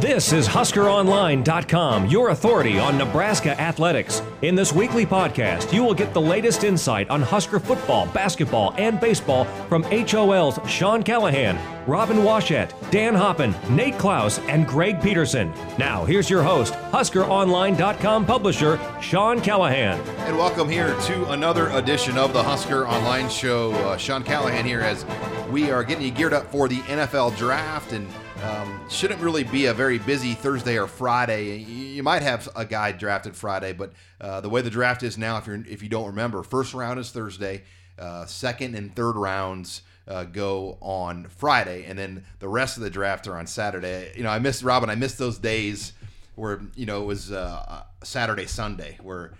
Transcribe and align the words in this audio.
This 0.00 0.32
is 0.32 0.46
HuskerOnline.com, 0.46 2.06
your 2.06 2.28
authority 2.28 2.78
on 2.78 2.96
Nebraska 2.96 3.60
athletics. 3.60 4.22
In 4.42 4.54
this 4.54 4.72
weekly 4.72 5.04
podcast, 5.04 5.72
you 5.72 5.82
will 5.82 5.92
get 5.92 6.14
the 6.14 6.20
latest 6.20 6.62
insight 6.62 7.10
on 7.10 7.20
Husker 7.20 7.58
football, 7.58 8.06
basketball, 8.06 8.74
and 8.78 9.00
baseball 9.00 9.44
from 9.68 9.82
HOL's 9.82 10.60
Sean 10.70 11.02
Callahan, 11.02 11.58
Robin 11.88 12.18
Washut, 12.18 12.70
Dan 12.92 13.12
Hoppen, 13.14 13.52
Nate 13.70 13.98
Clouse, 13.98 14.38
and 14.46 14.68
Greg 14.68 15.02
Peterson. 15.02 15.52
Now, 15.78 16.04
here's 16.04 16.30
your 16.30 16.44
host, 16.44 16.74
HuskerOnline.com 16.92 18.24
publisher, 18.24 18.78
Sean 19.00 19.40
Callahan. 19.40 19.98
And 20.28 20.38
welcome 20.38 20.68
here 20.68 20.94
to 21.06 21.30
another 21.30 21.70
edition 21.70 22.16
of 22.16 22.32
the 22.32 22.42
Husker 22.44 22.86
Online 22.86 23.28
Show. 23.28 23.72
Uh, 23.72 23.96
Sean 23.96 24.22
Callahan 24.22 24.64
here 24.64 24.80
as 24.80 25.04
we 25.50 25.72
are 25.72 25.82
getting 25.82 26.04
you 26.04 26.12
geared 26.12 26.34
up 26.34 26.48
for 26.52 26.68
the 26.68 26.78
NFL 26.82 27.36
draft 27.36 27.90
and 27.92 28.06
um, 28.42 28.88
shouldn't 28.88 29.20
really 29.20 29.44
be 29.44 29.66
a 29.66 29.74
very 29.74 29.98
busy 29.98 30.34
Thursday 30.34 30.78
or 30.78 30.86
Friday. 30.86 31.58
You 31.58 32.02
might 32.02 32.22
have 32.22 32.48
a 32.54 32.64
guy 32.64 32.92
drafted 32.92 33.36
Friday, 33.36 33.72
but 33.72 33.92
uh, 34.20 34.40
the 34.40 34.48
way 34.48 34.60
the 34.60 34.70
draft 34.70 35.02
is 35.02 35.18
now, 35.18 35.38
if 35.38 35.46
you 35.46 35.64
if 35.68 35.82
you 35.82 35.88
don't 35.88 36.06
remember, 36.06 36.42
first 36.42 36.74
round 36.74 37.00
is 37.00 37.10
Thursday, 37.10 37.64
uh, 37.98 38.26
second 38.26 38.74
and 38.74 38.94
third 38.94 39.16
rounds 39.16 39.82
uh, 40.06 40.24
go 40.24 40.78
on 40.80 41.26
Friday, 41.28 41.84
and 41.84 41.98
then 41.98 42.24
the 42.38 42.48
rest 42.48 42.76
of 42.76 42.82
the 42.82 42.90
draft 42.90 43.26
are 43.26 43.36
on 43.36 43.46
Saturday. 43.46 44.12
You 44.16 44.22
know, 44.22 44.30
I 44.30 44.38
missed 44.38 44.62
Robin. 44.62 44.88
I 44.88 44.94
missed 44.94 45.18
those 45.18 45.38
days 45.38 45.92
where 46.34 46.60
you 46.76 46.86
know 46.86 47.02
it 47.02 47.06
was 47.06 47.32
uh, 47.32 47.82
Saturday 48.04 48.46
Sunday 48.46 48.98
where 49.02 49.32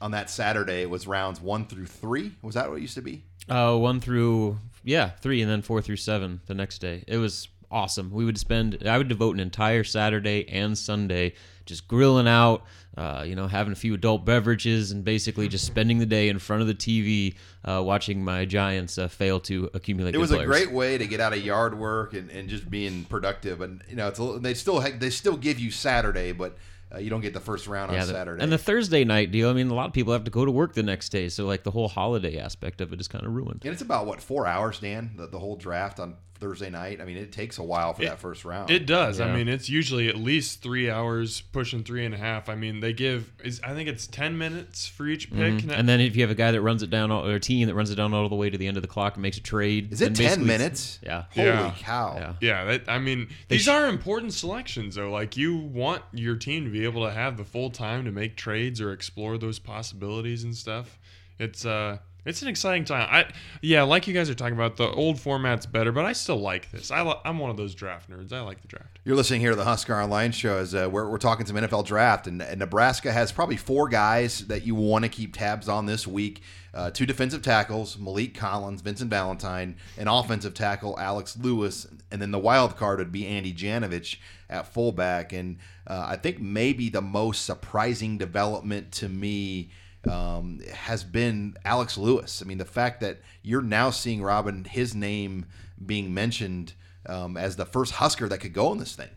on 0.00 0.10
that 0.12 0.30
Saturday 0.30 0.82
it 0.82 0.90
was 0.90 1.06
rounds 1.06 1.40
one 1.40 1.66
through 1.66 1.86
three. 1.86 2.32
Was 2.42 2.54
that 2.54 2.68
what 2.68 2.78
it 2.78 2.82
used 2.82 2.94
to 2.94 3.02
be? 3.02 3.22
Uh, 3.48 3.76
one 3.76 4.00
through 4.00 4.58
yeah, 4.86 5.10
three, 5.20 5.42
and 5.42 5.50
then 5.50 5.62
four 5.62 5.82
through 5.82 5.96
seven 5.96 6.40
the 6.46 6.54
next 6.54 6.78
day. 6.78 7.04
It 7.06 7.18
was 7.18 7.48
awesome. 7.76 8.10
We 8.10 8.24
would 8.24 8.38
spend, 8.38 8.82
I 8.86 8.96
would 8.96 9.08
devote 9.08 9.34
an 9.34 9.40
entire 9.40 9.84
Saturday 9.84 10.48
and 10.48 10.76
Sunday 10.78 11.34
just 11.66 11.86
grilling 11.86 12.26
out, 12.26 12.64
uh, 12.96 13.22
you 13.26 13.36
know, 13.36 13.48
having 13.48 13.72
a 13.72 13.76
few 13.76 13.92
adult 13.92 14.24
beverages, 14.24 14.92
and 14.92 15.04
basically 15.04 15.46
just 15.46 15.66
spending 15.66 15.98
the 15.98 16.06
day 16.06 16.30
in 16.30 16.38
front 16.38 16.62
of 16.62 16.68
the 16.68 16.74
TV 16.74 17.34
uh, 17.66 17.82
watching 17.84 18.24
my 18.24 18.46
Giants 18.46 18.96
uh, 18.96 19.08
fail 19.08 19.40
to 19.40 19.68
accumulate. 19.74 20.14
It 20.14 20.18
was 20.18 20.30
players. 20.30 20.44
a 20.44 20.46
great 20.46 20.72
way 20.72 20.96
to 20.96 21.06
get 21.06 21.20
out 21.20 21.34
of 21.34 21.44
yard 21.44 21.78
work 21.78 22.14
and, 22.14 22.30
and 22.30 22.48
just 22.48 22.70
being 22.70 23.04
productive. 23.04 23.60
And 23.60 23.82
you 23.90 23.96
know, 23.96 24.08
it's 24.08 24.18
a, 24.18 24.38
they 24.40 24.54
still 24.54 24.80
they 24.80 25.10
still 25.10 25.36
give 25.36 25.58
you 25.58 25.70
Saturday, 25.70 26.32
but 26.32 26.56
uh, 26.94 26.98
you 26.98 27.10
don't 27.10 27.20
get 27.20 27.34
the 27.34 27.40
first 27.40 27.66
round 27.66 27.92
yeah, 27.92 28.00
on 28.00 28.06
the, 28.06 28.12
Saturday. 28.14 28.42
And 28.42 28.50
the 28.50 28.58
Thursday 28.58 29.04
night 29.04 29.32
deal, 29.32 29.50
I 29.50 29.52
mean, 29.52 29.68
a 29.68 29.74
lot 29.74 29.88
of 29.88 29.92
people 29.92 30.14
have 30.14 30.24
to 30.24 30.30
go 30.30 30.46
to 30.46 30.50
work 30.50 30.72
the 30.72 30.82
next 30.82 31.10
day, 31.10 31.28
so 31.28 31.44
like 31.44 31.62
the 31.64 31.72
whole 31.72 31.88
holiday 31.88 32.38
aspect 32.38 32.80
of 32.80 32.92
it 32.94 33.00
is 33.00 33.08
kind 33.08 33.26
of 33.26 33.34
ruined. 33.34 33.62
And 33.64 33.72
it's 33.72 33.82
about 33.82 34.06
what 34.06 34.22
four 34.22 34.46
hours, 34.46 34.78
Dan, 34.78 35.10
the, 35.16 35.26
the 35.26 35.38
whole 35.38 35.56
draft 35.56 36.00
on 36.00 36.14
Thursday 36.36 36.70
night. 36.70 37.00
I 37.00 37.04
mean, 37.04 37.16
it 37.16 37.32
takes 37.32 37.58
a 37.58 37.62
while 37.62 37.94
for 37.94 38.02
it, 38.02 38.06
that 38.06 38.18
first 38.18 38.44
round. 38.44 38.70
It 38.70 38.86
does. 38.86 39.18
Yeah. 39.18 39.26
I 39.26 39.36
mean, 39.36 39.48
it's 39.48 39.68
usually 39.68 40.08
at 40.08 40.16
least 40.16 40.62
three 40.62 40.90
hours, 40.90 41.40
pushing 41.40 41.82
three 41.82 42.04
and 42.04 42.14
a 42.14 42.18
half. 42.18 42.48
I 42.48 42.54
mean, 42.54 42.80
they 42.80 42.92
give. 42.92 43.32
Is 43.44 43.60
I 43.64 43.74
think 43.74 43.88
it's 43.88 44.06
ten 44.06 44.38
minutes 44.38 44.86
for 44.86 45.06
each 45.06 45.30
pick. 45.30 45.54
Mm-hmm. 45.54 45.70
And 45.70 45.88
then 45.88 46.00
if 46.00 46.16
you 46.16 46.22
have 46.22 46.30
a 46.30 46.34
guy 46.34 46.50
that 46.52 46.60
runs 46.60 46.82
it 46.82 46.90
down, 46.90 47.10
all, 47.10 47.26
or 47.26 47.34
a 47.34 47.40
team 47.40 47.66
that 47.68 47.74
runs 47.74 47.90
it 47.90 47.96
down 47.96 48.14
all 48.14 48.28
the 48.28 48.34
way 48.34 48.50
to 48.50 48.58
the 48.58 48.66
end 48.66 48.76
of 48.76 48.82
the 48.82 48.88
clock 48.88 49.14
and 49.14 49.22
makes 49.22 49.36
a 49.38 49.42
trade, 49.42 49.92
Is 49.92 50.00
it 50.00 50.14
ten 50.14 50.46
minutes? 50.46 50.98
Yeah. 51.02 51.24
Holy 51.34 51.46
Yeah. 51.46 51.74
cow! 51.78 52.16
Yeah. 52.16 52.32
yeah, 52.40 52.64
that, 52.64 52.88
I 52.88 52.98
mean, 52.98 53.28
They 53.48 53.56
these 53.56 53.64
sh- 53.64 53.68
are 53.68 53.86
important 53.88 54.32
selections, 54.32 54.94
though. 54.96 55.10
Like 55.10 55.36
you 55.36 55.56
want 55.56 56.02
your 56.12 56.36
team 56.36 56.64
to 56.64 56.70
be 56.70 56.84
able 56.84 57.04
to 57.04 57.12
have 57.12 57.36
the 57.36 57.44
full 57.44 57.70
time 57.70 58.04
to 58.04 58.10
make 58.12 58.36
trades 58.36 58.80
or 58.80 58.92
explore 58.92 59.38
those 59.38 59.58
possibilities 59.58 60.44
and 60.44 60.54
stuff. 60.54 60.98
It's 61.38 61.64
uh. 61.66 61.98
It's 62.26 62.42
an 62.42 62.48
exciting 62.48 62.84
time. 62.84 63.08
I 63.08 63.30
yeah, 63.62 63.84
like 63.84 64.08
you 64.08 64.12
guys 64.12 64.28
are 64.28 64.34
talking 64.34 64.54
about, 64.54 64.76
the 64.76 64.90
old 64.90 65.20
format's 65.20 65.64
better, 65.64 65.92
but 65.92 66.04
I 66.04 66.12
still 66.12 66.40
like 66.40 66.72
this. 66.72 66.90
I 66.90 67.14
I'm 67.24 67.38
one 67.38 67.50
of 67.50 67.56
those 67.56 67.72
draft 67.72 68.10
nerds. 68.10 68.32
I 68.32 68.40
like 68.40 68.60
the 68.60 68.68
draft. 68.68 68.98
You're 69.04 69.14
listening 69.14 69.40
here 69.40 69.50
to 69.50 69.56
the 69.56 69.64
Husker 69.64 69.94
Online 69.94 70.32
Show 70.32 70.58
as 70.58 70.74
uh, 70.74 70.88
we're, 70.90 71.08
we're 71.08 71.18
talking 71.18 71.46
some 71.46 71.54
NFL 71.54 71.86
draft, 71.86 72.26
and, 72.26 72.42
and 72.42 72.58
Nebraska 72.58 73.12
has 73.12 73.30
probably 73.30 73.56
four 73.56 73.88
guys 73.88 74.40
that 74.48 74.66
you 74.66 74.74
want 74.74 75.04
to 75.04 75.08
keep 75.08 75.36
tabs 75.36 75.68
on 75.68 75.86
this 75.86 76.04
week. 76.04 76.42
Uh, 76.74 76.90
two 76.90 77.06
defensive 77.06 77.42
tackles, 77.42 77.96
Maliek 77.96 78.34
Collins, 78.34 78.82
Vincent 78.82 79.08
Valentine, 79.08 79.76
an 79.96 80.08
offensive 80.08 80.52
tackle, 80.52 80.98
Alex 80.98 81.38
Lewis, 81.40 81.86
and 82.10 82.20
then 82.20 82.32
the 82.32 82.40
wild 82.40 82.76
card 82.76 82.98
would 82.98 83.12
be 83.12 83.24
Andy 83.24 83.52
Janovich 83.52 84.16
at 84.50 84.66
fullback. 84.66 85.32
And 85.32 85.58
uh, 85.86 86.06
I 86.08 86.16
think 86.16 86.40
maybe 86.40 86.88
the 86.88 87.00
most 87.00 87.44
surprising 87.44 88.18
development 88.18 88.90
to 88.92 89.08
me 89.08 89.70
um, 90.08 90.60
has 90.72 91.04
been 91.04 91.56
Alex 91.64 91.98
Lewis. 91.98 92.42
I 92.42 92.46
mean, 92.46 92.58
the 92.58 92.64
fact 92.64 93.00
that 93.00 93.18
you're 93.42 93.62
now 93.62 93.90
seeing 93.90 94.22
Robin, 94.22 94.64
his 94.64 94.94
name 94.94 95.46
being 95.84 96.12
mentioned 96.14 96.74
um, 97.06 97.36
as 97.36 97.56
the 97.56 97.66
first 97.66 97.92
Husker 97.92 98.28
that 98.28 98.38
could 98.38 98.52
go 98.52 98.72
in 98.72 98.78
this 98.78 98.96
thing. 98.96 99.08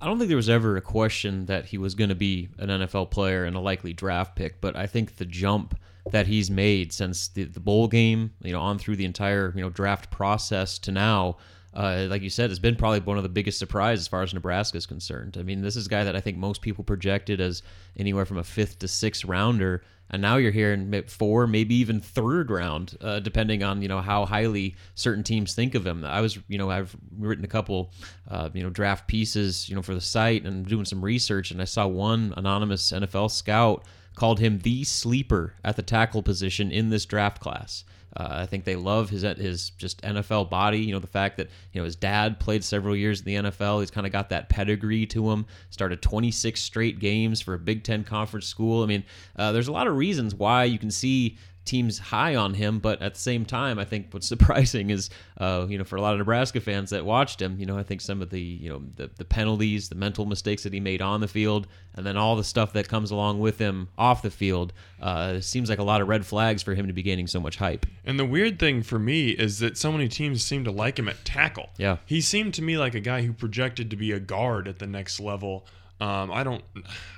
I 0.00 0.06
don't 0.06 0.18
think 0.18 0.28
there 0.28 0.36
was 0.36 0.48
ever 0.48 0.76
a 0.76 0.80
question 0.80 1.46
that 1.46 1.66
he 1.66 1.78
was 1.78 1.94
going 1.94 2.10
to 2.10 2.14
be 2.14 2.50
an 2.58 2.68
NFL 2.68 3.10
player 3.10 3.44
and 3.44 3.56
a 3.56 3.60
likely 3.60 3.92
draft 3.92 4.36
pick, 4.36 4.60
but 4.60 4.76
I 4.76 4.86
think 4.86 5.16
the 5.16 5.24
jump 5.24 5.78
that 6.12 6.26
he's 6.26 6.50
made 6.50 6.92
since 6.92 7.28
the, 7.28 7.44
the 7.44 7.60
bowl 7.60 7.88
game, 7.88 8.32
you 8.42 8.52
know, 8.52 8.60
on 8.60 8.78
through 8.78 8.96
the 8.96 9.04
entire 9.04 9.52
you 9.54 9.60
know 9.60 9.70
draft 9.70 10.10
process 10.10 10.78
to 10.80 10.92
now, 10.92 11.36
uh, 11.74 12.06
like 12.08 12.22
you 12.22 12.30
said, 12.30 12.50
has 12.50 12.58
been 12.58 12.76
probably 12.76 13.00
one 13.00 13.18
of 13.18 13.22
the 13.22 13.28
biggest 13.28 13.58
surprises 13.58 14.04
as 14.04 14.08
far 14.08 14.22
as 14.22 14.32
Nebraska 14.32 14.78
is 14.78 14.86
concerned. 14.86 15.36
I 15.38 15.42
mean, 15.42 15.60
this 15.60 15.76
is 15.76 15.86
a 15.86 15.90
guy 15.90 16.04
that 16.04 16.16
I 16.16 16.20
think 16.20 16.38
most 16.38 16.62
people 16.62 16.82
projected 16.82 17.40
as 17.40 17.62
anywhere 17.96 18.24
from 18.24 18.38
a 18.38 18.44
fifth 18.44 18.78
to 18.80 18.88
sixth 18.88 19.24
rounder, 19.24 19.82
and 20.10 20.22
now 20.22 20.36
you're 20.36 20.50
hearing 20.50 20.88
ma- 20.88 21.02
four, 21.06 21.46
maybe 21.46 21.74
even 21.74 22.00
third 22.00 22.50
round, 22.50 22.96
uh, 23.02 23.20
depending 23.20 23.62
on 23.62 23.82
you 23.82 23.88
know 23.88 24.00
how 24.00 24.24
highly 24.24 24.76
certain 24.94 25.22
teams 25.22 25.54
think 25.54 25.74
of 25.74 25.86
him. 25.86 26.04
I 26.04 26.20
was, 26.22 26.38
you 26.48 26.56
know, 26.56 26.70
I've 26.70 26.96
written 27.18 27.44
a 27.44 27.48
couple, 27.48 27.92
uh, 28.30 28.48
you 28.54 28.62
know, 28.62 28.70
draft 28.70 29.06
pieces, 29.06 29.68
you 29.68 29.76
know, 29.76 29.82
for 29.82 29.94
the 29.94 30.00
site 30.00 30.44
and 30.44 30.66
doing 30.66 30.86
some 30.86 31.04
research, 31.04 31.50
and 31.50 31.60
I 31.60 31.66
saw 31.66 31.86
one 31.86 32.32
anonymous 32.36 32.92
NFL 32.92 33.30
scout 33.30 33.84
called 34.14 34.40
him 34.40 34.58
the 34.60 34.84
sleeper 34.84 35.54
at 35.64 35.76
the 35.76 35.82
tackle 35.82 36.22
position 36.22 36.72
in 36.72 36.88
this 36.88 37.04
draft 37.06 37.40
class. 37.40 37.84
Uh, 38.16 38.26
I 38.30 38.46
think 38.46 38.64
they 38.64 38.76
love 38.76 39.10
his 39.10 39.22
his 39.22 39.70
just 39.70 40.02
NFL 40.02 40.50
body. 40.50 40.78
You 40.80 40.92
know 40.92 40.98
the 40.98 41.06
fact 41.06 41.36
that 41.36 41.48
you 41.72 41.80
know 41.80 41.84
his 41.84 41.96
dad 41.96 42.40
played 42.40 42.64
several 42.64 42.96
years 42.96 43.20
in 43.20 43.26
the 43.26 43.50
NFL. 43.50 43.80
He's 43.80 43.90
kind 43.90 44.06
of 44.06 44.12
got 44.12 44.30
that 44.30 44.48
pedigree 44.48 45.06
to 45.06 45.30
him. 45.30 45.46
Started 45.70 46.02
26 46.02 46.60
straight 46.60 46.98
games 46.98 47.40
for 47.40 47.54
a 47.54 47.58
Big 47.58 47.84
Ten 47.84 48.04
conference 48.04 48.46
school. 48.46 48.82
I 48.82 48.86
mean, 48.86 49.04
uh, 49.36 49.52
there's 49.52 49.68
a 49.68 49.72
lot 49.72 49.86
of 49.86 49.96
reasons 49.96 50.34
why 50.34 50.64
you 50.64 50.78
can 50.78 50.90
see 50.90 51.36
teams 51.68 51.98
high 51.98 52.34
on 52.34 52.54
him, 52.54 52.78
but 52.78 53.00
at 53.02 53.14
the 53.14 53.20
same 53.20 53.44
time, 53.44 53.78
I 53.78 53.84
think 53.84 54.08
what's 54.10 54.26
surprising 54.34 54.90
is, 54.90 55.10
uh, 55.36 55.66
you 55.68 55.78
know, 55.78 55.84
for 55.84 55.96
a 55.96 56.00
lot 56.00 56.14
of 56.14 56.18
Nebraska 56.18 56.60
fans 56.60 56.90
that 56.90 57.04
watched 57.04 57.40
him, 57.40 57.58
you 57.58 57.66
know, 57.66 57.78
I 57.78 57.82
think 57.82 58.00
some 58.00 58.22
of 58.22 58.30
the, 58.30 58.40
you 58.40 58.68
know, 58.68 58.82
the, 58.96 59.10
the 59.16 59.24
penalties, 59.24 59.88
the 59.88 59.94
mental 59.94 60.26
mistakes 60.26 60.62
that 60.64 60.72
he 60.72 60.80
made 60.80 61.02
on 61.02 61.20
the 61.20 61.28
field, 61.28 61.66
and 61.94 62.06
then 62.06 62.16
all 62.16 62.36
the 62.36 62.44
stuff 62.44 62.72
that 62.72 62.88
comes 62.88 63.10
along 63.10 63.40
with 63.40 63.58
him 63.58 63.88
off 63.98 64.22
the 64.22 64.30
field, 64.30 64.72
uh, 65.00 65.40
seems 65.40 65.68
like 65.68 65.78
a 65.78 65.84
lot 65.84 66.00
of 66.00 66.08
red 66.08 66.24
flags 66.24 66.62
for 66.62 66.74
him 66.74 66.86
to 66.86 66.92
be 66.92 67.02
gaining 67.02 67.26
so 67.26 67.40
much 67.40 67.56
hype. 67.56 67.86
And 68.04 68.18
the 68.18 68.24
weird 68.24 68.58
thing 68.58 68.82
for 68.82 68.98
me 68.98 69.30
is 69.30 69.58
that 69.58 69.76
so 69.76 69.92
many 69.92 70.08
teams 70.08 70.44
seem 70.44 70.64
to 70.64 70.70
like 70.70 70.98
him 70.98 71.08
at 71.08 71.24
tackle. 71.24 71.70
Yeah. 71.76 71.98
He 72.06 72.20
seemed 72.20 72.54
to 72.54 72.62
me 72.62 72.78
like 72.78 72.94
a 72.94 73.00
guy 73.00 73.22
who 73.22 73.32
projected 73.32 73.90
to 73.90 73.96
be 73.96 74.12
a 74.12 74.20
guard 74.20 74.66
at 74.66 74.78
the 74.78 74.86
next 74.86 75.20
level. 75.20 75.66
Um, 76.00 76.30
I 76.30 76.44
don't, 76.44 76.62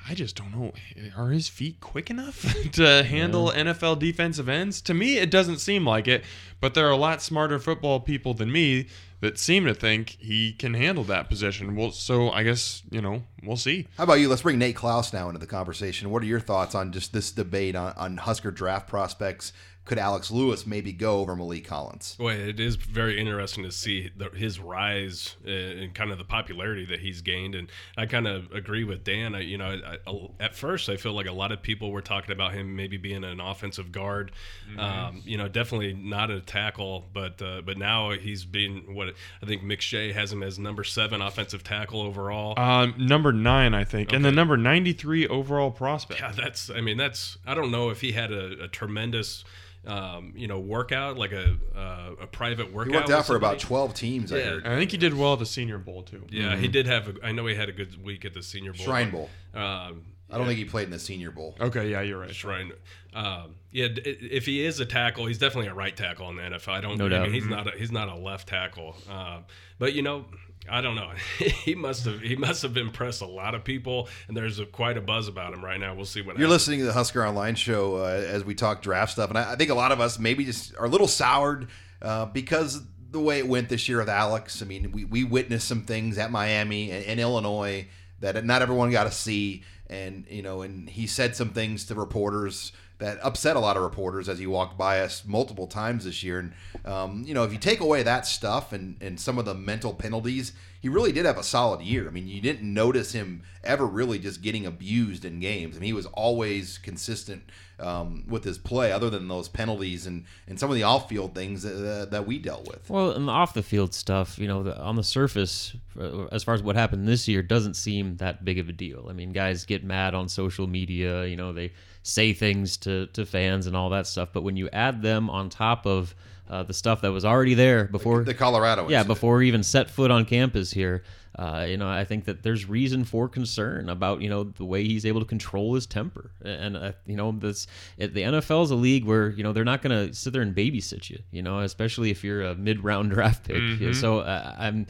I 0.09 0.15
just 0.15 0.37
don't 0.37 0.53
know. 0.53 0.73
Are 1.17 1.31
his 1.31 1.49
feet 1.49 1.81
quick 1.81 2.09
enough 2.09 2.47
to 2.73 3.03
handle 3.03 3.51
NFL 3.51 3.99
defensive 3.99 4.49
ends? 4.49 4.81
To 4.83 4.95
me, 4.95 5.19
it 5.19 5.31
doesn't 5.31 5.59
seem 5.59 5.87
like 5.87 6.09
it. 6.09 6.25
But 6.61 6.75
there 6.75 6.87
are 6.87 6.91
a 6.91 6.97
lot 6.97 7.21
smarter 7.23 7.59
football 7.59 8.01
people 8.01 8.33
than 8.33 8.51
me 8.51 8.87
that 9.21 9.39
seem 9.39 9.67
to 9.67 9.75
think 9.75 10.17
he 10.19 10.53
can 10.53 10.75
handle 10.75 11.05
that 11.05 11.29
position. 11.29 11.77
Well, 11.77 11.93
so 11.93 12.31
I 12.31 12.43
guess 12.43 12.83
you 12.91 13.03
know 13.03 13.23
we'll 13.43 13.57
see. 13.57 13.87
How 13.97 14.05
about 14.05 14.15
you? 14.15 14.29
Let's 14.29 14.43
bring 14.43 14.59
Nate 14.59 14.77
Clouse 14.77 15.13
now 15.13 15.29
into 15.29 15.39
the 15.39 15.47
conversation. 15.47 16.11
What 16.11 16.23
are 16.23 16.27
your 16.27 16.41
thoughts 16.41 16.75
on 16.75 16.93
just 16.93 17.13
this 17.13 17.31
debate 17.31 17.77
on, 17.77 17.93
on 17.97 18.17
Husker 18.17 18.51
draft 18.51 18.89
prospects? 18.89 19.53
Could 19.91 19.99
Alex 19.99 20.31
Lewis 20.31 20.69
maybe 20.69 20.93
go 20.93 21.19
over 21.19 21.35
Maliek 21.35 21.65
Collins? 21.65 22.15
Boy, 22.15 22.35
it 22.35 22.61
is 22.61 22.77
very 22.77 23.19
interesting 23.19 23.65
to 23.65 23.73
see 23.73 24.09
the, 24.17 24.29
his 24.29 24.61
rise 24.61 25.35
uh, 25.45 25.51
and 25.51 25.93
kind 25.93 26.13
of 26.13 26.19
the 26.19 26.25
popularity 26.25 26.85
that 26.85 27.01
he's 27.01 27.23
gained. 27.23 27.57
And 27.57 27.69
I 27.99 28.07
kind 28.07 28.29
of 28.29 28.53
agree 28.53 28.85
with 28.85 29.03
Dan. 29.03 29.35
I, 29.35 29.41
you 29.41 29.59
know, 29.59 29.81
I, 29.85 29.97
I, 30.09 30.29
at 30.39 30.55
first 30.55 30.89
I 30.89 30.97
feel 30.97 31.15
like 31.15 31.27
a 31.27 31.33
lot 31.33 31.51
of 31.51 31.61
people 31.61 31.91
were 31.91 32.03
talking 32.03 32.31
about 32.31 32.55
him 32.55 32.77
maybe 32.77 32.99
being 32.99 33.25
an 33.25 33.41
offensive 33.41 33.91
guard. 33.91 34.31
Um, 34.79 35.23
you 35.25 35.37
know, 35.37 35.49
definitely 35.49 35.95
not 35.95 36.31
a 36.31 36.41
tackle, 36.41 37.07
but 37.13 37.43
uh, 37.43 37.63
but 37.63 37.77
now 37.77 38.13
he's 38.13 38.45
been 38.45 38.95
what 38.95 39.15
I 39.43 39.47
think 39.47 39.65
Mick 39.65 39.81
McShay 39.81 40.13
has 40.15 40.33
him 40.33 40.43
as 40.43 40.59
number 40.59 40.85
seven 40.85 41.23
offensive 41.23 41.65
tackle 41.65 42.03
overall. 42.03 42.59
Um, 42.59 42.95
number 42.99 43.33
nine, 43.33 43.75
I 43.75 43.85
think, 43.85 44.13
and 44.13 44.25
the 44.25 44.33
number 44.33 44.57
ninety-three 44.57 45.27
overall 45.27 45.71
prospect. 45.71 46.21
Yeah, 46.21 46.33
that's. 46.33 46.71
I 46.71 46.81
mean, 46.81 46.97
that's. 46.97 47.39
I 47.47 47.55
don't 47.55 47.71
know 47.71 47.91
if 47.91 48.01
he 48.01 48.13
had 48.13 48.31
a, 48.31 48.65
a 48.65 48.69
tremendous, 48.69 49.45
um, 49.87 50.33
you 50.37 50.47
know, 50.47 50.61
workout 50.61 51.17
like 51.17 51.33
a 51.33 51.57
uh, 51.75 52.11
a 52.23 52.27
private 52.27 52.73
workout. 52.73 52.93
He 52.93 52.99
worked 52.99 53.11
out 53.11 53.27
for 53.27 53.37
about 53.37 53.59
12 53.59 53.95
teams, 53.95 54.33
I 54.33 54.41
heard. 54.41 54.67
I 54.67 54.77
think 54.77 54.91
he 54.91 54.99
did 54.99 55.15
well 55.15 55.35
at 55.35 55.39
the 55.39 55.47
Senior 55.47 55.79
Bowl 55.79 56.03
too. 56.03 56.27
Yeah, 56.31 56.57
he 56.57 56.69
did 56.69 56.87
have. 56.87 57.09
A, 57.09 57.15
I 57.23 57.33
know 57.33 57.47
he 57.47 57.55
had 57.55 57.69
a 57.69 57.73
good 57.73 58.03
week 58.05 58.25
at 58.25 58.35
the 58.35 58.43
Senior 58.43 58.73
Bowl. 58.73 58.85
Shrine 58.85 59.11
Bowl. 59.11 59.31
Um, 59.55 60.03
I 60.33 60.39
don't 60.39 60.47
think 60.47 60.59
he 60.59 60.65
played 60.65 60.85
in 60.85 60.91
the 60.91 60.99
Senior 60.99 61.33
Bowl. 61.33 61.57
Okay, 61.61 61.91
yeah, 61.91 62.03
you're 62.03 62.21
right. 62.21 62.35
Shrine. 62.35 62.73
Um, 63.15 63.57
yeah, 63.73 63.89
if 63.97 64.47
he 64.47 64.65
is 64.65 64.79
a 64.79 64.87
tackle, 64.87 65.27
he's 65.27 65.39
definitely 65.39 65.69
a 65.69 65.75
right 65.75 65.97
tackle 65.97 66.29
in 66.31 66.37
the 66.37 66.43
NFL. 66.43 66.69
I 66.69 66.81
don't. 66.81 66.99
No 66.99 67.07
I 67.07 67.09
doubt. 67.09 67.23
mean, 67.23 67.33
he's 67.33 67.47
not. 67.47 67.75
A, 67.75 67.77
he's 67.77 67.91
not 67.91 68.09
a 68.09 68.15
left 68.15 68.49
tackle. 68.49 68.95
Um, 69.11 69.45
but 69.79 69.95
you 69.95 70.03
know, 70.03 70.27
I 70.71 70.81
don't 70.81 70.95
know. 70.95 71.11
he 71.39 71.75
must 71.75 72.05
have 72.05 72.21
he 72.21 72.37
must 72.37 72.63
have 72.63 72.77
impressed 72.77 73.23
a 73.23 73.27
lot 73.27 73.55
of 73.55 73.65
people, 73.65 74.09
and 74.29 74.37
there's 74.37 74.59
a, 74.59 74.67
quite 74.67 74.97
a 74.97 75.01
buzz 75.01 75.29
about 75.29 75.53
him 75.53 75.65
right 75.65 75.81
now. 75.81 75.95
We'll 75.95 76.05
see 76.05 76.21
what 76.21 76.29
happens. 76.29 76.41
You're 76.41 76.49
happens. 76.49 76.63
listening 76.63 76.81
to 76.81 76.87
the 76.87 76.93
Husker 76.93 77.27
Online 77.27 77.55
show 77.55 77.97
uh, 77.97 78.07
as 78.07 78.45
we 78.45 78.55
talk 78.55 78.83
draft 78.83 79.13
stuff, 79.13 79.31
and 79.31 79.39
I, 79.39 79.53
I 79.53 79.57
think 79.57 79.71
a 79.71 79.75
lot 79.75 79.93
of 79.93 80.01
us 80.01 80.19
maybe 80.19 80.45
just 80.45 80.75
are 80.77 80.87
a 80.87 80.89
little 80.89 81.09
soured 81.09 81.69
uh, 82.01 82.27
because 82.27 82.83
the 83.11 83.21
way 83.21 83.39
it 83.39 83.49
went 83.49 83.69
this 83.69 83.89
year 83.89 83.99
with 83.99 84.09
Alex. 84.09 84.63
I 84.63 84.67
mean, 84.67 84.93
we, 84.93 85.05
we 85.05 85.25
witnessed 85.25 85.67
some 85.67 85.83
things 85.83 86.17
at 86.19 86.31
Miami 86.31 86.91
and, 86.91 87.05
and 87.05 87.21
Illinois 87.21 87.89
that 88.21 88.45
not 88.45 88.63
everyone 88.63 88.91
got 88.91 89.05
to 89.05 89.11
see, 89.11 89.65
and 89.89 90.27
you 90.29 90.43
know, 90.43 90.63
and 90.63 90.89
he 90.89 91.07
said 91.07 91.35
some 91.35 91.51
things 91.51 91.87
to 91.87 91.95
reporters 91.95 92.73
that 93.01 93.19
upset 93.23 93.57
a 93.57 93.61
lot 93.61 93.77
of 93.77 93.83
reporters 93.83 94.29
as 94.29 94.39
he 94.39 94.47
walked 94.47 94.79
by 94.79 95.01
us 95.01 95.25
multiple 95.27 95.67
times 95.67 96.05
this 96.05 96.23
year. 96.23 96.39
And 96.39 96.53
um, 96.85 97.25
you 97.27 97.35
know, 97.35 97.43
if 97.45 97.53
you 97.53 97.59
take 97.59 97.81
away 97.81 98.03
that 98.03 98.27
stuff 98.27 98.73
and 98.73 98.97
and 99.01 99.19
some 99.19 99.39
of 99.39 99.45
the 99.45 99.55
mental 99.55 99.93
penalties, 99.93 100.53
he 100.81 100.89
really 100.89 101.13
did 101.13 101.27
have 101.27 101.39
a 101.39 101.43
solid 101.43 101.83
year. 101.83 102.07
I 102.07 102.11
mean, 102.11 102.29
you 102.29 102.41
didn't 102.41 102.73
notice 102.73 103.13
him 103.13 103.43
ever 103.65 103.87
really 103.87 104.19
just 104.19 104.41
getting 104.41 104.65
abused 104.65 105.25
in 105.25 105.41
games. 105.41 105.77
I 105.77 105.81
mean, 105.81 105.89
he 105.89 105.93
was 105.93 106.07
always 106.07 106.79
consistent 106.79 107.43
um, 107.79 108.25
with 108.29 108.45
his 108.45 108.59
play, 108.59 108.93
other 108.93 109.11
than 109.11 109.29
those 109.29 109.49
penalties 109.49 110.07
and 110.07 110.25
and 110.47 110.59
some 110.59 110.71
of 110.71 110.77
the 110.77 110.83
off 110.83 111.09
field 111.09 111.35
things 111.35 111.63
that, 111.63 112.11
that 112.11 112.27
we 112.27 112.39
dealt 112.39 112.67
with. 112.69 112.89
Well, 112.89 113.11
and 113.13 113.29
the 113.29 113.33
off 113.33 113.55
the 113.55 113.63
field 113.63 113.95
stuff, 113.95 114.39
you 114.39 114.47
know, 114.47 114.63
the, 114.63 114.79
on 114.79 114.97
the 114.97 115.03
surface, 115.03 115.75
uh, 115.99 116.27
as 116.27 116.45
far 116.45 116.55
as 116.55 116.63
what 116.63 116.77
happened 116.77 117.09
this 117.09 117.27
year, 117.27 117.43
doesn't 117.43 117.75
seem 117.75 118.17
that 118.17 118.45
big 118.45 118.59
of 118.59 118.69
a 118.69 118.73
deal. 118.73 119.07
I 119.09 119.13
mean, 119.13 119.33
guys 119.33 119.65
get 119.65 119.85
mad 119.85 120.15
on 120.15 120.29
social 120.29 120.67
media, 120.67 121.25
you 121.25 121.37
know, 121.37 121.53
they 121.53 121.73
say 122.03 122.33
things 122.33 122.77
to, 122.79 123.07
to 123.09 123.27
fans 123.27 123.67
and 123.67 123.77
all 123.77 123.91
that 123.91 124.07
stuff. 124.07 124.31
But 124.33 124.43
when 124.43 124.57
you 124.57 124.69
add 124.73 125.03
them 125.03 125.29
on 125.31 125.51
top 125.51 125.87
of 125.87 126.15
uh, 126.49 126.65
the 126.65 126.75
stuff 126.75 127.03
that 127.03 127.13
was 127.13 127.25
already 127.25 127.55
there 127.55 127.85
before 127.85 128.25
the 128.25 128.35
Colorado, 128.35 128.83
yeah, 128.83 128.99
incident. 128.99 129.07
before 129.07 129.37
we 129.37 129.47
even 129.47 129.63
set 129.63 129.89
foot 129.89 130.11
on 130.11 130.25
campus 130.25 130.73
here, 130.73 131.05
uh, 131.39 131.65
you 131.69 131.77
know, 131.77 131.89
I 131.89 132.05
think 132.05 132.25
that 132.25 132.43
there's 132.43 132.69
reason 132.69 133.05
for 133.05 133.29
concern 133.29 133.89
about 133.89 134.21
you 134.21 134.29
know 134.29 134.45
the 134.45 134.65
way 134.65 134.83
he's 134.85 135.07
able 135.07 135.21
to 135.21 135.27
control 135.27 135.75
his 135.75 135.87
temper, 135.87 136.33
and 136.45 136.77
uh, 136.77 136.93
you 137.07 137.17
know 137.17 137.31
this 137.31 137.69
it, 137.99 138.15
the 138.15 138.23
NFL 138.23 138.65
is 138.65 138.73
a 138.73 138.75
league 138.75 139.05
where 139.05 139.31
you 139.31 139.45
know 139.45 139.53
they're 139.53 139.65
not 139.65 139.81
going 139.81 140.09
to 140.09 140.13
sit 140.13 140.33
there 140.33 140.43
and 140.43 140.55
babysit 140.55 141.09
you, 141.09 141.21
you 141.31 141.41
know, 141.43 141.61
especially 141.61 142.11
if 142.11 142.25
you're 142.25 142.43
a 142.43 142.57
mid-round 142.57 143.13
draft 143.13 143.45
pick. 143.45 143.95
So 143.95 144.19
uh, 144.19 144.55
I'm 144.59 144.87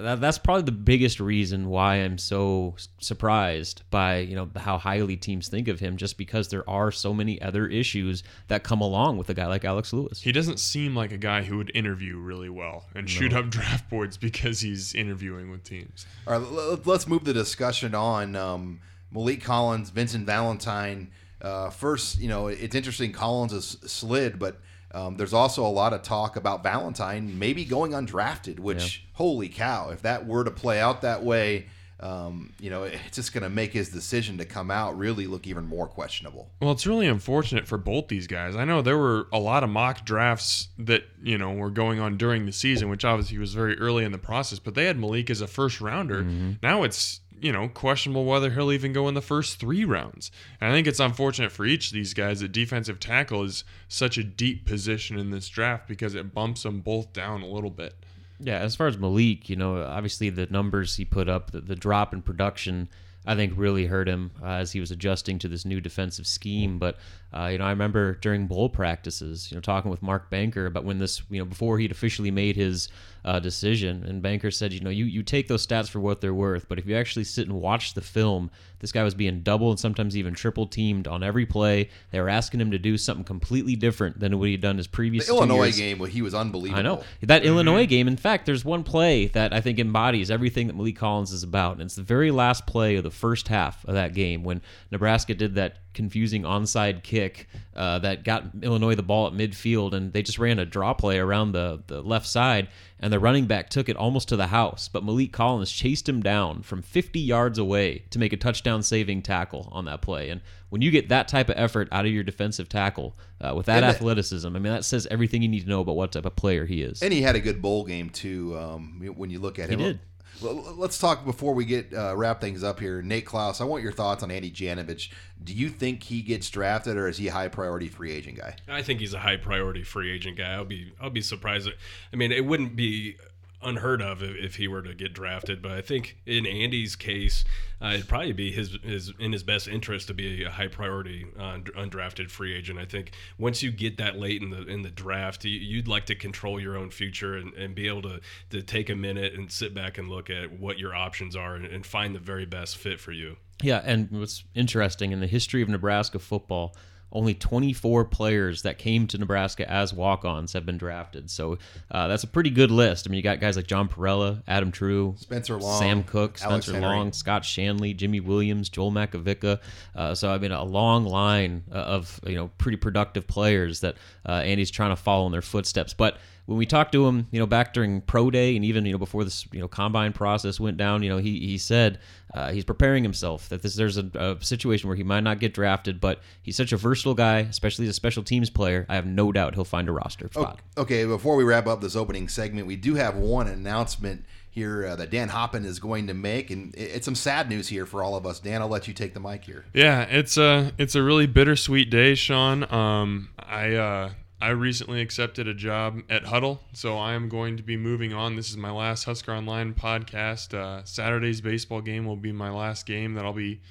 that, 0.00 0.20
that's 0.20 0.38
probably 0.38 0.62
the 0.62 0.72
biggest 0.72 1.20
reason 1.20 1.68
why 1.68 1.96
I'm 1.96 2.18
so 2.18 2.74
surprised 2.98 3.82
by 3.90 4.18
you 4.18 4.34
know 4.36 4.50
how 4.56 4.78
highly 4.78 5.16
teams 5.16 5.48
think 5.48 5.68
of 5.68 5.80
him, 5.80 5.96
just 5.96 6.18
because 6.18 6.48
there 6.48 6.68
are 6.68 6.90
so 6.90 7.14
many 7.14 7.40
other 7.40 7.66
issues 7.66 8.22
that 8.48 8.64
come 8.64 8.80
along 8.80 9.18
with 9.18 9.28
a 9.30 9.34
guy 9.34 9.46
like 9.46 9.64
Alex 9.64 9.92
Lewis. 9.92 10.20
He 10.20 10.32
doesn't 10.32 10.58
seem 10.58 10.94
like 10.94 11.12
a 11.12 11.16
guy 11.18 11.42
who 11.42 11.56
would 11.56 11.70
interview 11.74 12.16
really 12.18 12.48
well 12.48 12.84
and 12.94 13.08
shoot 13.08 13.32
up 13.32 13.48
draft 13.50 13.88
boards 13.90 14.16
because 14.16 14.60
he's 14.60 14.94
interviewing 14.94 15.50
with 15.50 15.64
teams. 15.64 16.06
All 16.26 16.38
right, 16.38 16.46
l- 16.46 16.70
l- 16.72 16.80
let's 16.84 17.06
move 17.06 17.24
the 17.24 17.32
discussion 17.34 17.94
on 17.94 18.36
um, 18.36 18.80
Maliek 19.14 19.42
Collins, 19.42 19.90
Vincent 19.90 20.26
Valentine. 20.26 21.10
Uh, 21.40 21.68
first, 21.70 22.18
you 22.18 22.28
know, 22.28 22.46
it's 22.48 22.74
interesting. 22.74 23.12
Collins 23.12 23.52
has 23.52 23.76
slid, 23.86 24.38
but 24.38 24.60
um, 24.94 25.16
there's 25.16 25.34
also 25.34 25.66
a 25.66 25.68
lot 25.68 25.92
of 25.92 26.02
talk 26.02 26.36
about 26.36 26.62
Valentine 26.62 27.38
maybe 27.38 27.64
going 27.64 27.92
undrafted. 27.92 28.60
Which, 28.60 29.04
holy 29.14 29.48
cow, 29.48 29.90
if 29.90 30.02
that 30.02 30.26
were 30.26 30.44
to 30.44 30.50
play 30.50 30.80
out 30.80 31.02
that 31.02 31.22
way, 31.24 31.66
um, 32.00 32.52
you 32.60 32.70
know, 32.70 32.82
it's 32.84 33.16
just 33.16 33.32
going 33.32 33.44
to 33.44 33.48
make 33.48 33.72
his 33.72 33.88
decision 33.88 34.38
to 34.38 34.44
come 34.44 34.70
out 34.70 34.98
really 34.98 35.26
look 35.26 35.46
even 35.46 35.64
more 35.64 35.86
questionable. 35.86 36.50
Well, 36.60 36.72
it's 36.72 36.86
really 36.86 37.06
unfortunate 37.06 37.66
for 37.66 37.78
both 37.78 38.08
these 38.08 38.26
guys. 38.26 38.56
I 38.56 38.64
know 38.64 38.82
there 38.82 38.98
were 38.98 39.28
a 39.32 39.38
lot 39.38 39.64
of 39.64 39.70
mock 39.70 40.04
drafts 40.04 40.68
that, 40.78 41.04
you 41.22 41.38
know, 41.38 41.52
were 41.52 41.70
going 41.70 42.00
on 42.00 42.16
during 42.16 42.46
the 42.46 42.52
season, 42.52 42.88
which 42.88 43.04
obviously 43.04 43.38
was 43.38 43.54
very 43.54 43.78
early 43.78 44.04
in 44.04 44.12
the 44.12 44.18
process, 44.18 44.58
but 44.58 44.74
they 44.74 44.84
had 44.84 44.98
Maliek 44.98 45.30
as 45.30 45.40
a 45.40 45.46
first 45.46 45.80
rounder. 45.80 46.26
Now 46.62 46.82
it's, 46.82 47.20
you 47.40 47.52
know, 47.52 47.68
questionable 47.68 48.24
whether 48.24 48.50
he'll 48.50 48.72
even 48.72 48.92
go 48.92 49.08
in 49.08 49.14
the 49.14 49.20
first 49.22 49.58
three 49.58 49.84
rounds. 49.84 50.30
And 50.60 50.70
I 50.70 50.74
think 50.74 50.86
it's 50.86 51.00
unfortunate 51.00 51.52
for 51.52 51.64
each 51.64 51.88
of 51.88 51.94
these 51.94 52.14
guys 52.14 52.40
that 52.40 52.52
defensive 52.52 53.00
tackle 53.00 53.44
is 53.44 53.64
such 53.88 54.18
a 54.18 54.24
deep 54.24 54.64
position 54.64 55.18
in 55.18 55.30
this 55.30 55.48
draft 55.48 55.88
because 55.88 56.14
it 56.14 56.34
bumps 56.34 56.62
them 56.62 56.80
both 56.80 57.12
down 57.12 57.42
a 57.42 57.48
little 57.48 57.70
bit. 57.70 57.94
Yeah, 58.40 58.58
as 58.58 58.74
far 58.74 58.86
as 58.86 58.96
Maliek, 58.96 59.48
you 59.48 59.56
know, 59.56 59.82
obviously 59.82 60.30
the 60.30 60.46
numbers 60.46 60.96
he 60.96 61.04
put 61.04 61.28
up, 61.28 61.52
the, 61.52 61.60
the 61.60 61.76
drop 61.76 62.12
in 62.12 62.22
production, 62.22 62.88
I 63.26 63.34
think 63.34 63.54
really 63.56 63.86
hurt 63.86 64.08
him 64.08 64.32
uh, 64.42 64.46
as 64.46 64.72
he 64.72 64.80
was 64.80 64.90
adjusting 64.90 65.38
to 65.40 65.48
this 65.48 65.64
new 65.64 65.80
defensive 65.80 66.26
scheme. 66.26 66.78
But 66.78 66.98
uh, 67.36 67.48
you 67.48 67.58
know, 67.58 67.64
I 67.64 67.70
remember 67.70 68.14
during 68.14 68.46
bowl 68.46 68.68
practices, 68.68 69.50
you 69.50 69.56
know, 69.56 69.60
talking 69.60 69.90
with 69.90 70.02
Mark 70.02 70.30
Banker 70.30 70.66
about 70.66 70.84
when 70.84 70.98
this, 70.98 71.22
you 71.30 71.40
know, 71.40 71.44
before 71.44 71.78
he'd 71.78 71.90
officially 71.90 72.30
made 72.30 72.54
his 72.54 72.88
uh, 73.24 73.40
decision, 73.40 74.04
and 74.04 74.22
Banker 74.22 74.50
said, 74.50 74.72
you 74.72 74.80
know, 74.80 74.90
you 74.90 75.04
you 75.06 75.22
take 75.22 75.48
those 75.48 75.66
stats 75.66 75.88
for 75.88 75.98
what 75.98 76.20
they're 76.20 76.34
worth, 76.34 76.68
but 76.68 76.78
if 76.78 76.86
you 76.86 76.94
actually 76.94 77.24
sit 77.24 77.48
and 77.48 77.60
watch 77.60 77.94
the 77.94 78.00
film, 78.02 78.50
this 78.78 78.92
guy 78.92 79.02
was 79.02 79.14
being 79.14 79.40
double 79.40 79.70
and 79.70 79.80
sometimes 79.80 80.16
even 80.16 80.34
triple 80.34 80.66
teamed 80.66 81.08
on 81.08 81.22
every 81.24 81.46
play. 81.46 81.88
They 82.12 82.20
were 82.20 82.28
asking 82.28 82.60
him 82.60 82.70
to 82.70 82.78
do 82.78 82.96
something 82.96 83.24
completely 83.24 83.74
different 83.76 84.20
than 84.20 84.38
what 84.38 84.48
he'd 84.50 84.60
done 84.60 84.76
his 84.76 84.86
previous 84.86 85.26
The 85.26 85.32
Illinois 85.32 85.64
years. 85.64 85.76
game, 85.78 85.98
where 85.98 86.08
he 86.08 86.22
was 86.22 86.34
unbelievable. 86.34 86.78
I 86.78 86.82
know 86.82 87.02
that 87.22 87.44
Illinois 87.44 87.86
game. 87.86 88.06
In 88.06 88.16
fact, 88.16 88.46
there's 88.46 88.64
one 88.64 88.84
play 88.84 89.26
that 89.28 89.52
I 89.52 89.60
think 89.60 89.78
embodies 89.80 90.30
everything 90.30 90.68
that 90.68 90.76
Maliek 90.76 90.96
Collins 90.96 91.32
is 91.32 91.42
about, 91.42 91.72
and 91.72 91.82
it's 91.82 91.96
the 91.96 92.02
very 92.02 92.30
last 92.30 92.66
play 92.66 92.94
of 92.96 93.02
the 93.02 93.10
first 93.10 93.48
half 93.48 93.84
of 93.86 93.94
that 93.94 94.14
game 94.14 94.44
when 94.44 94.60
Nebraska 94.92 95.34
did 95.34 95.54
that 95.56 95.78
confusing 95.94 96.42
onside 96.42 97.02
kick 97.02 97.48
uh, 97.74 97.98
that 98.00 98.24
got 98.24 98.44
Illinois 98.62 98.94
the 98.94 99.02
ball 99.02 99.26
at 99.26 99.32
midfield, 99.32 99.92
and 99.94 100.12
they 100.12 100.22
just 100.22 100.38
ran 100.38 100.58
a 100.58 100.64
draw 100.64 100.92
play 100.92 101.18
around 101.18 101.52
the 101.52 101.82
the 101.86 102.02
left 102.02 102.26
side, 102.26 102.68
and 103.00 103.12
the 103.12 103.18
running 103.18 103.46
back 103.46 103.70
took 103.70 103.88
it 103.88 103.96
almost 103.96 104.28
to 104.28 104.36
the 104.36 104.48
house, 104.48 104.88
but 104.88 105.04
Maliek 105.04 105.32
Collins 105.32 105.70
chased 105.70 106.08
him 106.08 106.22
down 106.22 106.62
from 106.62 106.82
50 106.82 107.20
yards 107.20 107.58
away 107.58 108.04
to 108.10 108.18
make 108.18 108.32
a 108.32 108.36
touchdown 108.36 108.82
saving 108.82 109.22
tackle 109.22 109.68
on 109.72 109.84
that 109.86 110.02
play, 110.02 110.28
and 110.28 110.40
when 110.70 110.82
you 110.82 110.90
get 110.90 111.08
that 111.08 111.28
type 111.28 111.48
of 111.48 111.54
effort 111.56 111.88
out 111.92 112.04
of 112.04 112.10
your 112.10 112.24
defensive 112.24 112.68
tackle 112.68 113.16
uh, 113.40 113.54
with 113.54 113.66
that 113.66 113.84
And 113.84 113.86
athleticism, 113.86 114.46
I 114.46 114.58
mean 114.58 114.72
that 114.72 114.84
says 114.84 115.06
everything 115.10 115.40
you 115.40 115.48
need 115.48 115.60
to 115.60 115.68
know 115.68 115.80
about 115.80 115.94
what 115.94 116.12
type 116.12 116.26
of 116.26 116.34
player 116.34 116.66
he 116.66 116.82
is. 116.82 117.00
And 117.02 117.12
he 117.12 117.22
had 117.22 117.36
a 117.36 117.40
good 117.40 117.62
bowl 117.62 117.84
game 117.84 118.10
too. 118.10 118.58
Um, 118.58 119.00
when 119.14 119.30
you 119.30 119.38
look 119.38 119.58
at 119.58 119.70
him, 119.70 119.78
did. 119.78 120.00
Let's 120.40 120.98
talk 120.98 121.24
before 121.24 121.54
we 121.54 121.64
get 121.64 121.92
uh, 121.94 122.14
wrap 122.16 122.40
things 122.40 122.64
up 122.64 122.80
here. 122.80 123.02
Nate 123.02 123.24
Clouse, 123.26 123.60
I 123.60 123.64
want 123.64 123.82
your 123.82 123.92
thoughts 123.92 124.22
on 124.22 124.30
Andy 124.30 124.50
Janovich. 124.50 125.10
Do 125.42 125.52
you 125.52 125.68
think 125.68 126.02
he 126.02 126.22
gets 126.22 126.50
drafted, 126.50 126.96
or 126.96 127.08
is 127.08 127.18
he 127.18 127.28
a 127.28 127.32
high 127.32 127.48
priority 127.48 127.88
free 127.88 128.12
agent 128.12 128.38
guy? 128.38 128.56
I 128.68 128.82
think 128.82 129.00
he's 129.00 129.14
a 129.14 129.18
high 129.18 129.36
priority 129.36 129.82
free 129.82 130.12
agent 130.12 130.36
guy. 130.36 130.52
I'll 130.52 130.64
be 130.64 130.92
I'll 131.00 131.10
be 131.10 131.20
surprised. 131.20 131.68
I 132.12 132.16
mean, 132.16 132.32
it 132.32 132.44
wouldn't 132.44 132.76
be 132.76 133.16
unheard 133.64 134.02
of 134.02 134.22
if, 134.22 134.36
if 134.36 134.56
he 134.56 134.68
were 134.68 134.82
to 134.82 134.94
get 134.94 135.12
drafted, 135.12 135.62
but 135.62 135.72
I 135.72 135.80
think 135.80 136.16
in 136.26 136.46
Andy's 136.46 136.96
case, 136.96 137.44
uh, 137.82 137.92
it'd 137.94 138.08
probably 138.08 138.32
be 138.32 138.52
his 138.52 138.76
his 138.82 139.12
in 139.18 139.32
his 139.32 139.42
best 139.42 139.68
interest 139.68 140.08
to 140.08 140.14
be 140.14 140.44
a 140.44 140.50
high 140.50 140.68
priority 140.68 141.26
uh, 141.38 141.58
undrafted 141.76 142.30
free 142.30 142.54
agent. 142.54 142.78
I 142.78 142.84
think 142.84 143.12
once 143.38 143.62
you 143.62 143.70
get 143.70 143.96
that 143.98 144.16
late 144.16 144.42
in 144.42 144.50
the 144.50 144.66
in 144.66 144.82
the 144.82 144.90
draft, 144.90 145.44
you, 145.44 145.58
you'd 145.58 145.88
like 145.88 146.06
to 146.06 146.14
control 146.14 146.60
your 146.60 146.76
own 146.76 146.90
future 146.90 147.36
and, 147.36 147.52
and 147.54 147.74
be 147.74 147.88
able 147.88 148.02
to 148.02 148.20
to 148.50 148.62
take 148.62 148.90
a 148.90 148.96
minute 148.96 149.34
and 149.34 149.50
sit 149.50 149.74
back 149.74 149.98
and 149.98 150.08
look 150.08 150.30
at 150.30 150.58
what 150.58 150.78
your 150.78 150.94
options 150.94 151.36
are 151.36 151.54
and, 151.54 151.66
and 151.66 151.84
find 151.84 152.14
the 152.14 152.20
very 152.20 152.46
best 152.46 152.76
fit 152.76 153.00
for 153.00 153.12
you. 153.12 153.36
Yeah, 153.62 153.80
and 153.84 154.10
what's 154.10 154.44
interesting 154.54 155.12
in 155.12 155.20
the 155.20 155.26
history 155.26 155.62
of 155.62 155.68
Nebraska 155.68 156.18
football, 156.18 156.76
only 157.14 157.34
24 157.34 158.04
players 158.06 158.62
that 158.62 158.76
came 158.76 159.06
to 159.06 159.18
Nebraska 159.18 159.70
as 159.70 159.94
walk-ons 159.94 160.52
have 160.52 160.66
been 160.66 160.76
drafted. 160.76 161.30
So 161.30 161.58
uh, 161.90 162.08
that's 162.08 162.24
a 162.24 162.26
pretty 162.26 162.50
good 162.50 162.70
list. 162.70 163.06
I 163.06 163.10
mean, 163.10 163.16
you 163.16 163.22
got 163.22 163.40
guys 163.40 163.56
like 163.56 163.66
John 163.66 163.88
Parrella, 163.88 164.42
Adam 164.48 164.72
Treu, 164.72 165.14
Spencer 165.18 165.58
Long, 165.58 165.78
Sam 165.78 166.02
Koch, 166.02 166.42
Alex 166.42 166.66
Spencer 166.66 166.72
Henery. 166.72 166.96
Long, 166.96 167.12
Scott 167.12 167.44
Shanle, 167.44 167.96
Jimmy 167.96 168.20
Williams, 168.20 168.68
Joel 168.68 168.90
Makovicka. 168.90 169.60
Uh, 169.94 170.14
so 170.14 170.30
I 170.30 170.38
mean, 170.38 170.52
a 170.52 170.64
long 170.64 171.04
line 171.04 171.62
uh, 171.70 171.76
of 171.76 172.20
you 172.26 172.34
know 172.34 172.50
pretty 172.58 172.76
productive 172.76 173.26
players 173.26 173.80
that 173.80 173.96
uh, 174.28 174.32
Andy's 174.32 174.70
trying 174.70 174.90
to 174.90 174.96
follow 174.96 175.26
in 175.26 175.32
their 175.32 175.42
footsteps. 175.42 175.94
But 175.94 176.18
when 176.46 176.58
we 176.58 176.66
talked 176.66 176.92
to 176.92 177.06
him, 177.06 177.26
you 177.30 177.38
know, 177.38 177.46
back 177.46 177.72
during 177.72 178.00
pro 178.02 178.30
day 178.30 178.54
and 178.54 178.64
even 178.64 178.84
you 178.84 178.92
know 178.92 178.98
before 178.98 179.24
this 179.24 179.46
you 179.52 179.60
know 179.60 179.68
combine 179.68 180.12
process 180.12 180.60
went 180.60 180.76
down, 180.76 181.02
you 181.02 181.08
know, 181.08 181.18
he 181.18 181.40
he 181.40 181.58
said 181.58 181.98
uh, 182.34 182.52
he's 182.52 182.64
preparing 182.64 183.02
himself 183.02 183.48
that 183.48 183.62
this 183.62 183.74
there's 183.74 183.96
a, 183.96 184.10
a 184.14 184.44
situation 184.44 184.88
where 184.88 184.96
he 184.96 185.02
might 185.02 185.22
not 185.22 185.40
get 185.40 185.54
drafted, 185.54 186.00
but 186.00 186.20
he's 186.42 186.56
such 186.56 186.72
a 186.72 186.76
versatile 186.76 187.14
guy, 187.14 187.38
especially 187.38 187.86
as 187.86 187.90
a 187.90 187.94
special 187.94 188.22
teams 188.22 188.50
player. 188.50 188.84
I 188.88 188.94
have 188.96 189.06
no 189.06 189.32
doubt 189.32 189.54
he'll 189.54 189.64
find 189.64 189.88
a 189.88 189.92
roster 189.92 190.28
spot. 190.30 190.60
Okay, 190.76 191.04
before 191.04 191.36
we 191.36 191.44
wrap 191.44 191.66
up 191.66 191.80
this 191.80 191.96
opening 191.96 192.28
segment, 192.28 192.66
we 192.66 192.76
do 192.76 192.94
have 192.94 193.16
one 193.16 193.48
announcement 193.48 194.24
here 194.50 194.86
uh, 194.86 194.96
that 194.96 195.10
Dan 195.10 195.30
Hoppen 195.30 195.64
is 195.64 195.80
going 195.80 196.06
to 196.06 196.14
make, 196.14 196.50
and 196.50 196.74
it's 196.76 197.04
some 197.04 197.16
sad 197.16 197.48
news 197.48 197.68
here 197.68 197.86
for 197.86 198.04
all 198.04 198.14
of 198.14 198.24
us. 198.24 198.38
Dan, 198.38 198.62
I'll 198.62 198.68
let 198.68 198.86
you 198.86 198.94
take 198.94 199.12
the 199.12 199.20
mic 199.20 199.44
here. 199.44 199.64
Yeah, 199.72 200.02
it's 200.02 200.36
a 200.36 200.72
it's 200.78 200.94
a 200.94 201.02
really 201.02 201.26
bittersweet 201.26 201.90
day, 201.90 202.14
Sean. 202.14 202.70
Um, 202.72 203.30
I 203.38 203.74
uh, 203.74 204.10
I 204.44 204.50
recently 204.50 205.00
accepted 205.00 205.48
a 205.48 205.54
job 205.54 206.02
at 206.10 206.24
Hudl, 206.24 206.58
so 206.74 206.98
I 206.98 207.14
am 207.14 207.30
going 207.30 207.56
to 207.56 207.62
be 207.62 207.78
moving 207.78 208.12
on. 208.12 208.36
This 208.36 208.50
is 208.50 208.58
my 208.58 208.70
last 208.70 209.04
Husker 209.04 209.32
Online 209.32 209.72
podcast. 209.72 210.52
Uh, 210.52 210.84
Saturday's 210.84 211.40
baseball 211.40 211.80
game 211.80 212.04
will 212.04 212.14
be 212.14 212.30
my 212.30 212.50
last 212.50 212.84
game 212.84 213.14
that 213.14 213.24
I'll 213.24 213.32
be, 213.32 213.62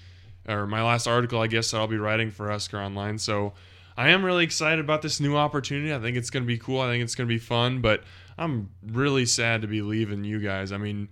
or 0.49 0.65
my 0.65 0.81
last 0.81 1.05
article, 1.05 1.39
I 1.39 1.45
guess, 1.45 1.69
that 1.69 1.77
I'll 1.77 1.85
be 1.85 1.99
writing 1.99 2.31
for 2.31 2.49
Husker 2.49 2.79
Online. 2.79 3.19
So 3.19 3.53
I 3.95 4.09
am 4.09 4.25
really 4.25 4.43
excited 4.43 4.79
about 4.79 5.03
this 5.03 5.19
new 5.19 5.37
opportunity. 5.37 5.93
I 5.93 5.99
think 5.99 6.17
it's 6.17 6.31
going 6.31 6.41
to 6.41 6.47
be 6.47 6.57
cool. 6.57 6.81
I 6.81 6.87
think 6.87 7.03
it's 7.03 7.13
going 7.13 7.27
to 7.27 7.33
be 7.35 7.37
fun, 7.37 7.79
but 7.79 8.03
I'm 8.35 8.71
really 8.83 9.27
sad 9.27 9.61
to 9.61 9.67
be 9.67 9.83
leaving 9.83 10.23
you 10.23 10.39
guys. 10.39 10.71
I 10.71 10.77
mean, 10.77 11.07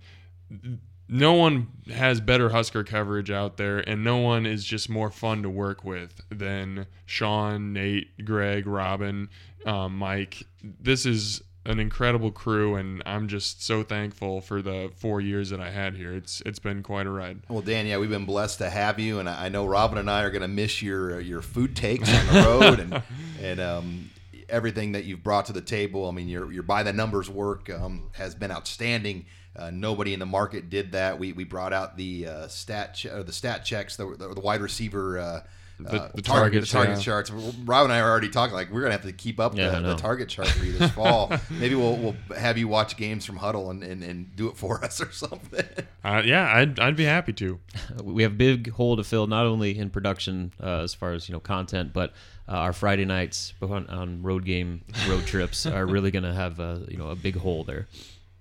no 1.12 1.34
one 1.34 1.68
has 1.92 2.22
better 2.22 2.48
Husker 2.48 2.82
coverage 2.84 3.30
out 3.30 3.58
there, 3.58 3.78
and 3.78 4.02
no 4.02 4.16
one 4.16 4.46
is 4.46 4.64
just 4.64 4.88
more 4.88 5.10
fun 5.10 5.42
to 5.42 5.50
work 5.50 5.84
with 5.84 6.22
than 6.30 6.86
Sean, 7.04 7.74
Nate, 7.74 8.24
Greg, 8.24 8.66
Robin, 8.66 9.28
um, 9.66 9.98
Mike. 9.98 10.44
This 10.62 11.04
is 11.04 11.42
an 11.66 11.78
incredible 11.78 12.30
crew, 12.30 12.76
and 12.76 13.02
I'm 13.04 13.28
just 13.28 13.62
so 13.62 13.82
thankful 13.82 14.40
for 14.40 14.62
the 14.62 14.90
four 14.96 15.20
years 15.20 15.50
that 15.50 15.60
I 15.60 15.70
had 15.70 15.96
here. 15.96 16.14
It's 16.14 16.40
it's 16.46 16.58
been 16.58 16.82
quite 16.82 17.06
a 17.06 17.10
ride. 17.10 17.40
Well, 17.46 17.60
Dan, 17.60 17.86
yeah, 17.86 17.98
we've 17.98 18.08
been 18.08 18.24
blessed 18.24 18.58
to 18.58 18.70
have 18.70 18.98
you, 18.98 19.18
and 19.18 19.28
I 19.28 19.50
know 19.50 19.66
Robin 19.66 19.98
and 19.98 20.10
I 20.10 20.22
are 20.22 20.30
going 20.30 20.42
to 20.42 20.48
miss 20.48 20.80
your 20.80 21.20
your 21.20 21.42
food 21.42 21.76
takes 21.76 22.08
on 22.08 22.26
the 22.26 22.42
road 22.42 22.80
and 22.80 23.02
and 23.42 23.60
um, 23.60 24.10
everything 24.52 24.92
that 24.92 25.04
you've 25.04 25.24
brought 25.24 25.46
to 25.46 25.52
the 25.52 25.60
table. 25.60 26.06
I 26.06 26.12
mean, 26.12 26.28
your 26.28 26.52
your 26.52 26.62
by 26.62 26.84
the 26.84 26.92
numbers 26.92 27.28
work 27.28 27.68
um, 27.70 28.10
has 28.12 28.34
been 28.34 28.52
outstanding. 28.52 29.26
Uh, 29.54 29.70
nobody 29.70 30.14
in 30.14 30.20
the 30.20 30.26
market 30.26 30.70
did 30.70 30.92
that. 30.92 31.18
We, 31.18 31.32
we 31.32 31.44
brought 31.44 31.72
out 31.72 31.96
the 31.96 32.26
uh, 32.26 32.48
stat 32.48 33.04
or 33.04 33.22
the 33.22 33.32
stat 33.32 33.64
checks, 33.64 33.96
the, 33.96 34.14
the, 34.16 34.28
the 34.34 34.40
wide 34.40 34.60
receiver. 34.62 35.42
The, 35.84 36.02
uh, 36.02 36.10
the 36.14 36.22
target, 36.22 36.24
targets, 36.24 36.70
the 36.70 36.76
target 36.78 36.96
yeah. 36.98 37.02
charts. 37.02 37.30
Rob 37.30 37.84
and 37.84 37.92
I 37.92 38.00
are 38.00 38.10
already 38.10 38.28
talking 38.28 38.54
like 38.54 38.70
we're 38.70 38.82
gonna 38.82 38.92
have 38.92 39.02
to 39.02 39.12
keep 39.12 39.40
up 39.40 39.56
Yeah, 39.56 39.80
the, 39.80 39.88
the 39.88 39.96
target 39.96 40.28
chart 40.28 40.48
for 40.48 40.64
you 40.64 40.72
this 40.72 40.90
fall. 40.94 41.32
Maybe 41.50 41.74
we'll 41.74 41.96
we'll 41.96 42.16
have 42.36 42.58
you 42.58 42.68
watch 42.68 42.96
games 42.96 43.24
from 43.24 43.38
Hudl 43.38 43.70
and, 43.70 43.82
and, 43.82 44.02
and 44.02 44.34
do 44.36 44.48
it 44.48 44.56
for 44.56 44.84
us 44.84 45.00
or 45.00 45.12
something. 45.12 45.64
Uh, 46.04 46.22
yeah, 46.24 46.52
I'd, 46.54 46.80
I'd 46.80 46.96
be 46.96 47.04
happy 47.04 47.32
to. 47.34 47.60
we 48.02 48.22
have 48.22 48.32
a 48.32 48.36
big 48.36 48.70
hole 48.72 48.96
to 48.96 49.04
fill 49.04 49.26
not 49.26 49.46
only 49.46 49.78
in 49.78 49.90
production 49.90 50.52
uh, 50.62 50.80
as 50.80 50.94
far 50.94 51.12
as 51.12 51.28
you 51.28 51.32
know 51.32 51.40
content 51.40 51.92
but 51.92 52.12
uh, 52.48 52.52
our 52.52 52.72
friday 52.72 53.04
nights 53.04 53.54
on, 53.62 53.86
on 53.88 54.22
road 54.22 54.44
game 54.44 54.82
road 55.08 55.24
trips 55.26 55.66
are 55.66 55.86
really 55.86 56.10
going 56.10 56.24
to 56.24 56.32
have 56.32 56.58
a 56.58 56.84
you 56.88 56.96
know 56.96 57.08
a 57.08 57.16
big 57.16 57.36
hole 57.36 57.64
there 57.64 57.86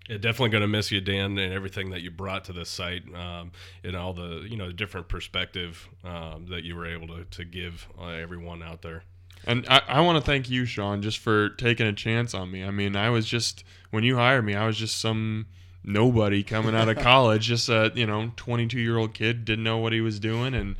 Yeah, 0.09 0.17
definitely 0.17 0.49
going 0.49 0.61
to 0.61 0.67
miss 0.67 0.91
you, 0.91 0.99
Dan, 0.99 1.37
and 1.37 1.53
everything 1.53 1.91
that 1.91 2.01
you 2.01 2.11
brought 2.11 2.45
to 2.45 2.53
this 2.53 2.69
site, 2.69 3.03
um, 3.15 3.51
and 3.83 3.95
all 3.95 4.13
the 4.13 4.45
you 4.49 4.57
know 4.57 4.67
the 4.67 4.73
different 4.73 5.07
perspective 5.07 5.87
um, 6.03 6.47
that 6.49 6.63
you 6.63 6.75
were 6.75 6.85
able 6.87 7.07
to, 7.07 7.25
to 7.25 7.45
give 7.45 7.87
uh, 7.99 8.07
everyone 8.07 8.63
out 8.63 8.81
there. 8.81 9.03
And 9.45 9.65
I, 9.69 9.81
I 9.87 10.01
want 10.01 10.23
to 10.23 10.29
thank 10.29 10.49
you, 10.49 10.65
Sean, 10.65 11.01
just 11.01 11.17
for 11.17 11.49
taking 11.49 11.87
a 11.87 11.93
chance 11.93 12.33
on 12.33 12.51
me. 12.51 12.63
I 12.63 12.71
mean, 12.71 12.95
I 12.95 13.09
was 13.09 13.25
just 13.25 13.63
when 13.89 14.03
you 14.03 14.17
hired 14.17 14.45
me, 14.45 14.55
I 14.55 14.65
was 14.65 14.77
just 14.77 14.99
some 14.99 15.47
nobody 15.83 16.43
coming 16.43 16.75
out 16.75 16.89
of 16.89 16.97
college, 16.99 17.47
just 17.47 17.69
a 17.69 17.91
you 17.95 18.05
know 18.05 18.31
22 18.35 18.79
year 18.79 18.97
old 18.97 19.13
kid, 19.13 19.45
didn't 19.45 19.63
know 19.63 19.77
what 19.77 19.93
he 19.93 20.01
was 20.01 20.19
doing, 20.19 20.53
and 20.53 20.75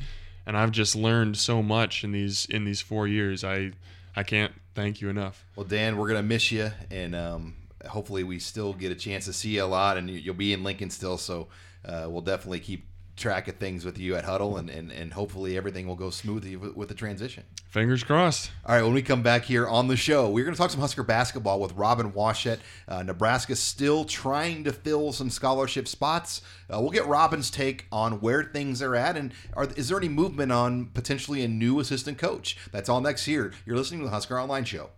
and 0.46 0.56
I've 0.56 0.72
just 0.72 0.94
learned 0.94 1.36
so 1.36 1.62
much 1.62 2.04
in 2.04 2.12
these 2.12 2.46
in 2.46 2.64
these 2.64 2.80
four 2.80 3.08
years. 3.08 3.44
I 3.44 3.72
I 4.14 4.22
can't 4.22 4.52
thank 4.74 5.00
you 5.00 5.08
enough. 5.08 5.44
Well, 5.56 5.66
Dan, 5.66 5.96
we're 5.96 6.08
gonna 6.08 6.22
miss 6.22 6.52
you, 6.52 6.70
and 6.90 7.14
um, 7.14 7.54
hopefully 7.88 8.24
we 8.24 8.38
still 8.38 8.72
get 8.72 8.92
a 8.92 8.96
chance 8.96 9.24
to 9.26 9.32
see 9.32 9.50
you 9.56 9.64
a 9.64 9.66
lot, 9.66 9.96
and 9.96 10.08
you- 10.10 10.18
you'll 10.18 10.34
be 10.34 10.52
in 10.52 10.62
Lincoln 10.64 10.90
still. 10.90 11.18
So 11.18 11.48
uh, 11.84 12.06
we'll 12.08 12.22
definitely 12.22 12.60
keep 12.60 12.86
track 13.14 13.46
of 13.46 13.56
things 13.56 13.84
with 13.84 13.98
you 13.98 14.16
at 14.16 14.24
Hudl, 14.24 14.58
and, 14.58 14.70
and, 14.70 14.90
and 14.90 15.12
hopefully 15.12 15.54
everything 15.56 15.86
will 15.86 15.96
go 15.96 16.08
smoothly 16.08 16.56
with, 16.56 16.74
with 16.74 16.88
the 16.88 16.94
transition. 16.94 17.44
Fingers 17.68 18.02
crossed. 18.02 18.50
All 18.64 18.74
right, 18.74 18.82
when 18.82 18.94
we 18.94 19.02
come 19.02 19.22
back 19.22 19.44
here 19.44 19.68
on 19.68 19.86
the 19.86 19.96
show, 19.96 20.30
we're 20.30 20.44
going 20.44 20.54
to 20.54 20.58
talk 20.58 20.70
some 20.70 20.80
Husker 20.80 21.02
basketball 21.02 21.60
with 21.60 21.72
Robin 21.72 22.10
Washut. 22.12 22.58
Uh, 22.88 23.02
Nebraska 23.02 23.54
still 23.54 24.04
trying 24.06 24.64
to 24.64 24.72
fill 24.72 25.12
some 25.12 25.28
scholarship 25.28 25.88
spots. 25.88 26.40
Uh, 26.72 26.80
we'll 26.80 26.90
get 26.90 27.06
Robin's 27.06 27.50
take 27.50 27.86
on 27.92 28.14
where 28.20 28.44
things 28.44 28.80
are 28.80 28.96
at, 28.96 29.16
and 29.18 29.34
are, 29.52 29.68
is 29.76 29.88
there 29.90 29.98
any 29.98 30.08
movement 30.08 30.50
on 30.50 30.86
potentially 30.86 31.44
a 31.44 31.48
new 31.48 31.80
assistant 31.80 32.16
coach? 32.16 32.56
That's 32.72 32.88
all 32.88 33.02
next 33.02 33.28
year. 33.28 33.52
You're 33.66 33.76
listening 33.76 34.00
to 34.00 34.06
the 34.06 34.10
Husker 34.12 34.40
Online 34.40 34.64
Show. 34.64 34.88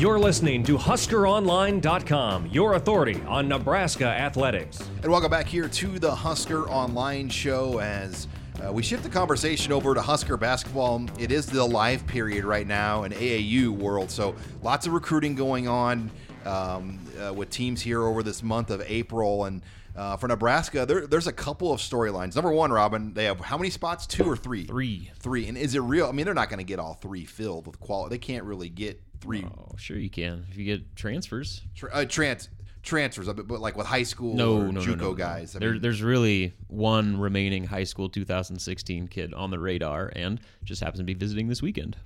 You're 0.00 0.18
listening 0.18 0.62
to 0.62 0.78
HuskerOnline.com, 0.78 2.46
your 2.46 2.72
authority 2.72 3.20
on 3.28 3.48
Nebraska 3.48 4.06
athletics. 4.06 4.80
And 5.02 5.12
welcome 5.12 5.30
back 5.30 5.46
here 5.46 5.68
to 5.68 5.98
the 5.98 6.10
Husker 6.10 6.66
Online 6.70 7.28
Show 7.28 7.80
as 7.80 8.26
uh, 8.64 8.72
we 8.72 8.82
shift 8.82 9.02
the 9.02 9.10
conversation 9.10 9.74
over 9.74 9.94
to 9.94 10.00
Husker 10.00 10.38
basketball. 10.38 11.04
It 11.18 11.30
is 11.30 11.44
the 11.44 11.62
live 11.62 12.06
period 12.06 12.46
right 12.46 12.66
now 12.66 13.02
in 13.02 13.12
AAU 13.12 13.68
world, 13.68 14.10
so 14.10 14.34
lots 14.62 14.86
of 14.86 14.94
recruiting 14.94 15.34
going 15.34 15.68
on 15.68 16.10
um, 16.46 16.98
uh, 17.22 17.34
with 17.34 17.50
teams 17.50 17.82
here 17.82 18.02
over 18.02 18.22
this 18.22 18.42
month 18.42 18.70
of 18.70 18.82
April. 18.86 19.44
And 19.44 19.60
uh, 19.94 20.16
for 20.16 20.28
Nebraska, 20.28 20.86
there, 20.86 21.06
there's 21.06 21.26
a 21.26 21.32
couple 21.32 21.74
of 21.74 21.80
storylines. 21.80 22.36
Number 22.36 22.52
one, 22.52 22.72
Robin, 22.72 23.12
they 23.12 23.24
have 23.24 23.38
how 23.40 23.58
many 23.58 23.68
spots? 23.68 24.06
Two 24.06 24.24
or 24.24 24.36
three? 24.38 24.64
Three. 24.64 25.10
Three. 25.18 25.46
And 25.46 25.58
is 25.58 25.74
it 25.74 25.80
real? 25.80 26.06
I 26.06 26.12
mean, 26.12 26.24
they're 26.24 26.32
not 26.32 26.48
going 26.48 26.56
to 26.56 26.64
get 26.64 26.78
all 26.78 26.94
three 26.94 27.26
filled 27.26 27.66
with 27.66 27.78
quality. 27.80 28.14
They 28.14 28.18
can't 28.18 28.44
really 28.44 28.70
get 28.70 28.98
three 29.20 29.44
oh 29.44 29.76
sure 29.76 29.96
you 29.98 30.10
can 30.10 30.46
if 30.50 30.56
you 30.56 30.64
get 30.64 30.96
transfers 30.96 31.62
tra- 31.74 31.90
uh, 31.92 32.04
trans 32.04 32.48
transfers, 32.82 33.28
but, 33.28 33.48
like 33.60 33.76
with 33.76 33.86
high 33.86 34.02
school 34.02 34.34
no, 34.34 34.70
no, 34.70 34.80
JUCO 34.80 34.96
no, 34.96 35.08
no. 35.10 35.14
guys. 35.14 35.54
I 35.54 35.58
there, 35.58 35.72
mean, 35.72 35.82
there's 35.82 36.02
really 36.02 36.54
one 36.68 37.18
remaining 37.18 37.64
high 37.64 37.84
school 37.84 38.08
2016 38.08 39.08
kid 39.08 39.34
on 39.34 39.50
the 39.50 39.58
radar 39.58 40.10
and 40.16 40.40
just 40.64 40.82
happens 40.82 41.00
to 41.00 41.04
be 41.04 41.14
visiting 41.14 41.48
this 41.48 41.60
weekend 41.60 41.96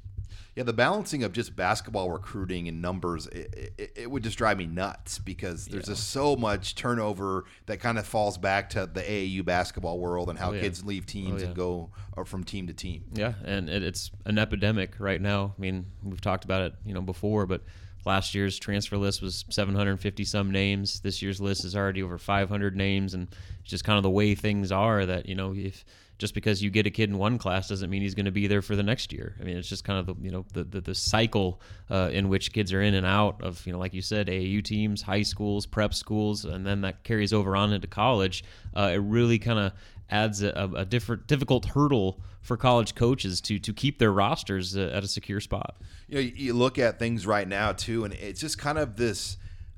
Yeah, 0.56 0.62
the 0.62 0.72
balancing 0.72 1.24
of 1.24 1.32
just 1.32 1.56
basketball 1.56 2.10
recruiting 2.10 2.68
and 2.68 2.80
numbers, 2.80 3.26
it, 3.26 3.72
it, 3.76 3.92
it 3.96 4.10
would 4.10 4.22
just 4.22 4.38
drive 4.38 4.56
me 4.56 4.66
nuts 4.66 5.18
because 5.18 5.66
there's 5.66 5.86
just 5.86 6.10
so 6.10 6.36
much 6.36 6.76
turnover 6.76 7.44
that 7.66 7.80
kind 7.80 7.98
of 7.98 8.06
falls 8.06 8.38
back 8.38 8.70
to 8.70 8.86
the 8.86 9.00
AAU 9.02 9.44
basketball 9.44 9.98
world 9.98 10.30
and 10.30 10.38
how 10.38 10.50
Oh, 10.50 10.52
yeah. 10.52 10.60
kids 10.60 10.84
leave 10.84 11.06
teams 11.06 11.42
Oh, 11.42 11.46
and 11.46 11.56
go 11.56 11.90
uh, 12.16 12.22
from 12.22 12.44
team 12.44 12.68
to 12.68 12.72
team. 12.72 13.04
Yeah, 13.14 13.32
and 13.44 13.68
it, 13.68 13.82
it's 13.82 14.12
an 14.26 14.38
epidemic 14.38 14.94
right 15.00 15.20
now. 15.20 15.54
I 15.58 15.60
mean, 15.60 15.86
we've 16.04 16.20
talked 16.20 16.44
about 16.44 16.62
it, 16.62 16.74
you 16.84 16.94
know, 16.94 17.02
before, 17.02 17.46
but 17.46 17.62
last 18.06 18.34
year's 18.34 18.58
transfer 18.58 18.96
list 18.96 19.22
was 19.22 19.44
750 19.50 20.24
some 20.24 20.50
names. 20.52 21.00
This 21.00 21.20
year's 21.22 21.40
list 21.40 21.64
is 21.64 21.74
already 21.74 22.02
over 22.02 22.16
500 22.18 22.76
names, 22.76 23.14
and 23.14 23.26
it's 23.60 23.70
just 23.70 23.82
kind 23.84 23.96
of 23.96 24.02
the 24.04 24.10
way 24.10 24.34
things 24.36 24.70
are. 24.70 25.04
That 25.04 25.26
you 25.26 25.34
know, 25.34 25.52
if 25.54 25.84
just 26.18 26.34
because 26.34 26.62
you 26.62 26.70
get 26.70 26.86
a 26.86 26.90
kid 26.90 27.10
in 27.10 27.18
one 27.18 27.38
class 27.38 27.68
doesn't 27.68 27.90
mean 27.90 28.02
he's 28.02 28.14
going 28.14 28.26
to 28.26 28.32
be 28.32 28.46
there 28.46 28.62
for 28.62 28.76
the 28.76 28.82
next 28.82 29.12
year. 29.12 29.34
I 29.40 29.44
mean, 29.44 29.56
it's 29.56 29.68
just 29.68 29.84
kind 29.84 29.98
of 29.98 30.06
the 30.06 30.24
you 30.24 30.30
know 30.30 30.44
the 30.52 30.64
the, 30.64 30.80
the 30.80 30.94
cycle 30.94 31.60
uh, 31.90 32.10
in 32.12 32.28
which 32.28 32.52
kids 32.52 32.72
are 32.72 32.82
in 32.82 32.94
and 32.94 33.06
out 33.06 33.42
of 33.42 33.66
you 33.66 33.72
know, 33.72 33.78
like 33.78 33.94
you 33.94 34.02
said, 34.02 34.28
AAU 34.28 34.62
teams, 34.62 35.02
high 35.02 35.22
schools, 35.22 35.66
prep 35.66 35.94
schools, 35.94 36.44
and 36.44 36.66
then 36.66 36.82
that 36.82 37.04
carries 37.04 37.32
over 37.32 37.56
on 37.56 37.72
into 37.72 37.88
college. 37.88 38.44
Uh, 38.76 38.90
it 38.92 38.98
really 38.98 39.38
kind 39.38 39.58
of 39.58 39.72
adds 40.10 40.42
a, 40.42 40.70
a 40.76 40.84
different 40.84 41.26
difficult 41.26 41.64
hurdle 41.64 42.20
for 42.42 42.56
college 42.56 42.94
coaches 42.94 43.40
to 43.40 43.58
to 43.58 43.72
keep 43.72 43.98
their 43.98 44.12
rosters 44.12 44.76
uh, 44.76 44.90
at 44.92 45.02
a 45.02 45.08
secure 45.08 45.40
spot. 45.40 45.76
You 46.08 46.14
know, 46.14 46.20
you 46.20 46.54
look 46.54 46.78
at 46.78 46.98
things 46.98 47.26
right 47.26 47.48
now 47.48 47.72
too, 47.72 48.04
and 48.04 48.14
it's 48.14 48.40
just 48.40 48.58
kind 48.58 48.78
of 48.78 48.96
this 48.96 49.36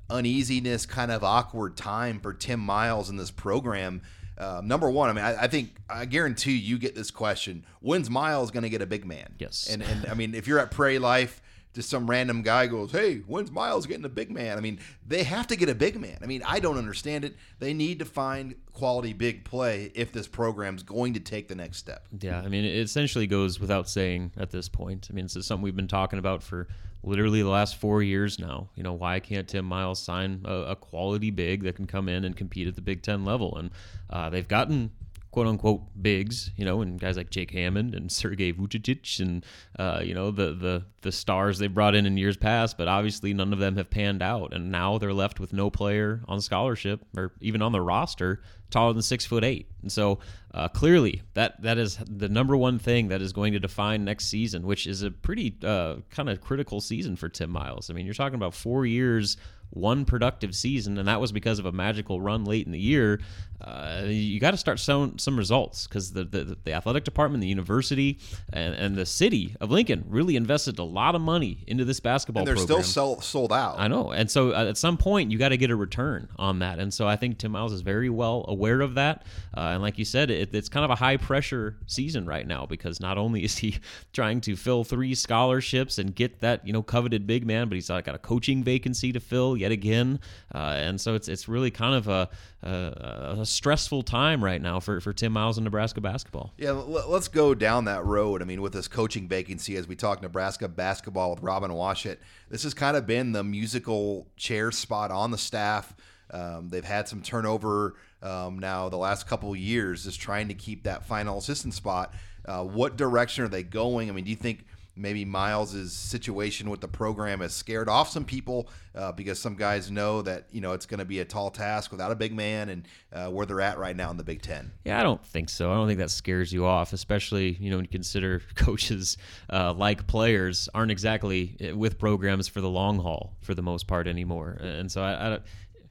uneasiness, 0.09 0.85
kind 0.85 1.11
of 1.11 1.23
awkward 1.23 1.75
time 1.75 2.19
for 2.19 2.33
Tim 2.33 2.59
Miles 2.59 3.09
in 3.09 3.17
this 3.17 3.31
program. 3.31 4.01
Uh, 4.37 4.61
number 4.63 4.89
one, 4.89 5.09
I 5.09 5.13
mean, 5.13 5.25
I, 5.25 5.43
I 5.43 5.47
think 5.47 5.75
I 5.89 6.05
guarantee 6.05 6.57
you 6.57 6.77
get 6.77 6.95
this 6.95 7.11
question: 7.11 7.65
When's 7.81 8.09
Miles 8.09 8.51
going 8.51 8.63
to 8.63 8.69
get 8.69 8.81
a 8.81 8.85
big 8.85 9.05
man? 9.05 9.33
Yes. 9.39 9.67
And 9.69 9.81
and 9.81 10.05
I 10.05 10.13
mean, 10.13 10.35
if 10.35 10.47
you're 10.47 10.59
at 10.59 10.71
Prairie 10.71 10.99
Life, 10.99 11.41
just 11.77 11.91
some 11.91 12.09
random 12.09 12.41
guy 12.41 12.65
goes, 12.65 12.91
"Hey, 12.91 13.19
when's 13.27 13.51
Miles 13.51 13.85
getting 13.85 14.03
a 14.03 14.09
big 14.09 14.31
man?" 14.31 14.57
I 14.57 14.61
mean, 14.61 14.79
they 15.05 15.21
have 15.21 15.45
to 15.47 15.55
get 15.55 15.69
a 15.69 15.75
big 15.75 16.01
man. 16.01 16.17
I 16.23 16.25
mean, 16.25 16.41
I 16.43 16.59
don't 16.59 16.79
understand 16.79 17.23
it. 17.23 17.35
They 17.59 17.71
need 17.71 17.99
to 17.99 18.05
find 18.05 18.55
quality 18.73 19.13
big 19.13 19.45
play 19.45 19.91
if 19.93 20.11
this 20.11 20.27
program's 20.27 20.81
going 20.81 21.13
to 21.13 21.19
take 21.19 21.47
the 21.47 21.53
next 21.53 21.77
step. 21.77 22.07
Yeah, 22.19 22.41
I 22.41 22.47
mean, 22.47 22.65
it 22.65 22.75
essentially 22.77 23.27
goes 23.27 23.59
without 23.59 23.87
saying 23.87 24.31
at 24.37 24.49
this 24.49 24.67
point. 24.67 25.07
I 25.11 25.13
mean, 25.13 25.25
this 25.25 25.35
is 25.35 25.45
something 25.45 25.63
we've 25.63 25.75
been 25.75 25.87
talking 25.87 26.17
about 26.17 26.41
for 26.41 26.67
literally 27.03 27.43
the 27.43 27.49
last 27.49 27.75
four 27.75 28.01
years 28.01 28.39
now. 28.39 28.69
You 28.73 28.81
know, 28.81 28.93
why 28.93 29.19
can't 29.19 29.47
Tim 29.47 29.65
Miles 29.65 30.01
sign 30.01 30.41
a, 30.45 30.53
a 30.53 30.75
quality 30.75 31.29
big 31.29 31.61
that 31.61 31.75
can 31.75 31.85
come 31.85 32.09
in 32.09 32.25
and 32.25 32.35
compete 32.35 32.67
at 32.67 32.73
the 32.73 32.81
Big 32.81 33.03
Ten 33.03 33.23
level? 33.23 33.55
And 33.55 33.69
uh, 34.09 34.31
they've 34.31 34.47
gotten 34.47 34.89
quote 35.31 35.47
unquote 35.47 35.81
bigs, 36.01 36.51
you 36.55 36.65
know, 36.65 36.81
and 36.81 36.99
guys 36.99 37.17
like 37.17 37.29
Jake 37.29 37.51
Hammond 37.51 37.93
and 37.93 38.11
Sergei 38.11 38.53
Vucetic 38.53 39.19
and 39.19 39.45
uh, 39.77 40.01
you 40.03 40.13
know 40.13 40.31
the 40.31 40.53
the 40.53 40.85
the 41.01 41.11
stars 41.11 41.59
they 41.59 41.67
brought 41.67 41.95
in 41.95 42.05
in 42.05 42.17
years 42.17 42.37
past, 42.37 42.77
but 42.77 42.87
obviously 42.87 43.33
none 43.33 43.53
of 43.53 43.59
them 43.59 43.75
have 43.77 43.89
panned 43.89 44.21
out, 44.21 44.53
and 44.53 44.71
now 44.71 44.97
they're 44.97 45.13
left 45.13 45.39
with 45.39 45.53
no 45.53 45.69
player 45.69 46.21
on 46.27 46.41
scholarship 46.41 47.01
or 47.15 47.33
even 47.41 47.61
on 47.61 47.71
the 47.71 47.81
roster 47.81 48.41
taller 48.69 48.93
than 48.93 49.01
six 49.01 49.25
foot 49.25 49.43
eight. 49.43 49.69
And 49.81 49.91
so 49.91 50.19
uh, 50.53 50.67
clearly 50.67 51.21
that 51.33 51.61
that 51.61 51.77
is 51.77 51.97
the 52.07 52.29
number 52.29 52.57
one 52.57 52.79
thing 52.79 53.09
that 53.09 53.21
is 53.21 53.31
going 53.31 53.53
to 53.53 53.59
define 53.59 54.03
next 54.03 54.25
season, 54.25 54.65
which 54.65 54.87
is 54.87 55.03
a 55.03 55.11
pretty 55.11 55.55
uh, 55.63 55.97
kind 56.09 56.29
of 56.29 56.41
critical 56.41 56.81
season 56.81 57.15
for 57.15 57.29
Tim 57.29 57.49
Miles. 57.49 57.89
I 57.89 57.93
mean, 57.93 58.05
you're 58.05 58.15
talking 58.15 58.35
about 58.35 58.53
four 58.53 58.85
years 58.85 59.37
one 59.71 60.05
productive 60.05 60.55
season, 60.55 60.97
and 60.97 61.07
that 61.07 61.21
was 61.21 61.31
because 61.31 61.59
of 61.59 61.65
a 61.65 61.71
magical 61.71 62.21
run 62.21 62.45
late 62.45 62.65
in 62.65 62.71
the 62.71 62.79
year. 62.79 63.19
Uh, 63.59 64.03
you 64.05 64.39
got 64.39 64.51
to 64.51 64.57
start 64.57 64.77
showing 64.77 65.17
some 65.17 65.35
results 65.35 65.87
because 65.87 66.13
the, 66.13 66.23
the 66.23 66.55
the 66.63 66.73
athletic 66.73 67.03
department, 67.03 67.41
the 67.41 67.47
university, 67.47 68.19
and, 68.53 68.75
and 68.75 68.95
the 68.95 69.05
city 69.05 69.55
of 69.59 69.71
Lincoln 69.71 70.05
really 70.07 70.35
invested 70.35 70.77
a 70.77 70.83
lot 70.83 71.15
of 71.15 71.21
money 71.21 71.63
into 71.65 71.83
this 71.83 71.99
basketball. 71.99 72.41
And 72.41 72.47
they're 72.47 72.55
program. 72.55 72.83
still 72.83 73.15
sell, 73.15 73.21
sold 73.21 73.51
out. 73.51 73.79
I 73.79 73.87
know, 73.87 74.11
and 74.11 74.29
so 74.29 74.51
uh, 74.51 74.65
at 74.65 74.77
some 74.77 74.95
point 74.95 75.31
you 75.31 75.39
got 75.39 75.49
to 75.49 75.57
get 75.57 75.71
a 75.71 75.75
return 75.75 76.29
on 76.37 76.59
that, 76.59 76.77
and 76.77 76.93
so 76.93 77.07
I 77.07 77.15
think 77.15 77.39
Tim 77.39 77.51
Miles 77.51 77.73
is 77.73 77.81
very 77.81 78.11
well 78.11 78.45
aware 78.47 78.81
of 78.81 78.93
that. 78.93 79.25
Uh, 79.55 79.71
and 79.71 79.81
like 79.81 79.97
you 79.97 80.05
said, 80.05 80.29
it, 80.29 80.53
it's 80.53 80.69
kind 80.69 80.85
of 80.85 80.91
a 80.91 80.95
high 80.95 81.17
pressure 81.17 81.77
season 81.87 82.27
right 82.27 82.45
now 82.45 82.67
because 82.67 82.99
not 82.99 83.17
only 83.17 83.43
is 83.43 83.57
he 83.57 83.79
trying 84.13 84.39
to 84.41 84.55
fill 84.55 84.83
three 84.83 85.15
scholarships 85.15 85.97
and 85.97 86.13
get 86.13 86.39
that 86.41 86.65
you 86.65 86.73
know 86.73 86.83
coveted 86.83 87.25
big 87.25 87.45
man, 87.47 87.69
but 87.69 87.75
he's 87.75 87.87
got 87.87 88.07
a 88.09 88.19
coaching 88.19 88.63
vacancy 88.63 89.11
to 89.11 89.19
fill. 89.19 89.56
Yet 89.59 89.71
again, 89.71 90.19
uh, 90.53 90.75
and 90.77 90.99
so 90.99 91.15
it's 91.15 91.27
it's 91.27 91.47
really 91.47 91.71
kind 91.71 91.95
of 91.95 92.07
a, 92.07 92.29
a, 92.63 93.37
a 93.39 93.45
stressful 93.45 94.03
time 94.03 94.43
right 94.43 94.61
now 94.61 94.79
for 94.79 94.99
for 95.01 95.13
Tim 95.13 95.33
Miles 95.33 95.57
and 95.57 95.63
Nebraska 95.65 96.01
basketball. 96.01 96.53
Yeah, 96.57 96.71
let's 96.71 97.27
go 97.27 97.53
down 97.53 97.85
that 97.85 98.05
road. 98.05 98.41
I 98.41 98.45
mean, 98.45 98.61
with 98.61 98.73
this 98.73 98.87
coaching 98.87 99.27
vacancy, 99.27 99.75
as 99.75 99.87
we 99.87 99.95
talk 99.95 100.21
Nebraska 100.21 100.67
basketball 100.67 101.31
with 101.31 101.41
Robin 101.41 101.71
Washut, 101.71 102.17
this 102.49 102.63
has 102.63 102.73
kind 102.73 102.97
of 102.97 103.05
been 103.05 103.31
the 103.31 103.43
musical 103.43 104.27
chair 104.37 104.71
spot 104.71 105.11
on 105.11 105.31
the 105.31 105.37
staff. 105.37 105.95
Um, 106.31 106.69
they've 106.69 106.83
had 106.83 107.07
some 107.07 107.21
turnover 107.21 107.95
um, 108.21 108.59
now 108.59 108.89
the 108.89 108.97
last 108.97 109.27
couple 109.27 109.55
years, 109.55 110.03
just 110.03 110.19
trying 110.19 110.47
to 110.49 110.53
keep 110.53 110.83
that 110.83 111.05
final 111.05 111.37
assistant 111.37 111.73
spot. 111.73 112.13
Uh, 112.45 112.63
what 112.63 112.95
direction 112.95 113.43
are 113.43 113.49
they 113.49 113.63
going? 113.63 114.09
I 114.09 114.13
mean, 114.13 114.23
do 114.23 114.29
you 114.29 114.37
think 114.37 114.65
maybe 114.97 115.23
Miles's 115.25 115.93
situation 115.93 116.69
with 116.69 116.81
the 116.81 116.87
program 116.87 117.41
has 117.41 117.53
scared 117.53 117.87
off 117.87 118.09
some 118.09 118.25
people 118.25 118.69
uh, 118.95 119.11
because 119.11 119.39
some 119.39 119.55
guys 119.55 119.91
know 119.91 120.21
that 120.21 120.45
you 120.51 120.61
know 120.61 120.73
it's 120.73 120.85
going 120.85 120.99
to 120.99 121.05
be 121.05 121.19
a 121.19 121.25
tall 121.25 121.51
task 121.51 121.91
without 121.91 122.11
a 122.11 122.15
big 122.15 122.33
man 122.33 122.69
and 122.69 122.87
uh, 123.13 123.27
where 123.27 123.45
they're 123.45 123.61
at 123.61 123.77
right 123.77 123.95
now 123.95 124.09
in 124.09 124.17
the 124.17 124.23
Big 124.23 124.41
Ten. 124.41 124.71
Yeah, 124.83 124.99
I 124.99 125.03
don't 125.03 125.23
think 125.23 125.49
so. 125.49 125.71
I 125.71 125.75
don't 125.75 125.87
think 125.87 125.99
that 125.99 126.11
scares 126.11 126.51
you 126.51 126.65
off, 126.65 126.93
especially 126.93 127.51
you 127.59 127.69
know 127.69 127.77
when 127.77 127.85
you 127.85 127.89
consider 127.89 128.41
coaches 128.55 129.17
uh, 129.51 129.73
like 129.73 130.07
players 130.07 130.67
aren't 130.73 130.91
exactly 130.91 131.55
eh, 131.59 131.71
with 131.71 131.99
programs 131.99 132.47
for 132.47 132.61
the 132.61 132.69
long 132.69 132.99
haul 132.99 133.35
for 133.41 133.53
the 133.53 133.61
most 133.61 133.87
part 133.87 134.07
anymore, 134.07 134.57
and 134.59 134.91
so 134.91 135.01
I, 135.01 135.35
I 135.35 135.39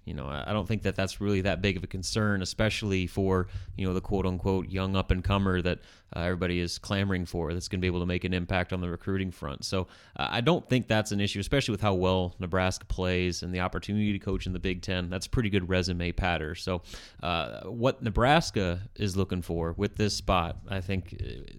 you 0.07 0.15
know, 0.15 0.29
I 0.29 0.53
don't 0.53 0.69
think 0.69 0.83
that 0.83 0.95
that's 0.95 1.21
really 1.21 1.41
that 1.43 1.61
big 1.61 1.77
of 1.77 1.83
a 1.83 1.89
concern, 1.89 2.41
especially 2.41 3.09
for 3.09 3.49
you 3.77 3.85
know 3.85 3.93
the 3.93 4.01
quote 4.01 4.25
unquote 4.25 4.69
young 4.69 4.95
up 4.95 5.11
and 5.11 5.23
comer 5.23 5.61
that 5.61 5.81
uh, 6.15 6.21
everybody 6.21 6.61
is 6.61 6.79
clamoring 6.79 7.27
for 7.27 7.53
that's 7.53 7.67
going 7.67 7.81
to 7.81 7.83
be 7.83 7.89
able 7.89 7.99
to 7.99 8.07
make 8.07 8.23
an 8.23 8.33
impact 8.33 8.73
on 8.73 8.81
the 8.81 8.89
recruiting 8.89 9.33
front. 9.33 9.65
So 9.65 9.89
uh, 10.17 10.29
I 10.31 10.41
don't 10.41 10.67
think 10.69 10.87
that's 10.87 11.11
an 11.11 11.21
issue, 11.21 11.41
especially 11.41 11.73
with 11.73 11.81
how 11.81 11.95
well 11.95 12.37
Nebraska 12.39 12.87
plays 12.87 13.43
and 13.43 13.53
the 13.53 13.59
opportunity 13.59 14.13
to 14.13 14.19
coach 14.21 14.47
in 14.47 14.53
the 14.53 14.61
Big 14.61 14.81
Ten. 14.81 15.11
That's 15.11 15.27
a 15.27 15.31
pretty 15.31 15.51
good 15.51 15.69
resume 15.69 16.13
patter. 16.13 16.55
So 16.55 16.83
uh, 17.25 17.63
what 17.63 18.01
Nebraska 18.01 18.83
is 18.95 19.17
looking 19.17 19.43
for 19.43 19.75
with 19.77 19.97
this 19.97 20.15
spot, 20.15 20.59
I 20.69 20.81
think 20.81 21.21
uh, 21.21 21.53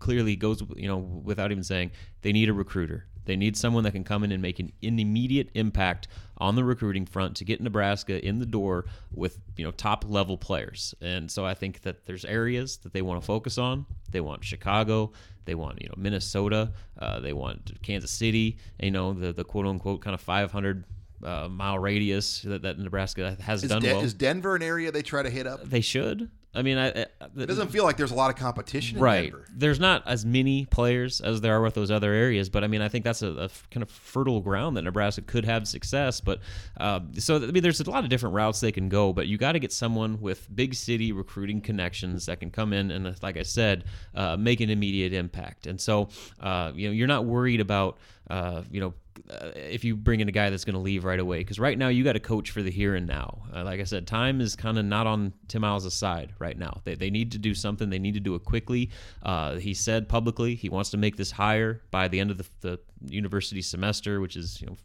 clearly 0.00 0.36
goes 0.36 0.62
you 0.76 0.86
know 0.86 0.98
without 0.98 1.50
even 1.50 1.64
saying 1.64 1.92
they 2.20 2.32
need 2.32 2.50
a 2.50 2.52
recruiter 2.52 3.06
they 3.26 3.36
need 3.36 3.56
someone 3.56 3.84
that 3.84 3.92
can 3.92 4.04
come 4.04 4.24
in 4.24 4.32
and 4.32 4.40
make 4.40 4.58
an, 4.58 4.72
an 4.82 4.98
immediate 4.98 5.50
impact 5.54 6.08
on 6.38 6.54
the 6.54 6.64
recruiting 6.64 7.06
front 7.06 7.36
to 7.36 7.44
get 7.44 7.60
Nebraska 7.60 8.24
in 8.24 8.38
the 8.38 8.46
door 8.46 8.86
with 9.12 9.38
you 9.56 9.64
know 9.64 9.70
top 9.70 10.04
level 10.08 10.36
players. 10.36 10.94
And 11.00 11.30
so 11.30 11.44
I 11.44 11.54
think 11.54 11.82
that 11.82 12.06
there's 12.06 12.24
areas 12.24 12.78
that 12.78 12.92
they 12.92 13.02
want 13.02 13.20
to 13.20 13.26
focus 13.26 13.58
on. 13.58 13.86
They 14.10 14.20
want 14.20 14.44
Chicago. 14.44 15.12
They 15.44 15.54
want 15.54 15.82
you 15.82 15.88
know 15.88 15.94
Minnesota. 15.96 16.72
Uh, 16.98 17.20
they 17.20 17.32
want 17.32 17.82
Kansas 17.82 18.10
City. 18.10 18.58
You 18.80 18.90
know 18.90 19.12
the 19.12 19.32
the 19.32 19.44
quote 19.44 19.66
unquote 19.66 20.00
kind 20.00 20.14
of 20.14 20.20
500 20.20 20.84
uh, 21.22 21.48
mile 21.48 21.78
radius 21.78 22.42
that, 22.42 22.62
that 22.62 22.78
Nebraska 22.78 23.36
has 23.40 23.64
is 23.64 23.70
done 23.70 23.82
De- 23.82 23.92
well. 23.92 24.02
Is 24.02 24.14
Denver 24.14 24.56
an 24.56 24.62
area 24.62 24.92
they 24.92 25.02
try 25.02 25.22
to 25.22 25.30
hit 25.30 25.46
up? 25.46 25.62
They 25.64 25.80
should. 25.80 26.30
I 26.56 26.62
mean, 26.62 26.78
I, 26.78 26.88
I, 26.88 27.06
it 27.36 27.46
doesn't 27.46 27.68
feel 27.68 27.84
like 27.84 27.96
there's 27.96 28.10
a 28.10 28.14
lot 28.14 28.30
of 28.30 28.36
competition. 28.36 28.98
right. 28.98 29.32
There's 29.54 29.78
not 29.78 30.06
as 30.06 30.24
many 30.24 30.64
players 30.64 31.20
as 31.20 31.40
there 31.42 31.54
are 31.54 31.60
with 31.60 31.74
those 31.74 31.90
other 31.90 32.12
areas, 32.12 32.48
but 32.48 32.64
I 32.64 32.66
mean, 32.66 32.80
I 32.80 32.88
think 32.88 33.04
that's 33.04 33.22
a, 33.22 33.28
a 33.28 33.50
kind 33.70 33.82
of 33.82 33.90
fertile 33.90 34.40
ground 34.40 34.76
that 34.76 34.82
Nebraska 34.82 35.22
could 35.22 35.44
have 35.44 35.68
success. 35.68 36.20
But 36.20 36.40
uh, 36.78 37.00
so 37.18 37.36
I 37.36 37.46
mean, 37.52 37.62
there's 37.62 37.80
a 37.80 37.90
lot 37.90 38.04
of 38.04 38.10
different 38.10 38.34
routes 38.34 38.60
they 38.60 38.72
can 38.72 38.88
go, 38.88 39.12
but 39.12 39.26
you 39.26 39.36
got 39.36 39.52
to 39.52 39.58
get 39.58 39.72
someone 39.72 40.20
with 40.20 40.48
big 40.54 40.74
city 40.74 41.12
recruiting 41.12 41.60
connections 41.60 42.26
that 42.26 42.40
can 42.40 42.50
come 42.50 42.72
in 42.72 42.90
and, 42.90 43.22
like 43.22 43.36
I 43.36 43.42
said, 43.42 43.84
uh, 44.14 44.36
make 44.36 44.60
an 44.60 44.70
immediate 44.70 45.12
impact. 45.12 45.66
And 45.66 45.80
so, 45.80 46.08
uh, 46.40 46.72
you 46.74 46.88
know, 46.88 46.92
you're 46.92 47.06
not 47.06 47.26
worried 47.26 47.60
about, 47.60 47.98
uh, 48.30 48.62
you 48.70 48.80
know 48.80 48.94
uh, 49.30 49.50
if 49.54 49.84
you 49.84 49.96
bring 49.96 50.20
in 50.20 50.28
a 50.28 50.32
guy 50.32 50.50
that's 50.50 50.64
going 50.64 50.74
to 50.74 50.80
leave 50.80 51.04
right 51.04 51.18
away. 51.18 51.38
Because 51.38 51.58
right 51.58 51.76
now 51.76 51.88
you 51.88 52.04
got 52.04 52.14
to 52.14 52.20
coach 52.20 52.50
for 52.50 52.62
the 52.62 52.70
here 52.70 52.94
and 52.94 53.06
now. 53.06 53.42
Uh, 53.54 53.64
like 53.64 53.80
I 53.80 53.84
said, 53.84 54.06
time 54.06 54.40
is 54.40 54.56
kind 54.56 54.78
of 54.78 54.84
not 54.84 55.06
on 55.06 55.32
Tim 55.48 55.62
Miles' 55.62 55.92
side 55.94 56.32
right 56.38 56.58
now. 56.58 56.80
They, 56.84 56.94
they 56.94 57.10
need 57.10 57.32
to 57.32 57.38
do 57.38 57.54
something. 57.54 57.90
They 57.90 57.98
need 57.98 58.14
to 58.14 58.20
do 58.20 58.34
it 58.34 58.44
quickly. 58.44 58.90
Uh, 59.22 59.56
he 59.56 59.74
said 59.74 60.08
publicly 60.08 60.54
he 60.54 60.68
wants 60.68 60.90
to 60.90 60.96
make 60.96 61.16
this 61.16 61.30
hire 61.30 61.82
by 61.90 62.08
the 62.08 62.20
end 62.20 62.30
of 62.30 62.38
the, 62.38 62.46
the 62.60 62.80
university 63.08 63.62
semester, 63.62 64.20
which 64.20 64.36
is 64.36 64.60
you 64.60 64.66
know 64.66 64.76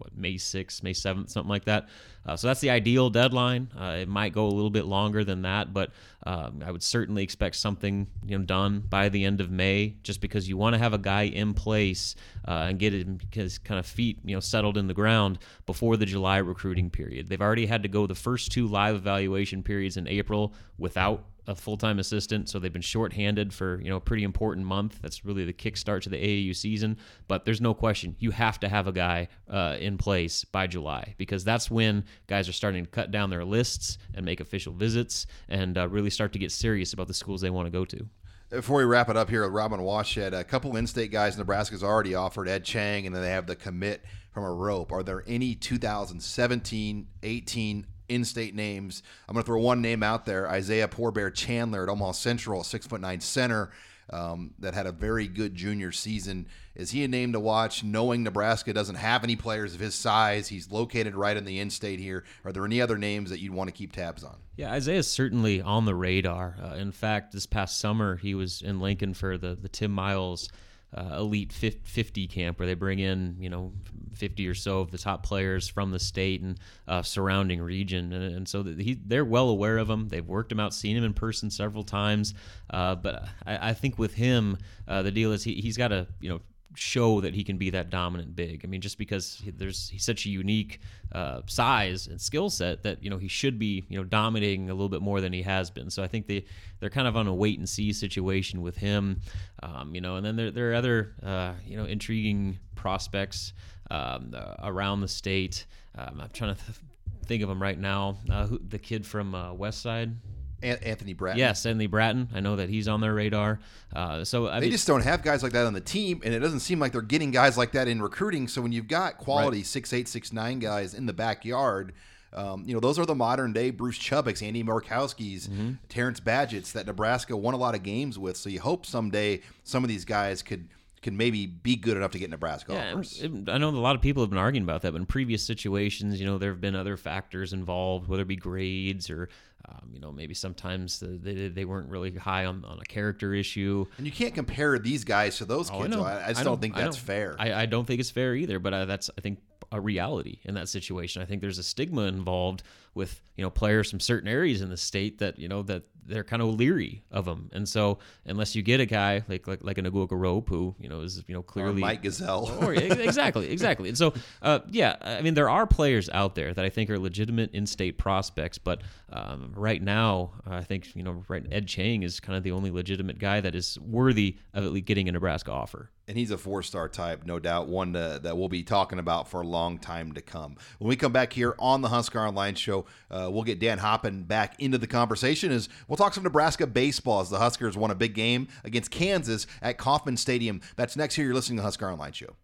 what, 0.00 0.16
May 0.16 0.34
6th, 0.34 0.82
May 0.82 0.92
7th, 0.92 1.30
something 1.30 1.48
like 1.48 1.64
that. 1.66 1.88
Uh, 2.26 2.36
so 2.36 2.46
that's 2.46 2.60
the 2.60 2.70
ideal 2.70 3.08
deadline. 3.08 3.70
Uh, 3.78 3.98
it 4.00 4.08
might 4.08 4.32
go 4.32 4.46
a 4.46 4.50
little 4.50 4.70
bit 4.70 4.84
longer 4.84 5.24
than 5.24 5.42
that, 5.42 5.72
but 5.72 5.90
um, 6.26 6.62
I 6.64 6.70
would 6.70 6.82
certainly 6.82 7.22
expect 7.22 7.56
something 7.56 8.06
you 8.26 8.38
know 8.38 8.44
done 8.44 8.80
by 8.80 9.08
the 9.08 9.24
end 9.24 9.40
of 9.40 9.50
May, 9.50 9.96
just 10.02 10.20
because 10.20 10.48
you 10.48 10.56
want 10.56 10.74
to 10.74 10.78
have 10.78 10.92
a 10.92 10.98
guy 10.98 11.22
in 11.22 11.54
place 11.54 12.14
uh, 12.46 12.66
and 12.68 12.78
get 12.78 12.92
his 13.32 13.58
kind 13.58 13.78
of 13.78 13.86
feet 13.86 14.18
you 14.24 14.36
know 14.36 14.40
settled 14.40 14.76
in 14.76 14.86
the 14.86 14.94
ground 14.94 15.38
before 15.64 15.96
the 15.96 16.06
July 16.06 16.38
recruiting 16.38 16.90
period. 16.90 17.28
They've 17.28 17.40
already 17.40 17.66
had 17.66 17.82
to 17.84 17.88
go 17.88 18.06
the 18.06 18.14
first 18.14 18.52
two 18.52 18.66
live 18.66 18.96
evaluation 18.96 19.62
periods 19.62 19.96
in 19.96 20.06
April 20.06 20.52
without 20.78 21.24
a 21.50 21.54
full-time 21.54 21.98
assistant, 21.98 22.48
so 22.48 22.58
they've 22.58 22.72
been 22.72 22.80
shorthanded 22.80 23.52
for 23.52 23.80
you 23.82 23.90
know 23.90 23.96
a 23.96 24.00
pretty 24.00 24.22
important 24.22 24.64
month. 24.64 25.00
That's 25.02 25.24
really 25.24 25.44
the 25.44 25.52
kickstart 25.52 26.02
to 26.02 26.08
the 26.08 26.16
AAU 26.16 26.54
season. 26.54 26.96
But 27.26 27.44
there's 27.44 27.60
no 27.60 27.74
question 27.74 28.14
you 28.18 28.30
have 28.30 28.60
to 28.60 28.68
have 28.68 28.86
a 28.86 28.92
guy 28.92 29.28
uh, 29.50 29.76
in 29.80 29.98
place 29.98 30.44
by 30.44 30.68
July 30.68 31.14
because 31.18 31.44
that's 31.44 31.70
when 31.70 32.04
guys 32.28 32.48
are 32.48 32.52
starting 32.52 32.84
to 32.84 32.90
cut 32.90 33.10
down 33.10 33.30
their 33.30 33.44
lists 33.44 33.98
and 34.14 34.24
make 34.24 34.40
official 34.40 34.72
visits 34.72 35.26
and 35.48 35.76
uh, 35.76 35.88
really 35.88 36.10
start 36.10 36.32
to 36.32 36.38
get 36.38 36.52
serious 36.52 36.92
about 36.92 37.08
the 37.08 37.14
schools 37.14 37.40
they 37.40 37.50
want 37.50 37.66
to 37.66 37.70
go 37.70 37.84
to. 37.84 38.08
Before 38.50 38.78
we 38.78 38.84
wrap 38.84 39.08
it 39.08 39.16
up 39.16 39.28
here 39.30 39.48
Robin 39.48 39.80
Washut, 39.80 40.36
a 40.36 40.42
couple 40.44 40.76
in-state 40.76 41.12
guys 41.12 41.36
Nebraska's 41.36 41.84
already 41.84 42.14
offered 42.14 42.48
Ed 42.48 42.64
Chang, 42.64 43.06
and 43.06 43.14
then 43.14 43.22
they 43.22 43.30
have 43.30 43.46
the 43.46 43.56
commit 43.56 44.04
from 44.32 44.44
Arop. 44.44 44.92
Are 44.92 45.02
there 45.02 45.24
any 45.26 45.54
2017, 45.54 47.06
18 47.22 47.86
in-state 48.10 48.54
names. 48.54 49.02
I'm 49.28 49.34
going 49.34 49.42
to 49.42 49.46
throw 49.46 49.60
one 49.60 49.80
name 49.80 50.02
out 50.02 50.26
there: 50.26 50.48
Isaiah 50.48 50.88
Poor 50.88 51.10
Bear-Chandler 51.10 51.84
at 51.84 51.88
Omaha 51.88 52.12
Central, 52.12 52.64
six 52.64 52.86
foot 52.86 53.00
nine 53.00 53.20
center. 53.20 53.70
Um, 54.12 54.54
that 54.58 54.74
had 54.74 54.86
a 54.86 54.92
very 54.92 55.28
good 55.28 55.54
junior 55.54 55.92
season. 55.92 56.48
Is 56.74 56.90
he 56.90 57.04
a 57.04 57.08
name 57.08 57.32
to 57.32 57.38
watch? 57.38 57.84
Knowing 57.84 58.24
Nebraska 58.24 58.72
doesn't 58.72 58.96
have 58.96 59.22
any 59.22 59.36
players 59.36 59.72
of 59.72 59.78
his 59.78 59.94
size, 59.94 60.48
he's 60.48 60.68
located 60.68 61.14
right 61.14 61.36
in 61.36 61.44
the 61.44 61.60
in-state 61.60 62.00
here. 62.00 62.24
Are 62.44 62.50
there 62.50 62.64
any 62.64 62.80
other 62.80 62.98
names 62.98 63.30
that 63.30 63.38
you'd 63.38 63.54
want 63.54 63.68
to 63.68 63.72
keep 63.72 63.92
tabs 63.92 64.24
on? 64.24 64.36
Yeah, 64.56 64.72
Isaiah's 64.72 65.06
certainly 65.06 65.62
on 65.62 65.84
the 65.84 65.94
radar. 65.94 66.56
Uh, 66.60 66.74
in 66.74 66.90
fact, 66.90 67.32
this 67.32 67.46
past 67.46 67.78
summer 67.78 68.16
he 68.16 68.34
was 68.34 68.62
in 68.62 68.80
Lincoln 68.80 69.14
for 69.14 69.38
the 69.38 69.54
the 69.54 69.68
Tim 69.68 69.92
Miles 69.92 70.48
uh, 70.96 71.16
elite 71.18 71.52
50 71.52 72.26
camp 72.26 72.58
where 72.58 72.66
they 72.66 72.74
bring 72.74 72.98
in 72.98 73.36
you 73.38 73.48
know 73.48 73.72
50 74.14 74.48
or 74.48 74.54
so 74.54 74.80
of 74.80 74.90
the 74.90 74.98
top 74.98 75.24
players 75.24 75.68
from 75.68 75.90
the 75.90 75.98
state 75.98 76.42
and 76.42 76.58
uh, 76.88 77.02
surrounding 77.02 77.62
region. 77.62 78.12
And, 78.12 78.36
and 78.36 78.48
so 78.48 78.62
he, 78.62 78.98
they're 79.04 79.24
well 79.24 79.48
aware 79.48 79.78
of 79.78 79.88
him. 79.88 80.08
They've 80.08 80.26
worked 80.26 80.52
him 80.52 80.60
out 80.60 80.74
seen 80.74 80.96
him 80.96 81.04
in 81.04 81.14
person 81.14 81.50
several 81.50 81.84
times. 81.84 82.34
Uh, 82.68 82.96
but 82.96 83.24
I, 83.46 83.70
I, 83.70 83.74
think 83.74 83.98
with 83.98 84.14
him 84.14 84.58
uh, 84.88 85.02
the 85.02 85.10
deal 85.10 85.32
is 85.32 85.44
he, 85.44 85.54
he's 85.54 85.76
got 85.76 85.88
to 85.88 86.06
you 86.20 86.28
know 86.28 86.40
show 86.74 87.20
that 87.20 87.34
he 87.34 87.44
can 87.44 87.58
be 87.58 87.70
that 87.70 87.90
dominant 87.90 88.36
big. 88.36 88.62
I 88.64 88.68
mean, 88.68 88.80
just 88.80 88.98
because 88.98 89.42
there's 89.56 89.88
he's 89.88 90.04
such 90.04 90.26
a 90.26 90.28
unique 90.28 90.80
uh, 91.12 91.42
size 91.46 92.06
and 92.06 92.20
skill 92.20 92.50
set 92.50 92.82
that 92.84 93.02
you 93.02 93.10
know 93.10 93.18
he 93.18 93.28
should 93.28 93.58
be 93.58 93.84
you 93.88 93.98
know 93.98 94.04
dominating 94.04 94.70
a 94.70 94.74
little 94.74 94.88
bit 94.88 95.02
more 95.02 95.20
than 95.20 95.32
he 95.32 95.42
has 95.42 95.70
been. 95.70 95.90
So 95.90 96.02
I 96.02 96.06
think 96.06 96.26
they 96.26 96.44
they're 96.78 96.90
kind 96.90 97.08
of 97.08 97.16
on 97.16 97.26
a 97.26 97.34
wait 97.34 97.58
and 97.58 97.68
see 97.68 97.92
situation 97.92 98.62
with 98.62 98.76
him. 98.76 99.20
Um, 99.62 99.94
you 99.94 100.00
know, 100.00 100.16
and 100.16 100.24
then 100.24 100.36
there 100.36 100.50
there 100.50 100.72
are 100.72 100.74
other 100.74 101.14
uh, 101.22 101.54
you 101.66 101.76
know 101.76 101.84
intriguing 101.84 102.58
prospects 102.74 103.52
um, 103.90 104.34
uh, 104.34 104.54
around 104.62 105.00
the 105.00 105.08
state. 105.08 105.66
Um, 105.96 106.20
I'm 106.20 106.30
trying 106.32 106.54
to 106.54 106.64
th- 106.64 106.78
think 107.26 107.42
of 107.42 107.48
them 107.48 107.60
right 107.60 107.78
now. 107.78 108.18
Uh, 108.30 108.46
who, 108.46 108.58
the 108.58 108.78
kid 108.78 109.04
from 109.04 109.34
uh, 109.34 109.52
West 109.52 109.82
Side. 109.82 110.14
Anthony 110.62 111.12
Bratton. 111.12 111.38
Yes, 111.38 111.64
Anthony 111.66 111.86
Bratton. 111.86 112.28
I 112.34 112.40
know 112.40 112.56
that 112.56 112.68
he's 112.68 112.88
on 112.88 113.00
their 113.00 113.14
radar. 113.14 113.60
Uh, 113.94 114.24
so 114.24 114.48
I 114.48 114.60
they 114.60 114.66
mean, 114.66 114.72
just 114.72 114.86
don't 114.86 115.02
have 115.02 115.22
guys 115.22 115.42
like 115.42 115.52
that 115.52 115.66
on 115.66 115.72
the 115.72 115.80
team, 115.80 116.20
and 116.24 116.34
it 116.34 116.40
doesn't 116.40 116.60
seem 116.60 116.78
like 116.78 116.92
they're 116.92 117.02
getting 117.02 117.30
guys 117.30 117.56
like 117.56 117.72
that 117.72 117.88
in 117.88 118.02
recruiting. 118.02 118.48
So 118.48 118.62
when 118.62 118.72
you've 118.72 118.88
got 118.88 119.18
quality 119.18 119.58
right. 119.58 119.66
six 119.66 119.92
eight 119.92 120.08
six 120.08 120.32
nine 120.32 120.58
guys 120.58 120.94
in 120.94 121.06
the 121.06 121.12
backyard. 121.12 121.92
Um, 122.32 122.62
you 122.64 122.74
know, 122.74 122.78
those 122.78 122.96
are 122.96 123.04
the 123.04 123.14
modern 123.16 123.52
day 123.52 123.72
Bruce 123.72 123.98
Chubicks, 123.98 124.40
Andy 124.40 124.62
Markowski's, 124.62 125.48
mm-hmm. 125.48 125.72
Terrence 125.88 126.20
Badgett's 126.20 126.70
that 126.74 126.86
Nebraska 126.86 127.36
won 127.36 127.54
a 127.54 127.56
lot 127.56 127.74
of 127.74 127.82
games 127.82 128.20
with. 128.20 128.36
So 128.36 128.48
you 128.48 128.60
hope 128.60 128.86
someday 128.86 129.40
some 129.64 129.82
of 129.82 129.88
these 129.88 130.04
guys 130.04 130.40
could 130.40 130.68
can 131.02 131.16
maybe 131.16 131.46
be 131.46 131.76
good 131.76 131.96
enough 131.96 132.10
to 132.10 132.18
get 132.18 132.28
Nebraska 132.30 132.74
yeah, 132.74 132.92
offers. 132.92 133.22
I 133.22 133.58
know 133.58 133.70
a 133.70 133.70
lot 133.70 133.96
of 133.96 134.02
people 134.02 134.22
have 134.22 134.30
been 134.30 134.38
arguing 134.38 134.64
about 134.64 134.82
that, 134.82 134.92
but 134.92 134.98
in 134.98 135.06
previous 135.06 135.42
situations, 135.42 136.20
you 136.20 136.26
know, 136.26 136.36
there 136.36 136.50
have 136.50 136.60
been 136.60 136.76
other 136.76 136.96
factors 136.96 137.52
involved, 137.52 138.08
whether 138.08 138.22
it 138.22 138.28
be 138.28 138.36
grades 138.36 139.08
or, 139.08 139.30
um, 139.66 139.88
you 139.92 140.00
know, 140.00 140.12
maybe 140.12 140.34
sometimes 140.34 141.00
they, 141.00 141.48
they 141.48 141.64
weren't 141.64 141.88
really 141.88 142.14
high 142.14 142.44
on, 142.44 142.64
on 142.66 142.78
a 142.78 142.84
character 142.84 143.32
issue. 143.32 143.86
And 143.96 144.06
you 144.06 144.12
can't 144.12 144.34
compare 144.34 144.78
these 144.78 145.04
guys 145.04 145.38
to 145.38 145.46
those 145.46 145.70
oh, 145.70 145.82
kids. 145.82 145.96
I, 145.96 146.00
I, 146.00 146.24
I 146.24 146.28
just 146.28 146.40
I 146.40 146.44
don't 146.44 146.60
think 146.60 146.74
that's 146.74 146.96
don't, 146.96 147.06
fair. 147.06 147.36
I, 147.38 147.62
I, 147.62 147.66
don't 147.66 147.86
think 147.86 148.00
it's 148.00 148.10
fair 148.10 148.34
either, 148.34 148.58
but 148.58 148.74
uh, 148.74 148.84
that's, 148.84 149.08
I 149.16 149.22
think, 149.22 149.38
a 149.72 149.80
reality 149.80 150.40
in 150.44 150.54
that 150.54 150.68
situation. 150.68 151.22
I 151.22 151.24
think 151.24 151.40
there's 151.40 151.58
a 151.58 151.62
stigma 151.62 152.02
involved 152.02 152.62
with 152.94 153.22
you 153.36 153.44
know 153.44 153.50
players 153.50 153.90
from 153.90 154.00
certain 154.00 154.28
areas 154.28 154.60
in 154.60 154.68
the 154.68 154.76
state 154.76 155.18
that 155.18 155.38
you 155.38 155.48
know 155.48 155.62
that 155.62 155.84
they're 156.06 156.24
kind 156.24 156.42
of 156.42 156.48
leery 156.48 157.04
of 157.10 157.24
them. 157.24 157.48
And 157.52 157.68
so 157.68 157.98
unless 158.26 158.56
you 158.56 158.62
get 158.62 158.80
a 158.80 158.86
guy 158.86 159.22
like 159.28 159.46
like 159.46 159.62
like 159.62 159.78
an 159.78 159.86
Aguek 159.86 160.08
Arop 160.08 160.48
who 160.48 160.74
you 160.78 160.88
know 160.88 161.00
is 161.00 161.22
you 161.26 161.34
know 161.34 161.42
clearly 161.42 161.82
or 161.82 161.86
Mike 161.86 162.02
Gesell, 162.02 162.62
or 162.62 162.74
exactly 162.74 163.50
exactly. 163.50 163.88
And 163.88 163.96
so 163.96 164.12
uh, 164.42 164.60
yeah, 164.70 164.96
I 165.00 165.22
mean 165.22 165.34
there 165.34 165.48
are 165.48 165.66
players 165.66 166.10
out 166.10 166.34
there 166.34 166.52
that 166.52 166.64
I 166.64 166.68
think 166.68 166.90
are 166.90 166.98
legitimate 166.98 167.52
in-state 167.54 167.96
prospects, 167.96 168.58
but 168.58 168.82
um, 169.12 169.52
right 169.54 169.82
now 169.82 170.32
I 170.46 170.62
think 170.62 170.94
you 170.96 171.02
know 171.02 171.22
right 171.28 171.46
Ed 171.50 171.68
Chang 171.68 172.02
is 172.02 172.18
kind 172.18 172.36
of 172.36 172.42
the 172.42 172.52
only 172.52 172.70
legitimate 172.70 173.18
guy 173.18 173.40
that 173.40 173.54
is 173.54 173.78
worthy 173.78 174.36
of 174.52 174.64
at 174.64 174.72
least 174.72 174.86
getting 174.86 175.08
a 175.08 175.12
Nebraska 175.12 175.52
offer 175.52 175.90
and 176.10 176.18
he's 176.18 176.32
a 176.32 176.36
four 176.36 176.60
star 176.60 176.88
type, 176.88 177.24
no 177.24 177.38
doubt, 177.38 177.68
one 177.68 177.92
to, 177.92 178.18
that 178.20 178.36
we'll 178.36 178.48
be 178.48 178.64
talking 178.64 178.98
about 178.98 179.30
for 179.30 179.42
a 179.42 179.46
long 179.46 179.78
time 179.78 180.10
to 180.12 180.20
come. 180.20 180.56
When 180.80 180.88
we 180.88 180.96
come 180.96 181.12
back 181.12 181.32
here 181.32 181.54
on 181.56 181.82
the 181.82 181.88
Husker 181.88 182.18
Online 182.18 182.56
Show, 182.56 182.84
uh, 183.12 183.28
we'll 183.30 183.44
get 183.44 183.60
Dan 183.60 183.78
Hoppen 183.78 184.26
back 184.26 184.56
into 184.58 184.76
the 184.76 184.88
conversation 184.88 185.52
as 185.52 185.68
we'll 185.86 185.96
talk 185.96 186.12
some 186.12 186.24
Nebraska 186.24 186.66
baseball 186.66 187.20
as 187.20 187.30
the 187.30 187.38
Huskers 187.38 187.76
won 187.76 187.92
a 187.92 187.94
big 187.94 188.14
game 188.14 188.48
against 188.64 188.90
Kansas 188.90 189.46
at 189.62 189.78
Kauffman 189.78 190.16
Stadium. 190.16 190.60
That's 190.74 190.96
next 190.96 191.14
here. 191.14 191.26
You're 191.26 191.34
listening 191.34 191.58
to 191.58 191.60
the 191.60 191.66
Husker 191.66 191.88
Online 191.88 192.12
Show. 192.12 192.34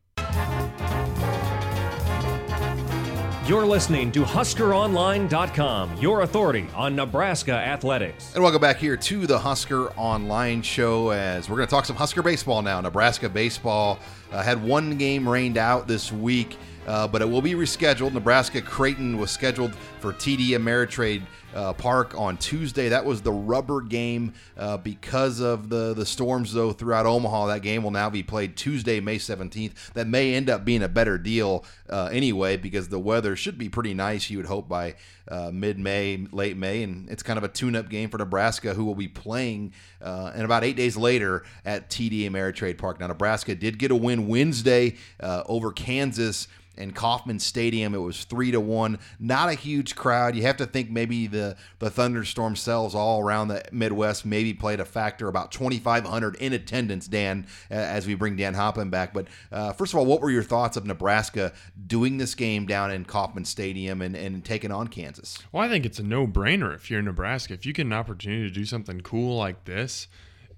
You're 3.47 3.65
listening 3.65 4.11
to 4.11 4.25
HuskerOnline.com, 4.25 5.99
your 5.99 6.23
authority 6.23 6.67
on 6.75 6.97
Nebraska 6.97 7.53
athletics. 7.53 8.35
And 8.35 8.43
welcome 8.43 8.61
back 8.61 8.79
here 8.79 8.97
to 8.97 9.25
the 9.25 9.39
Husker 9.39 9.91
Online 9.91 10.63
Show 10.63 11.11
as 11.11 11.49
we're 11.49 11.55
going 11.55 11.69
to 11.69 11.71
talk 11.71 11.85
some 11.85 11.95
Husker 11.95 12.25
baseball 12.25 12.61
now. 12.61 12.81
Nebraska 12.81 13.29
baseball 13.29 14.01
uh, 14.33 14.43
had 14.43 14.61
one 14.61 14.99
game 14.99 15.29
rained 15.29 15.59
out 15.59 15.87
this 15.87 16.11
week, 16.11 16.57
uh, 16.89 17.07
but 17.07 17.23
it 17.23 17.31
will 17.31 17.41
be 17.41 17.53
rescheduled. 17.53 18.15
Nebraska 18.15 18.61
Creighton 18.61 19.17
was 19.17 19.31
scheduled 19.31 19.77
for 20.01 20.13
TD 20.13 20.49
Ameritrade 20.59 21.23
uh, 21.57 21.73
Park 21.73 22.15
on 22.17 22.37
Tuesday. 22.37 22.91
That 22.91 23.05
was 23.05 23.23
the 23.23 23.33
rubber 23.33 23.81
game 23.81 24.35
uh, 24.57 24.77
because 24.77 25.41
of 25.41 25.71
the 25.71 25.95
the 25.95 26.05
storms 26.05 26.53
though 26.53 26.73
throughout 26.73 27.07
Omaha. 27.07 27.47
That 27.47 27.63
game 27.63 27.83
will 27.83 27.91
now 27.91 28.11
be 28.11 28.23
played 28.23 28.57
Tuesday, 28.57 29.01
May 29.01 29.17
17th. 29.17 29.93
That 29.95 30.07
may 30.07 30.35
end 30.35 30.51
up 30.51 30.65
being 30.65 30.83
a 30.83 30.89
better 30.89 31.17
deal 31.17 31.65
uh, 31.89 32.11
anyway 32.13 32.57
because 32.57 32.89
the 32.89 32.99
weather 32.99 33.35
should 33.35 33.57
be 33.57 33.69
pretty 33.69 33.95
nice. 33.95 34.29
You 34.29 34.37
would 34.37 34.47
hope 34.47 34.69
by 34.69 34.97
uh, 35.29 35.51
mid 35.53 35.79
May, 35.79 36.27
late 36.31 36.57
May, 36.57 36.83
and 36.83 37.09
it's 37.09 37.23
kind 37.23 37.39
of 37.39 37.45
a 37.45 37.49
tune 37.49 37.75
up 37.75 37.89
game 37.89 38.11
for 38.11 38.19
Nebraska, 38.19 38.75
who 38.75 38.85
will 38.85 38.95
be 38.95 39.09
playing 39.09 39.73
uh, 40.03 40.33
and 40.35 40.45
about 40.45 40.63
eight 40.63 40.77
days 40.77 40.97
later 40.97 41.43
at 41.65 41.89
TD 41.89 42.29
Ameritrade 42.31 42.77
Park. 42.77 43.01
Now 43.01 43.07
Nebraska 43.07 43.55
did 43.55 43.79
get 43.79 43.91
a 43.91 43.97
win 43.97 44.29
Wednesday 44.29 44.97
uh, 45.21 45.43
over 45.47 45.73
Kansas 45.73 46.49
in 46.77 46.93
Kauffman 46.93 47.39
Stadium. 47.39 47.95
It 47.95 47.99
was 47.99 48.25
three 48.25 48.51
to 48.51 48.61
one. 48.61 48.99
Not 49.19 49.49
a 49.49 49.55
huge 49.55 49.97
crowd. 49.97 50.37
You 50.37 50.43
have 50.43 50.57
to 50.59 50.67
think 50.67 50.91
maybe 50.91 51.27
the 51.27 51.57
the 51.79 51.91
thunderstorm 51.91 52.57
cells 52.57 52.95
all 52.95 53.21
around 53.21 53.49
the 53.49 53.63
Midwest 53.73 54.25
maybe 54.25 54.55
played 54.55 54.81
a 54.81 54.85
factor. 54.85 55.29
About 55.29 55.53
2,500 55.53 56.37
in 56.37 56.53
attendance. 56.53 57.07
Dan, 57.09 57.47
as 57.71 58.07
we 58.07 58.15
bring 58.15 58.37
Dan 58.37 58.55
Hoppen 58.55 58.91
back. 58.91 59.13
But 59.13 59.29
uh, 59.51 59.73
first 59.73 59.93
of 59.93 59.99
all, 59.99 60.07
what 60.07 60.21
were 60.21 60.31
your 60.31 60.43
thoughts 60.43 60.77
of 60.77 60.87
Nebraska 60.87 61.53
doing 61.87 62.19
this 62.19 62.35
game 62.35 62.67
down 62.67 62.91
in 62.91 63.05
Kauffman 63.05 63.45
Stadium 63.45 64.03
and, 64.03 64.17
and 64.17 64.45
taking 64.45 64.71
on 64.71 64.89
Kansas? 64.89 65.39
Well, 65.53 65.63
I 65.63 65.69
think 65.69 65.87
it's 65.87 65.99
a 65.99 66.03
no 66.03 66.27
brainer 66.27 66.75
if 66.75 66.91
you're 66.91 67.03
Nebraska. 67.03 67.55
If 67.55 67.67
you 67.67 67.73
get 67.73 67.87
an 67.87 67.93
opportunity 67.93 68.49
to 68.49 68.55
do 68.55 68.65
something 68.65 69.01
cool 69.01 69.37
like 69.37 69.65
this 69.65 70.09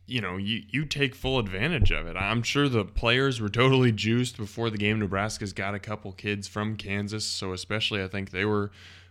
you 0.08 0.20
know, 0.20 0.36
you, 0.36 0.62
you 0.70 0.84
take 0.84 1.14
full 1.14 1.38
advantage 1.38 1.92
of 1.92 2.06
it. 2.06 2.16
I'm 2.16 2.42
sure 2.42 2.68
the 2.68 2.84
players 2.84 3.40
were 3.40 3.48
totally 3.48 3.92
juiced 3.92 4.36
before 4.36 4.70
the 4.70 4.78
game. 4.78 4.98
Nebraska's 4.98 5.52
got 5.52 5.74
a 5.74 5.78
couple 5.78 6.12
kids 6.12 6.48
from 6.48 6.76
Kansas, 6.76 7.26
so 7.26 7.52
especially 7.52 8.02
I 8.02 8.08
think 8.08 8.30
they 8.30 8.44
were 8.44 8.70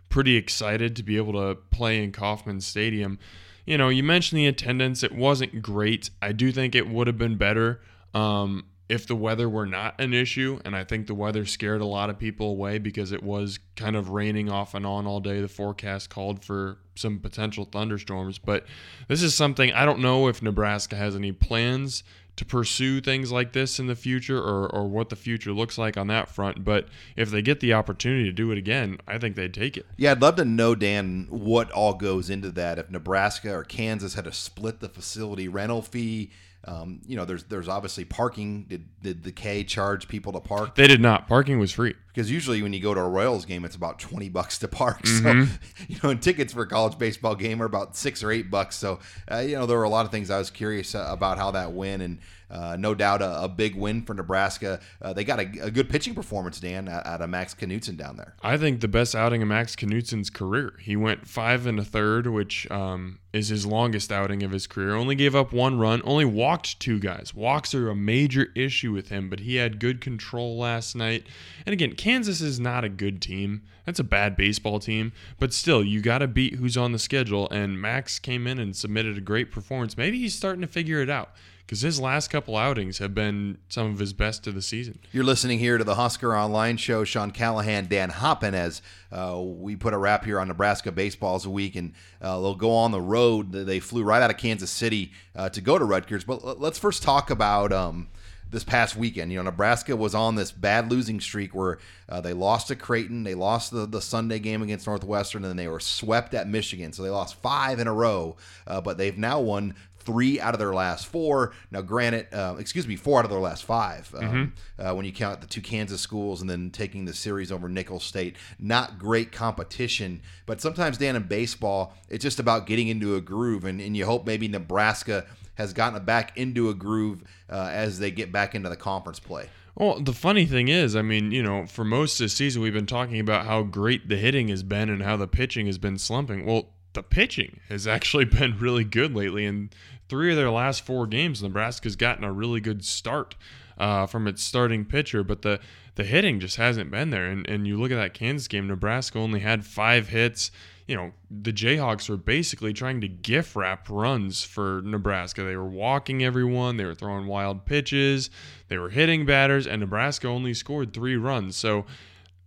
pretty 0.10 0.36
excited 0.36 0.96
to 0.96 1.04
be 1.04 1.18
able 1.18 1.34
to 1.34 1.56
play 1.72 2.04
in 2.04 2.12
Kauffman 2.12 2.62
Stadium. 2.62 3.20
You 3.66 3.78
know, 3.78 3.90
you 3.90 4.02
mentioned 4.02 4.40
the 4.40 4.48
attendance; 4.48 5.04
it 5.04 5.14
wasn't 5.14 5.62
great. 5.62 6.10
I 6.22 6.32
do 6.32 6.52
think 6.52 6.74
it 6.74 6.88
would 6.88 7.08
have 7.08 7.18
been 7.18 7.38
better. 7.38 7.82
Um, 8.14 8.66
if 8.90 9.06
the 9.06 9.16
weather 9.16 9.50
were 9.50 9.66
not 9.66 10.00
an 10.00 10.14
issue, 10.14 10.60
and 10.64 10.76
I 10.76 10.84
think 10.84 11.08
the 11.08 11.14
weather 11.14 11.46
scared 11.46 11.82
a 11.82 11.86
lot 11.86 12.10
of 12.10 12.18
people 12.18 12.52
away 12.52 12.78
because 12.78 13.12
it 13.12 13.22
was 13.22 13.60
kind 13.76 13.96
of 13.96 14.10
raining 14.10 14.50
off 14.50 14.74
and 14.74 14.86
on 14.86 15.06
all 15.06 15.20
day. 15.20 15.42
The 15.42 15.48
forecast 15.48 16.10
called 16.10 16.44
for 16.44 16.78
some 16.96 17.20
potential 17.20 17.66
thunderstorms, 17.66 18.38
but 18.40 18.66
this 19.08 19.22
is 19.22 19.36
something 19.36 19.72
I 19.74 19.86
don't 19.86 20.00
know 20.00 20.28
if 20.28 20.42
Nebraska 20.42 20.96
has 20.96 21.16
any 21.16 21.32
plans 21.32 22.04
to 22.38 22.46
pursue 22.46 23.02
things 23.02 23.32
like 23.32 23.52
this 23.52 23.80
in 23.80 23.88
the 23.88 23.96
future 23.96 24.38
or, 24.38 24.70
or 24.70 24.88
what 24.88 25.10
the 25.10 25.16
future 25.16 25.52
looks 25.52 25.78
like 25.78 25.98
on 25.98 26.08
that 26.08 26.30
front. 26.30 26.64
But 26.64 26.88
if 27.16 27.32
they 27.32 27.42
get 27.42 27.60
the 27.60 27.74
opportunity 27.74 28.26
to 28.26 28.32
do 28.32 28.52
it 28.52 28.60
again, 28.60 29.00
I 29.08 29.18
think 29.18 29.36
they'd 29.36 29.54
take 29.54 29.76
it. 29.76 29.88
Yeah, 29.98 30.12
I'd 30.12 30.22
love 30.22 30.36
to 30.36 30.46
know, 30.46 30.76
Dan, 30.76 31.26
what 31.30 31.72
all 31.72 31.96
goes 31.96 32.30
into 32.30 32.52
that. 32.52 32.78
If 32.78 32.92
Nebraska 32.92 33.52
or 33.52 33.64
Kansas 33.64 34.14
had 34.14 34.26
to 34.26 34.32
split 34.32 34.80
the 34.80 34.90
facility 34.90 35.48
rental 35.48 35.82
fee, 35.82 36.30
um, 36.66 37.02
you 37.06 37.16
know, 37.16 37.24
there's 37.24 37.46
there's 37.46 37.68
obviously 37.68 38.04
parking. 38.04 38.64
Did 38.64 38.88
did 39.02 39.24
the 39.24 39.32
K 39.32 39.64
charge 39.64 40.08
people 40.08 40.34
to 40.34 40.40
park? 40.40 40.76
They 40.76 40.88
did 40.88 41.00
not. 41.00 41.28
Parking 41.28 41.60
was 41.60 41.72
free. 41.72 41.96
Because 42.08 42.30
usually 42.32 42.62
when 42.62 42.74
you 42.74 42.82
go 42.82 42.94
to 42.94 43.00
a 43.00 43.08
Royals 43.08 43.46
game, 43.46 43.64
it's 43.64 43.76
about 43.76 44.00
twenty 44.00 44.28
bucks 44.28 44.58
to 44.60 44.68
park. 44.68 45.02
Mm-hmm. 45.08 45.44
So 45.46 45.58
you 45.88 45.98
know, 46.04 46.10
and 46.10 46.22
tickets 46.22 46.54
for 46.54 46.64
a 46.64 46.68
college 46.68 46.98
baseball 46.98 47.36
game 47.36 47.62
are 47.62 47.66
about 47.66 47.96
six 47.96 48.24
or 48.24 48.32
eight 48.32 48.52
bucks. 48.52 48.76
So 48.76 49.00
uh, 49.32 49.38
you 49.38 49.56
know, 49.56 49.66
there 49.66 49.78
were 49.78 49.84
a 49.84 49.90
lot 49.90 50.06
of 50.06 50.12
things 50.12 50.30
I 50.30 50.38
was 50.38 50.50
curious 50.50 50.94
uh, 50.94 51.08
about 51.10 51.38
how 51.38 51.52
that 51.52 51.72
went 51.74 52.02
and. 52.02 52.20
Uh, 52.50 52.78
no 52.80 52.96
doubt 52.96 53.22
a, 53.22 53.44
a, 53.44 53.48
big 53.50 53.76
win 53.76 54.02
for 54.02 54.14
Nebraska. 54.14 54.80
Uh, 55.02 55.12
they 55.12 55.26
got 55.26 55.40
a, 55.40 55.50
a, 55.64 55.72
good 55.72 55.90
pitching 55.90 56.16
performance, 56.16 56.62
Dan, 56.62 56.88
out 56.88 57.22
of 57.22 57.30
Max 57.30 57.54
Knutson 57.54 57.98
down 57.98 58.16
there. 58.16 58.36
I 58.42 58.56
think 58.58 58.80
the 58.80 58.88
best 58.88 59.16
outing 59.16 59.42
of 59.42 59.50
Max 59.50 59.76
Knutson's 59.76 60.30
career. 60.30 60.74
He 60.80 60.96
went 60.96 61.28
five 61.28 61.66
and 61.66 61.78
a 61.78 61.84
third, 61.84 62.28
which 62.28 62.70
um, 62.72 63.20
is 63.34 63.50
his 63.50 63.66
longest 63.66 64.14
outing 64.14 64.44
of 64.44 64.52
his 64.52 64.66
career. 64.66 64.96
Only 64.96 65.16
gave 65.16 65.36
up 65.36 65.52
one 65.52 65.78
run, 65.78 66.02
only 66.06 66.24
walked 66.24 66.80
two 66.80 67.00
guys. 67.00 67.34
Walks 67.36 67.76
are 67.76 67.90
a 67.90 67.96
major 67.96 68.48
issue 68.56 68.94
with 68.94 69.10
him, 69.10 69.30
but 69.30 69.42
he 69.42 69.58
had 69.58 69.80
good 69.80 70.00
control 70.00 70.58
last 70.58 70.96
night. 70.96 71.28
And 71.66 71.74
again, 71.74 71.96
Kansas 71.96 72.40
is 72.40 72.62
not 72.62 72.86
a 72.86 72.90
good 72.90 73.22
team. 73.22 73.64
That's 73.86 74.00
a 74.00 74.06
bad 74.06 74.36
baseball 74.36 74.80
team, 74.80 75.14
but 75.40 75.54
still, 75.54 75.82
you 75.82 76.02
got 76.02 76.18
to 76.18 76.28
beat 76.28 76.56
who's 76.56 76.76
on 76.76 76.92
the 76.92 77.00
schedule. 77.00 77.50
And 77.52 77.82
Max 77.82 78.20
came 78.20 78.46
in 78.46 78.60
and 78.60 78.76
submitted 78.76 79.18
a 79.18 79.22
great 79.22 79.50
performance. 79.52 79.98
Maybe 79.98 80.20
he's 80.20 80.36
starting 80.36 80.62
to 80.62 80.68
figure 80.68 81.02
it 81.02 81.10
out 81.10 81.32
because 81.68 81.82
his 81.82 82.00
last 82.00 82.30
couple 82.30 82.56
outings 82.56 83.00
have 83.00 83.14
been 83.14 83.58
some 83.68 83.92
of 83.92 84.00
his 84.00 84.14
best 84.14 84.48
of 84.48 84.56
the 84.56 84.62
season. 84.62 85.00
You're 85.12 85.26
listening 85.26 85.60
here 85.60 85.78
to 85.78 85.84
the 85.84 85.96
Husker 85.96 86.34
Online 86.34 86.78
Show. 86.78 87.04
Sean 87.04 87.32
Callahan, 87.32 87.88
Dan 87.88 88.10
Hoppen, 88.10 88.54
as 88.54 88.82
uh, 89.12 89.38
we 89.38 89.76
put 89.76 89.94
a 89.94 89.98
wrap 89.98 90.24
here 90.24 90.40
on 90.40 90.48
Nebraska 90.48 90.94
baseball's 90.94 91.46
a 91.46 91.50
week, 91.50 91.76
and 91.76 91.92
uh, 92.22 92.40
they'll 92.40 92.56
go 92.56 92.72
on 92.72 92.92
the 92.92 93.02
road. 93.02 93.52
They 93.52 93.82
flew 93.82 94.04
right 94.04 94.22
out 94.22 94.32
of 94.32 94.38
Kansas 94.38 94.72
City 94.72 95.12
uh, 95.36 95.50
to 95.50 95.60
go 95.60 95.78
to 95.78 95.84
Rutgers. 95.84 96.24
But 96.24 96.60
let's 96.62 96.80
first 96.80 97.04
talk 97.04 97.30
about. 97.30 97.74
Um, 97.74 98.08
this 98.50 98.64
past 98.64 98.96
weekend. 98.96 99.30
You 99.30 99.40
know, 99.40 99.44
Nebraska 99.44 99.94
was 99.94 100.16
on 100.16 100.36
this 100.36 100.54
bad 100.54 100.90
losing 100.90 101.20
streak 101.20 101.54
where 101.54 101.80
uh, 102.08 102.22
they 102.22 102.32
lost 102.32 102.70
to 102.70 102.78
Creighton, 102.78 103.24
they 103.24 103.36
lost 103.36 103.72
the, 103.72 103.86
the 103.86 104.02
Sunday 104.02 104.40
game 104.40 104.62
against 104.62 104.88
Northwestern, 104.88 105.44
and 105.44 105.50
then 105.50 105.58
they 105.58 105.68
were 105.68 105.82
swept 105.82 106.34
at 106.34 106.48
Michigan. 106.48 106.94
So 106.94 107.04
they 107.04 107.10
lost 107.10 107.36
five 107.42 107.80
in 107.80 107.88
a 107.88 107.94
row, 107.94 108.38
uh, 108.66 108.80
but 108.80 108.98
they've 108.98 109.18
now 109.18 109.42
won 109.42 109.76
three 110.08 110.40
out 110.40 110.56
of 110.56 110.60
their 110.60 110.74
last 110.74 111.06
four. 111.06 111.52
Now, 111.70 111.82
granted, 111.82 112.34
uh, 112.34 112.56
excuse 112.58 112.88
me, 112.88 112.96
four 112.96 113.20
out 113.20 113.26
of 113.26 113.30
their 113.30 113.42
last 113.42 113.66
five 113.66 114.10
um, 114.18 114.24
mm-hmm. 114.24 114.88
uh, 114.88 114.94
when 114.94 115.06
you 115.06 115.12
count 115.12 115.42
the 115.42 115.48
two 115.48 115.62
Kansas 115.62 116.00
schools 116.00 116.40
and 116.40 116.50
then 116.50 116.72
taking 116.72 117.04
the 117.04 117.14
series 117.14 117.52
over 117.52 117.68
Nicholls 117.68 118.06
State. 118.06 118.38
Not 118.58 118.98
great 118.98 119.34
competition, 119.34 120.22
but 120.46 120.62
sometimes, 120.62 120.98
Dan, 120.98 121.18
in 121.18 121.24
baseball, 121.24 121.94
it's 122.08 122.24
just 122.24 122.40
about 122.40 122.68
getting 122.68 122.88
into 122.88 123.16
a 123.16 123.22
groove, 123.22 123.66
and, 123.66 123.82
and 123.82 123.98
you 123.98 124.06
hope 124.06 124.26
maybe 124.26 124.48
Nebraska 124.48 125.26
has 125.56 125.74
gotten 125.74 126.04
back 126.06 126.38
into 126.38 126.70
a 126.70 126.74
groove 126.74 127.22
uh, 127.50 127.70
as 127.72 128.00
they 128.00 128.12
get 128.12 128.32
back 128.32 128.56
into 128.56 128.70
the 128.70 128.78
conference 128.78 129.20
play. 129.20 129.50
Well, 129.76 130.00
the 130.00 130.14
funny 130.14 130.46
thing 130.46 130.70
is, 130.70 130.96
I 130.96 131.02
mean, 131.02 131.32
you 131.32 131.44
know, 131.44 131.66
for 131.66 131.84
most 131.84 132.20
of 132.20 132.26
the 132.26 132.30
season, 132.30 132.62
we've 132.62 132.74
been 132.74 132.86
talking 132.86 133.20
about 133.20 133.46
how 133.46 133.64
great 133.64 134.08
the 134.08 134.16
hitting 134.16 134.48
has 134.48 134.64
been 134.64 134.90
and 134.90 135.04
how 135.04 135.18
the 135.18 135.28
pitching 135.28 135.66
has 135.66 135.78
been 135.78 135.98
slumping. 135.98 136.46
Well, 136.46 136.70
the 136.98 137.04
pitching 137.04 137.60
has 137.70 137.88
actually 137.96 138.26
been 138.26 138.58
really 138.58 138.84
good 138.84 139.16
lately. 139.16 139.46
And 139.46 139.74
three 140.10 140.32
of 140.32 140.38
their 140.38 140.52
last 140.52 140.82
four 140.82 141.08
games, 141.08 141.42
Nebraska's 141.42 141.96
gotten 141.96 142.24
a 142.24 142.32
really 142.32 142.60
good 142.60 142.84
start 142.84 143.36
uh, 143.78 144.06
from 144.06 144.28
its 144.28 144.44
starting 144.44 144.86
pitcher, 144.86 145.24
but 145.24 145.42
the 145.42 145.60
the 145.96 146.04
hitting 146.04 146.40
just 146.40 146.58
hasn't 146.58 146.92
been 146.92 147.10
there. 147.10 147.26
And 147.26 147.48
and 147.48 147.68
you 147.68 147.80
look 147.80 147.92
at 147.92 147.96
that 147.96 148.14
Kansas 148.14 148.48
game, 148.48 148.68
Nebraska 148.68 149.20
only 149.20 149.40
had 149.40 149.66
five 149.66 150.10
hits. 150.10 150.52
You 150.88 150.96
know, 150.96 151.12
the 151.30 151.52
Jayhawks 151.52 152.08
were 152.08 152.16
basically 152.18 152.72
trying 152.72 153.02
to 153.02 153.10
gift 153.10 153.58
wrap 153.58 153.90
runs 153.90 154.44
for 154.44 154.82
Nebraska. 154.86 155.44
They 155.44 155.58
were 155.58 155.66
walking 155.68 156.24
everyone, 156.24 156.78
they 156.78 156.86
were 156.86 156.96
throwing 156.96 157.28
wild 157.28 157.66
pitches, 157.66 158.30
they 158.70 158.78
were 158.78 158.90
hitting 158.90 159.26
batters, 159.26 159.68
and 159.68 159.82
Nebraska 159.82 160.30
only 160.30 160.54
scored 160.54 160.94
three 160.94 161.18
runs. 161.18 161.58
So, 161.58 161.86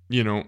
you 0.08 0.24
know, 0.24 0.44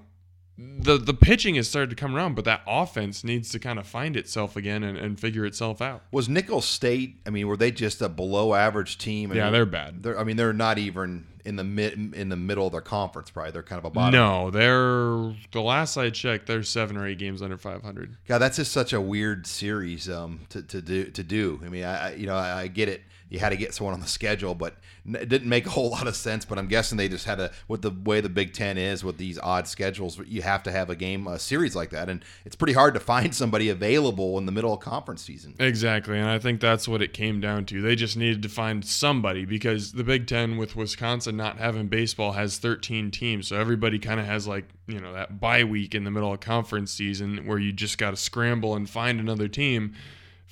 the 0.79 0.98
the 0.98 1.14
pitching 1.14 1.55
has 1.57 1.68
started 1.68 1.90
to 1.90 1.96
come 1.96 2.14
around, 2.14 2.35
but 2.35 2.44
that 2.44 2.62
offense 2.66 3.25
needs 3.25 3.51
to 3.51 3.59
kind 3.59 3.79
of 3.79 3.87
find 3.87 4.16
itself 4.16 4.57
again 4.57 4.83
and, 4.83 4.98
and 4.98 5.18
figure 5.18 5.44
itself 5.44 5.81
out. 5.81 6.03
Was 6.11 6.29
Nicholls 6.29 6.64
State? 6.64 7.16
I 7.27 7.31
mean, 7.31 7.46
were 7.46 7.57
they 7.57 7.70
just 7.70 8.03
a 8.03 8.09
below 8.09 8.55
average 8.55 8.98
team? 8.98 9.33
I 9.33 9.37
yeah, 9.37 9.44
mean, 9.44 9.53
they're 9.53 9.66
bad. 9.66 10.03
They're, 10.03 10.18
I 10.18 10.25
mean, 10.25 10.37
they're 10.37 10.53
not 10.53 10.79
even 10.79 11.27
in 11.44 11.57
the 11.57 11.64
mid 11.64 12.14
in 12.14 12.29
the 12.29 12.37
middle 12.37 12.66
of 12.66 12.72
their 12.72 12.81
conference. 12.81 13.31
Probably 13.31 13.53
they're 13.53 13.62
kind 13.62 13.79
of 13.79 13.85
a 13.85 13.90
bottom. 13.90 14.12
No, 14.12 14.51
they're 14.51 15.35
the 15.53 15.62
last 15.62 15.96
I 15.96 16.11
checked, 16.11 16.46
they're 16.46 16.62
seven 16.62 16.96
or 16.96 17.07
eight 17.07 17.18
games 17.18 17.42
under 17.42 17.57
500. 17.57 18.16
God, 18.27 18.38
that's 18.38 18.57
just 18.57 18.72
such 18.72 18.92
a 18.92 19.01
weird 19.01 19.46
series 19.46 20.09
um, 20.09 20.40
to, 20.51 20.62
to 20.62 20.81
do. 20.83 21.05
To 21.07 21.22
do. 21.22 21.61
I 21.64 21.68
mean, 21.68 21.85
I 21.85 22.09
I- 22.09 22.14
you 22.14 22.27
know 22.27 22.37
I, 22.37 22.62
I 22.62 22.66
get 22.68 22.88
it. 22.88 23.03
You 23.33 23.38
had 23.38 23.49
to 23.49 23.57
get 23.57 23.73
someone 23.73 23.95
on 23.95 24.01
the 24.01 24.07
schedule, 24.07 24.55
but 24.55 24.77
it 25.07 25.27
didn't 25.27 25.49
make 25.49 25.64
a 25.64 25.71
whole 25.71 25.88
lot 25.88 26.07
of 26.07 26.14
sense. 26.14 26.45
But 26.45 26.59
I'm 26.59 26.66
guessing 26.66 26.99
they 26.99 27.09
just 27.09 27.25
had 27.25 27.37
to, 27.37 27.51
with 27.66 27.81
the 27.81 27.90
way 27.90 28.21
the 28.21 28.29
Big 28.29 28.53
Ten 28.53 28.77
is, 28.77 29.03
with 29.03 29.16
these 29.16 29.38
odd 29.38 29.66
schedules, 29.66 30.21
you 30.27 30.42
have 30.42 30.62
to 30.64 30.71
have 30.71 30.90
a 30.90 30.95
game, 30.95 31.27
a 31.27 31.38
series 31.38 31.75
like 31.75 31.88
that, 31.90 32.11
and 32.11 32.23
it's 32.45 32.55
pretty 32.55 32.75
hard 32.75 32.92
to 32.92 33.01
find 33.01 33.35
somebody 33.42 33.71
available 33.71 34.37
in 34.37 34.45
the 34.45 34.53
middle 34.53 34.75
of 34.75 34.81
conference 34.81 35.23
season. 35.23 35.55
Exactly, 35.59 36.18
and 36.18 36.29
I 36.29 36.38
think 36.38 36.61
that's 36.61 36.87
what 36.87 37.01
it 37.01 37.14
came 37.14 37.40
down 37.40 37.64
to. 37.66 37.81
They 37.81 37.97
just 37.97 38.18
needed 38.18 38.42
to 38.42 38.51
find 38.51 38.85
somebody 38.85 39.47
because 39.47 39.92
the 39.92 40.05
Big 40.05 40.27
Ten, 40.27 40.59
with 40.59 40.77
Wisconsin 40.77 41.35
not 41.35 41.57
having 41.57 41.87
baseball, 41.87 42.33
has 42.33 42.59
13 42.59 43.11
teams, 43.11 43.49
so 43.49 43.57
everybody 43.57 43.99
kind 43.99 44.21
of 44.21 44.27
has 44.27 44.47
like 44.47 44.66
you 44.87 45.01
know 45.01 45.14
that 45.14 45.40
bye 45.40 45.64
week 45.64 45.95
in 45.95 46.05
the 46.05 46.11
middle 46.11 46.35
of 46.35 46.40
conference 46.40 46.92
season 46.92 47.47
where 47.47 47.59
you 47.59 47.73
just 47.73 47.97
got 47.97 48.11
to 48.11 48.16
scramble 48.16 48.75
and 48.75 48.90
find 48.90 49.21
another 49.21 49.49
team. 49.49 49.95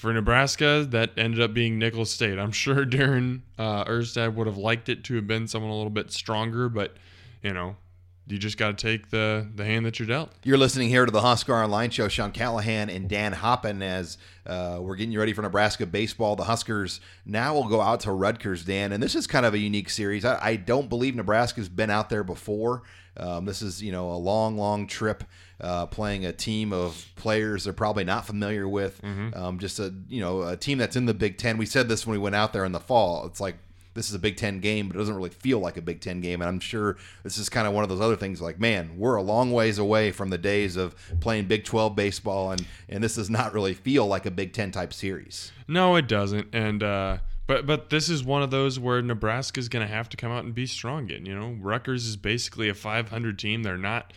For 0.01 0.15
Nebraska, 0.15 0.87
that 0.89 1.11
ended 1.19 1.43
up 1.43 1.53
being 1.53 1.79
Nicholls 1.79 2.11
State. 2.11 2.39
I'm 2.39 2.53
sure 2.53 2.75
Darren 2.87 3.43
uh, 3.59 3.85
Erstad 3.85 4.33
would 4.35 4.47
have 4.47 4.57
liked 4.57 4.89
it 4.89 5.05
to 5.05 5.17
have 5.17 5.27
been 5.27 5.47
someone 5.47 5.71
a 5.71 5.77
little 5.77 5.91
bit 5.91 6.11
stronger, 6.11 6.71
but 6.71 6.97
you 7.43 7.53
know, 7.53 7.77
you 8.27 8.39
just 8.39 8.57
got 8.57 8.79
to 8.79 8.83
take 8.83 9.11
the 9.11 9.47
the 9.55 9.63
hand 9.63 9.85
that 9.85 9.99
you're 9.99 10.09
dealt. 10.09 10.33
You're 10.43 10.57
listening 10.57 10.89
here 10.89 11.05
to 11.05 11.13
the 11.13 11.21
Husker 11.21 11.53
Online 11.53 11.91
Show. 11.91 12.09
Sean 12.09 12.33
Callahan 12.33 12.89
and 12.89 13.11
Dan 13.11 13.35
Hoppen 13.35 13.83
as 13.83 14.17
uh, 14.47 14.79
we're 14.81 14.97
getting 14.97 15.13
you 15.13 15.19
ready 15.19 15.35
for 15.35 15.43
Nebraska 15.43 15.85
baseball. 15.85 16.35
The 16.35 16.45
Huskers 16.45 17.03
now 17.27 17.53
will 17.53 17.69
go 17.69 17.83
out 17.83 18.01
to 18.01 18.13
Rutgers, 18.13 18.65
Dan, 18.65 18.93
and 18.93 19.03
this 19.03 19.15
is 19.15 19.27
kind 19.27 19.45
of 19.45 19.53
a 19.53 19.59
unique 19.59 19.91
series. 19.91 20.25
I, 20.25 20.39
I 20.43 20.57
don't 20.57 20.89
believe 20.89 21.15
Nebraska's 21.15 21.69
been 21.69 21.91
out 21.91 22.09
there 22.09 22.25
before. 22.25 22.85
Um, 23.17 23.45
this 23.45 23.63
is 23.63 23.83
you 23.83 23.93
know 23.93 24.11
a 24.13 24.17
long, 24.17 24.57
long 24.57 24.87
trip. 24.87 25.25
Uh, 25.61 25.85
playing 25.85 26.25
a 26.25 26.33
team 26.33 26.73
of 26.73 27.07
players 27.17 27.65
they're 27.65 27.75
probably 27.75 28.03
not 28.03 28.27
familiar 28.27 28.67
with, 28.67 28.99
um, 29.35 29.59
just 29.59 29.79
a 29.79 29.93
you 30.09 30.19
know 30.19 30.41
a 30.41 30.57
team 30.57 30.79
that's 30.79 30.97
in 30.97 31.05
the 31.05 31.13
Big 31.13 31.37
Ten. 31.37 31.59
We 31.59 31.67
said 31.67 31.87
this 31.87 32.07
when 32.07 32.13
we 32.13 32.19
went 32.19 32.35
out 32.35 32.55
there 32.55 32.65
in 32.65 32.73
the 32.73 32.81
fall. 32.81 33.27
It's 33.27 33.41
like 33.41 33.57
this 33.95 34.09
is 34.09 34.15
a 34.15 34.19
Big 34.19 34.37
Ten 34.37 34.61
game, 34.61 34.89
but 34.89 34.97
it 34.97 34.99
doesn't 35.01 35.15
really 35.15 35.31
feel 35.31 35.59
like 35.59 35.77
a 35.77 35.83
Big 35.83 36.01
Ten 36.01 36.21
game. 36.21 36.41
And 36.41 36.49
I'm 36.49 36.61
sure 36.61 36.97
this 37.25 37.39
is 37.39 37.49
kind 37.49 37.67
of 37.67 37.75
one 37.75 37.83
of 37.83 37.91
those 37.91 38.01
other 38.01 38.17
things 38.17 38.41
like, 38.41 38.61
man, 38.61 38.93
we're 38.97 39.17
a 39.17 39.23
long 39.23 39.53
ways 39.53 39.79
away 39.79 40.13
from 40.13 40.31
the 40.31 40.39
days 40.39 40.77
of 40.77 40.95
playing 41.21 41.47
Big 41.47 41.65
12 41.65 41.97
baseball, 41.97 42.53
and, 42.53 42.65
and 42.89 43.03
this 43.03 43.17
does 43.17 43.29
not 43.29 43.53
really 43.53 43.75
feel 43.75 44.07
like 44.07 44.27
a 44.27 44.31
Big 44.31 44.53
Ten 44.53 44.71
type 44.71 44.93
series. 44.93 45.53
No, 45.67 45.97
it 45.97 46.09
doesn't. 46.09 46.49
And 46.55 46.83
uh, 46.83 47.19
but 47.51 47.67
but 47.67 47.91
this 47.91 48.09
is 48.09 48.23
one 48.23 48.43
of 48.43 48.51
those 48.53 48.79
where 48.79 49.03
Nebraska's 49.03 49.69
going 49.69 49.85
to 49.87 49.93
have 49.93 50.09
to 50.11 50.17
come 50.17 50.31
out 50.31 50.45
and 50.45 50.55
be 50.55 50.67
strong 50.67 51.05
again. 51.11 51.27
You 51.27 51.35
know, 51.39 51.57
Rutgers 51.61 52.07
is 52.07 52.17
basically 52.17 52.69
a 52.69 52.75
500 52.75 53.39
team. 53.39 53.65
They're 53.65 53.77
not 53.77 54.13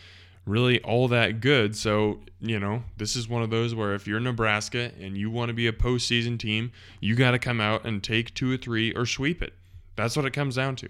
really 0.46 0.80
all 0.82 1.08
that 1.08 1.40
good. 1.40 1.74
So 1.76 2.20
you 2.40 2.60
know, 2.60 2.84
this 2.96 3.16
is 3.16 3.28
one 3.28 3.42
of 3.42 3.50
those 3.50 3.74
where 3.74 3.94
if 3.94 4.06
you're 4.06 4.20
Nebraska 4.20 4.92
and 5.00 5.16
you 5.18 5.30
want 5.30 5.48
to 5.48 5.54
be 5.54 5.66
a 5.66 5.72
postseason 5.72 6.38
team, 6.38 6.70
you 7.00 7.16
got 7.16 7.32
to 7.32 7.38
come 7.38 7.60
out 7.60 7.84
and 7.84 8.02
take 8.04 8.32
two 8.34 8.52
or 8.52 8.56
three 8.56 8.92
or 8.92 9.04
sweep 9.06 9.42
it. 9.42 9.52
That's 9.96 10.16
what 10.16 10.24
it 10.26 10.30
comes 10.32 10.54
down 10.56 10.76
to. 10.76 10.88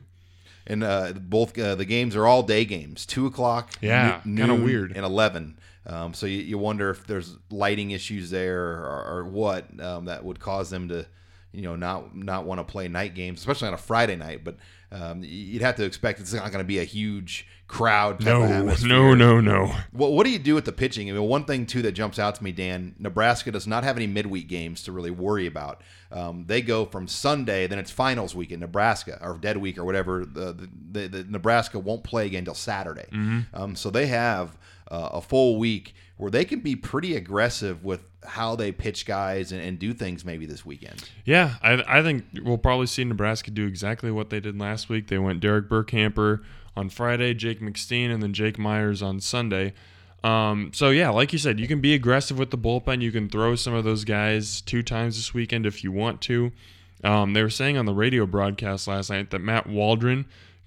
And 0.67 0.83
uh, 0.85 1.13
both 1.15 1.59
uh, 1.59 1.75
the 1.77 1.85
games 1.85 2.15
are 2.17 2.27
all 2.27 2.43
day 2.43 2.65
games, 2.65 3.07
two 3.07 3.27
o'clock, 3.27 3.73
Yeah, 3.81 4.21
noo- 4.25 4.47
kinda 4.47 4.63
weird. 4.65 4.93
and 4.97 5.05
eleven. 5.05 5.59
Um, 5.87 6.15
so 6.15 6.25
you, 6.27 6.39
you 6.39 6.57
wonder 6.59 6.89
if 6.91 7.07
there's 7.07 7.37
lighting 7.51 7.91
issues 7.91 8.31
there 8.31 8.63
or, 8.65 9.05
or 9.19 9.25
what 9.25 9.65
um, 9.81 10.07
that 10.07 10.25
would 10.25 10.41
cause 10.41 10.71
them 10.71 10.89
to, 10.89 11.05
you 11.55 11.63
know, 11.63 11.77
not 11.77 12.17
not 12.17 12.45
want 12.45 12.59
to 12.59 12.65
play 12.65 12.89
night 12.89 13.15
games, 13.15 13.39
especially 13.41 13.69
on 13.69 13.75
a 13.75 13.79
Friday 13.79 14.17
night. 14.17 14.45
But 14.45 14.57
um, 14.91 15.23
you'd 15.25 15.63
have 15.63 15.77
to 15.77 15.85
expect 15.85 16.21
it's 16.21 16.33
not 16.33 16.51
going 16.51 16.63
to 16.63 16.69
be 16.69 16.79
a 16.79 16.85
huge 16.85 17.47
crowd. 17.67 18.23
No, 18.25 18.45
no, 18.85 19.15
no, 19.15 19.41
no. 19.41 19.75
Well, 19.93 20.13
what 20.13 20.25
do 20.25 20.31
you 20.31 20.39
do 20.39 20.55
with 20.55 20.65
the 20.65 20.73
pitching? 20.73 21.09
I 21.09 21.13
mean, 21.13 21.23
one 21.23 21.45
thing 21.45 21.67
too 21.67 21.83
that 21.83 21.93
jumps 21.93 22.19
out 22.19 22.35
to 22.37 22.45
me, 22.45 22.53
Dan. 22.53 22.95
Nebraska 22.99 23.51
does 23.51 23.67
not 23.67 23.85
have 23.85 23.97
any 23.97 24.07
midweek 24.07 24.49
games 24.49 24.83
to 24.85 24.93
really 24.93 25.11
worry 25.11 25.47
about. 25.47 25.83
Um, 26.13 26.45
they 26.47 26.61
go 26.61 26.85
from 26.85 27.09
Sunday, 27.09 27.67
then 27.67 27.79
it's 27.79 27.91
finals 27.91 28.35
week 28.35 28.53
in 28.53 28.61
Nebraska 28.61 29.19
or 29.23 29.39
dead 29.39 29.57
week 29.57 29.79
or 29.79 29.85
whatever. 29.85 30.25
The, 30.25 30.69
the, 30.93 31.09
the 31.09 31.25
Nebraska 31.25 31.79
won't 31.79 32.05
play 32.05 32.27
again 32.27 32.41
until 32.41 32.55
Saturday. 32.55 33.07
Um, 33.53 33.75
so 33.75 33.91
they 33.91 34.07
have 34.07 34.57
uh, 34.91 35.11
a 35.13 35.21
full 35.21 35.59
week 35.59 35.95
where 36.17 36.31
they 36.31 36.45
can 36.45 36.61
be 36.61 36.77
pretty 36.77 37.17
aggressive 37.17 37.85
with 37.85 38.05
how 38.25 38.57
they 38.57 38.73
pitch 38.73 39.05
guys 39.05 39.53
and, 39.53 39.61
and 39.61 39.79
do 39.79 39.93
things 39.93 40.25
maybe 40.25 40.47
this 40.47 40.65
weekend. 40.65 41.09
Yeah, 41.25 41.55
I, 41.63 41.99
I 41.99 42.03
think 42.03 42.25
we'll 42.43 42.59
probably 42.59 42.87
see 42.87 43.05
Nebraska 43.05 43.51
do 43.51 43.67
exactly 43.67 44.11
what 44.11 44.31
they 44.31 44.41
did 44.41 44.59
last 44.59 44.89
week. 44.89 45.09
They 45.09 45.19
went 45.19 45.41
Derek 45.41 45.69
Burkamper 45.69 46.43
on 46.77 46.89
Friday, 46.89 47.35
Jake 47.35 47.61
McSteen, 47.61 48.13
and 48.13 48.23
then 48.23 48.33
Jake 48.33 48.59
Meyers 48.59 49.03
on 49.03 49.21
Sunday. 49.21 49.75
Um, 50.23 50.71
so 50.73 50.89
yeah, 50.89 51.11
like 51.11 51.33
you 51.33 51.39
said, 51.39 51.61
you 51.61 51.69
can 51.69 51.81
be 51.81 51.93
aggressive 51.93 52.39
with 52.39 52.51
the 52.51 52.59
bullpen. 52.59 53.03
You 53.03 53.13
can 53.13 53.29
throw 53.29 53.55
some 53.57 53.75
of 53.75 53.85
those 53.85 54.05
guys 54.05 54.63
two 54.63 54.83
times 54.83 55.17
this 55.17 55.35
weekend 55.35 55.67
if 55.67 55.85
you 55.85 55.93
want 55.93 56.23
to. 56.23 56.51
Um, 57.05 57.35
they 57.35 57.43
were 57.43 57.51
saying 57.51 57.77
on 57.77 57.85
the 57.85 57.93
radio 57.93 58.25
broadcast 58.25 58.89
last 58.89 59.11
night 59.11 59.31
that 59.31 59.41
Matt 59.41 59.69
Waldron, 59.69 60.25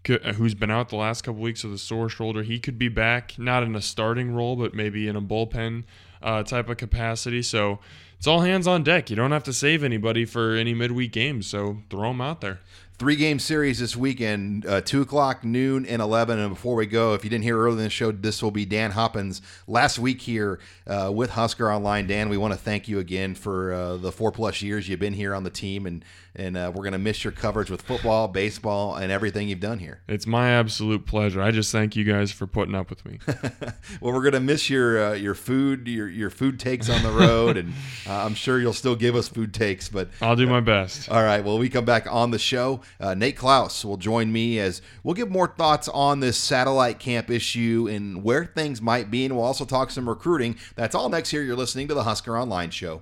could, 0.08 0.24
who's 0.24 0.56
been 0.56 0.72
out 0.72 0.88
the 0.88 0.96
last 0.96 1.24
couple 1.24 1.42
weeks 1.42 1.66
with 1.66 1.74
a 1.74 1.78
sore 1.78 2.08
shoulder, 2.08 2.42
he 2.42 2.60
could 2.60 2.80
be 2.80 2.88
back, 2.88 3.38
not 3.38 3.62
in 3.62 3.76
a 3.76 3.82
starting 3.82 4.34
role, 4.34 4.56
but 4.56 4.74
maybe 4.74 5.06
in 5.06 5.18
a 5.18 5.22
bullpen 5.22 5.84
uh, 6.22 6.44
type 6.44 6.70
of 6.70 6.78
capacity. 6.78 7.42
So 7.42 7.80
it's 8.18 8.26
all 8.26 8.40
hands 8.40 8.68
on 8.68 8.84
deck. 8.84 9.10
You 9.10 9.18
don't 9.18 9.34
have 9.34 9.44
to 9.44 9.54
save 9.54 9.84
anybody 9.84 10.24
for 10.24 10.56
any 10.56 10.74
midweek 10.74 11.12
games, 11.12 11.48
so 11.48 11.80
throw 11.90 12.10
them 12.10 12.22
out 12.22 12.40
there. 12.40 12.60
Three 12.98 13.16
game 13.16 13.38
series 13.38 13.78
this 13.78 13.96
weekend, 13.96 14.66
uh, 14.66 14.82
2 14.82 15.02
o'clock, 15.02 15.44
noon, 15.44 15.86
and 15.86 16.02
11. 16.02 16.40
And 16.40 16.50
before 16.50 16.74
we 16.74 16.88
go, 16.88 17.14
if 17.14 17.24
you 17.24 17.30
didn't 17.30 17.44
hear 17.44 17.60
earlier 17.60 17.78
in 17.78 17.84
the 17.84 17.90
show, 17.92 18.12
this 18.12 18.42
will 18.42 18.50
be 18.50 18.66
Dan 18.66 18.90
Hoppen's 18.90 19.40
last 19.68 20.00
week 20.00 20.22
here 20.22 20.60
uh, 20.88 21.12
with 21.14 21.30
Husker 21.32 21.72
Online. 21.72 22.08
Dan, 22.08 22.28
we 22.28 22.38
want 22.38 22.56
to 22.56 22.60
thank 22.60 22.88
you 22.88 22.98
again 22.98 23.36
for 23.36 23.72
uh, 23.72 23.98
the 23.98 24.12
four 24.12 24.32
plus 24.32 24.64
years 24.64 24.90
you've 24.90 25.00
been 25.00 25.14
here 25.14 25.36
on 25.36 25.44
the 25.44 25.52
team. 25.52 25.86
And, 25.86 26.04
and 26.38 26.56
uh, 26.56 26.72
we're 26.74 26.84
going 26.84 26.94
to 26.94 27.00
miss 27.00 27.24
your 27.24 27.34
coverage 27.34 27.72
with 27.72 27.82
football, 27.82 28.28
baseball, 28.28 28.96
and 28.96 29.12
everything 29.12 29.50
you've 29.50 29.60
done 29.60 29.80
here. 29.80 30.02
It's 30.08 30.28
my 30.28 30.52
absolute 30.52 31.06
pleasure. 31.06 31.42
I 31.42 31.52
just 31.52 31.72
thank 31.72 31.96
you 31.96 32.04
guys 32.04 32.32
for 32.32 32.46
putting 32.46 32.76
up 32.76 32.90
with 32.90 33.04
me. 33.06 33.20
well, 34.00 34.14
we're 34.14 34.22
going 34.22 34.34
to 34.34 34.40
miss 34.40 34.70
your 34.70 35.04
uh, 35.04 35.14
your 35.14 35.34
food, 35.34 35.88
your, 35.88 36.08
your 36.08 36.30
food 36.30 36.60
takes 36.60 36.90
on 36.90 37.02
the 37.02 37.12
road. 37.12 37.58
and 37.58 37.74
uh, 38.08 38.24
I'm 38.24 38.36
sure 38.36 38.60
you'll 38.60 38.74
still 38.74 38.96
give 38.96 39.16
us 39.16 39.28
food 39.28 39.54
takes. 39.54 39.90
But 39.90 40.10
I'll 40.22 40.36
do 40.36 40.48
my 40.48 40.60
best. 40.60 41.10
All 41.10 41.24
right. 41.24 41.44
Well, 41.44 41.58
we 41.58 41.70
come 41.70 41.86
back 41.86 42.06
on 42.10 42.32
the 42.32 42.40
show. 42.40 42.82
Uh, 43.00 43.16
Nate 43.16 43.36
Clouse 43.36 43.84
will 43.84 43.98
join 43.98 44.32
me 44.32 44.60
as 44.60 44.82
we'll 45.04 45.16
give 45.16 45.32
more 45.32 45.48
thoughts 45.48 45.88
on 45.90 46.20
this 46.20 46.38
satellite 46.38 47.00
camp 47.00 47.32
issue 47.32 47.88
and 47.90 48.24
where 48.24 48.46
things 48.46 48.82
might 48.82 49.10
be. 49.10 49.26
And 49.26 49.36
we'll 49.36 49.46
also 49.46 49.66
talk 49.66 49.90
some 49.90 50.08
recruiting. 50.08 50.58
That's 50.76 50.94
all 50.94 51.10
next 51.10 51.32
here. 51.32 51.42
You're 51.42 51.56
listening 51.56 51.88
to 51.88 51.96
the 51.96 52.04
Husker 52.04 52.38
Online 52.38 52.70
Show. 52.70 53.02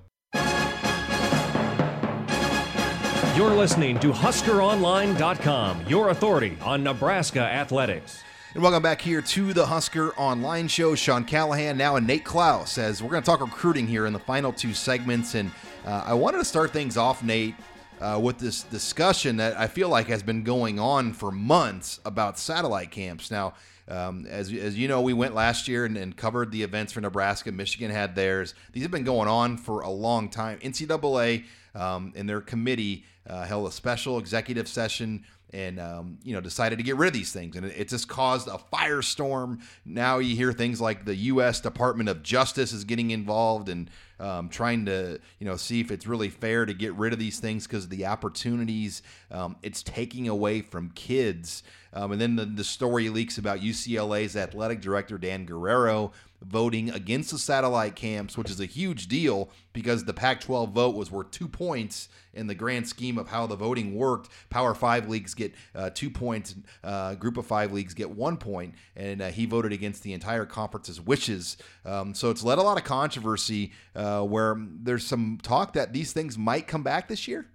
You're 3.36 3.54
listening 3.54 4.00
to 4.00 4.13
HuskerOnline.com, 4.13 5.88
your 5.89 6.08
authority 6.08 6.58
on 6.62 6.84
Nebraska 6.86 7.41
athletics. 7.41 8.24
And 8.54 8.63
welcome 8.63 8.82
back 8.82 9.02
here 9.02 9.21
to 9.21 9.52
the 9.52 9.65
Husker 9.65 10.13
Online 10.15 10.69
Show. 10.69 10.95
Sean 10.95 11.26
Callahan 11.26 11.78
now 11.78 11.98
and 11.98 12.08
Nate 12.08 12.24
Clouse 12.24 12.78
as 12.78 13.04
we're 13.04 13.10
going 13.10 13.21
to 13.21 13.26
talk 13.26 13.41
recruiting 13.41 13.88
here 13.88 14.06
in 14.06 14.13
the 14.13 14.19
final 14.19 14.54
two 14.54 14.74
segments. 14.74 15.36
And 15.36 15.52
uh, 15.86 16.04
I 16.06 16.13
wanted 16.13 16.38
to 16.38 16.45
start 16.45 16.71
things 16.71 16.95
off, 16.95 17.24
Nate, 17.24 17.56
uh, 18.00 18.17
with 18.24 18.38
this 18.38 18.63
discussion 18.63 19.36
that 19.36 19.60
I 19.60 19.67
feel 19.67 19.89
like 19.89 20.08
has 20.08 20.24
been 20.24 20.43
going 20.43 20.80
on 20.80 21.12
for 21.12 21.30
months 21.30 22.00
about 22.06 22.39
satellite 22.39 22.91
camps. 22.91 23.32
Now, 23.32 23.56
um, 23.89 24.26
as, 24.28 24.50
as 24.54 24.78
you 24.78 24.88
know, 24.88 25.02
we 25.02 25.12
went 25.12 25.36
last 25.36 25.67
year 25.67 25.84
and, 25.84 25.98
and 25.98 26.15
covered 26.15 26.54
the 26.54 26.63
events 26.63 26.93
for 26.93 27.02
Nebraska. 27.02 27.52
Michigan 27.52 27.91
had 27.91 28.15
theirs. 28.15 28.54
These 28.71 28.84
have 28.84 28.91
been 28.91 29.04
going 29.04 29.28
on 29.28 29.58
for 29.58 29.82
a 29.82 29.89
long 29.89 30.30
time. 30.30 30.58
NCAA 30.60 31.43
um, 31.76 32.13
and 32.15 32.30
their 32.30 32.39
committee 32.39 33.04
uh, 33.27 33.45
held 33.45 33.67
a 33.67 33.71
special 33.71 34.19
executive 34.19 34.67
session 34.67 35.23
and 35.53 35.79
um, 35.79 36.17
you 36.23 36.33
know 36.33 36.41
decided 36.41 36.77
to 36.77 36.83
get 36.83 36.97
rid 36.97 37.07
of 37.07 37.13
these 37.13 37.31
things. 37.31 37.55
And 37.55 37.65
it, 37.65 37.73
it 37.77 37.89
just 37.89 38.07
caused 38.07 38.47
a 38.47 38.59
firestorm. 38.73 39.61
Now 39.85 40.17
you 40.17 40.35
hear 40.35 40.51
things 40.51 40.81
like 40.81 41.05
the 41.05 41.15
u.s 41.15 41.61
department 41.61 42.09
of 42.09 42.23
justice 42.23 42.73
is 42.73 42.83
getting 42.83 43.11
involved 43.11 43.69
and 43.69 43.89
um, 44.19 44.49
trying 44.49 44.85
to 44.85 45.19
you 45.39 45.45
know 45.45 45.55
see 45.55 45.79
if 45.79 45.91
it's 45.91 46.07
really 46.07 46.29
fair 46.29 46.65
to 46.65 46.73
get 46.73 46.93
rid 46.95 47.13
of 47.13 47.19
these 47.19 47.39
things 47.39 47.67
because 47.67 47.88
the 47.88 48.05
opportunities 48.05 49.01
um, 49.31 49.55
it's 49.63 49.81
taking 49.81 50.27
away 50.27 50.61
from 50.61 50.89
kids. 50.91 51.63
Um, 51.93 52.11
and 52.11 52.19
then 52.19 52.35
the, 52.35 52.45
the 52.45 52.63
story 52.65 53.07
leaks 53.07 53.38
about 53.38 53.59
ucla's 53.59 54.35
athletic 54.35 54.81
director 54.81 55.17
dan 55.17 55.45
guerrero 55.45 56.11
voting 56.41 56.89
against 56.89 57.32
the 57.32 57.38
satellite 57.38 57.95
camps, 57.95 58.38
which 58.38 58.50
is 58.50 58.60
a 58.60 58.65
huge 58.65 59.08
deal 59.08 59.50
because 59.74 60.06
the 60.06 60.13
Pac 60.13 60.41
12 60.41 60.71
vote 60.71 60.95
was 60.95 61.12
worth 61.12 61.32
two 61.32 61.48
points 61.48 62.10
in 62.34 62.48
the 62.48 62.56
grand 62.56 62.88
scheme 62.88 63.17
of 63.17 63.30
how 63.30 63.48
the 63.48 63.56
voting 63.56 63.95
worked. 63.95 64.30
Power 64.50 64.74
five 64.74 65.08
leagues 65.10 65.34
get 65.34 65.54
uh, 65.74 65.89
two 65.89 66.10
points, 66.10 66.56
uh, 66.84 67.15
group 67.15 67.38
of 67.38 67.45
five 67.45 67.71
leagues 67.71 67.93
get 67.93 68.10
one 68.10 68.38
point, 68.38 68.76
and 68.95 69.21
uh, 69.21 69.28
he 69.30 69.45
voted 69.45 69.71
against 69.71 70.04
the 70.04 70.13
entire 70.13 70.45
conference's 70.45 71.02
wishes. 71.02 71.58
Um, 71.86 72.13
so 72.13 72.30
it's 72.30 72.43
led 72.43 72.58
a 72.58 72.63
lot 72.63 72.78
of 72.78 72.84
controversy 72.84 73.71
uh, 73.95 74.21
where 74.21 74.56
there's 74.60 75.06
some 75.06 75.39
talk 75.41 75.74
that 75.74 75.93
these 75.93 76.13
things 76.13 76.38
might 76.38 76.67
come 76.67 76.84
back 76.84 77.08
this 77.08 77.28
year. 77.28 77.48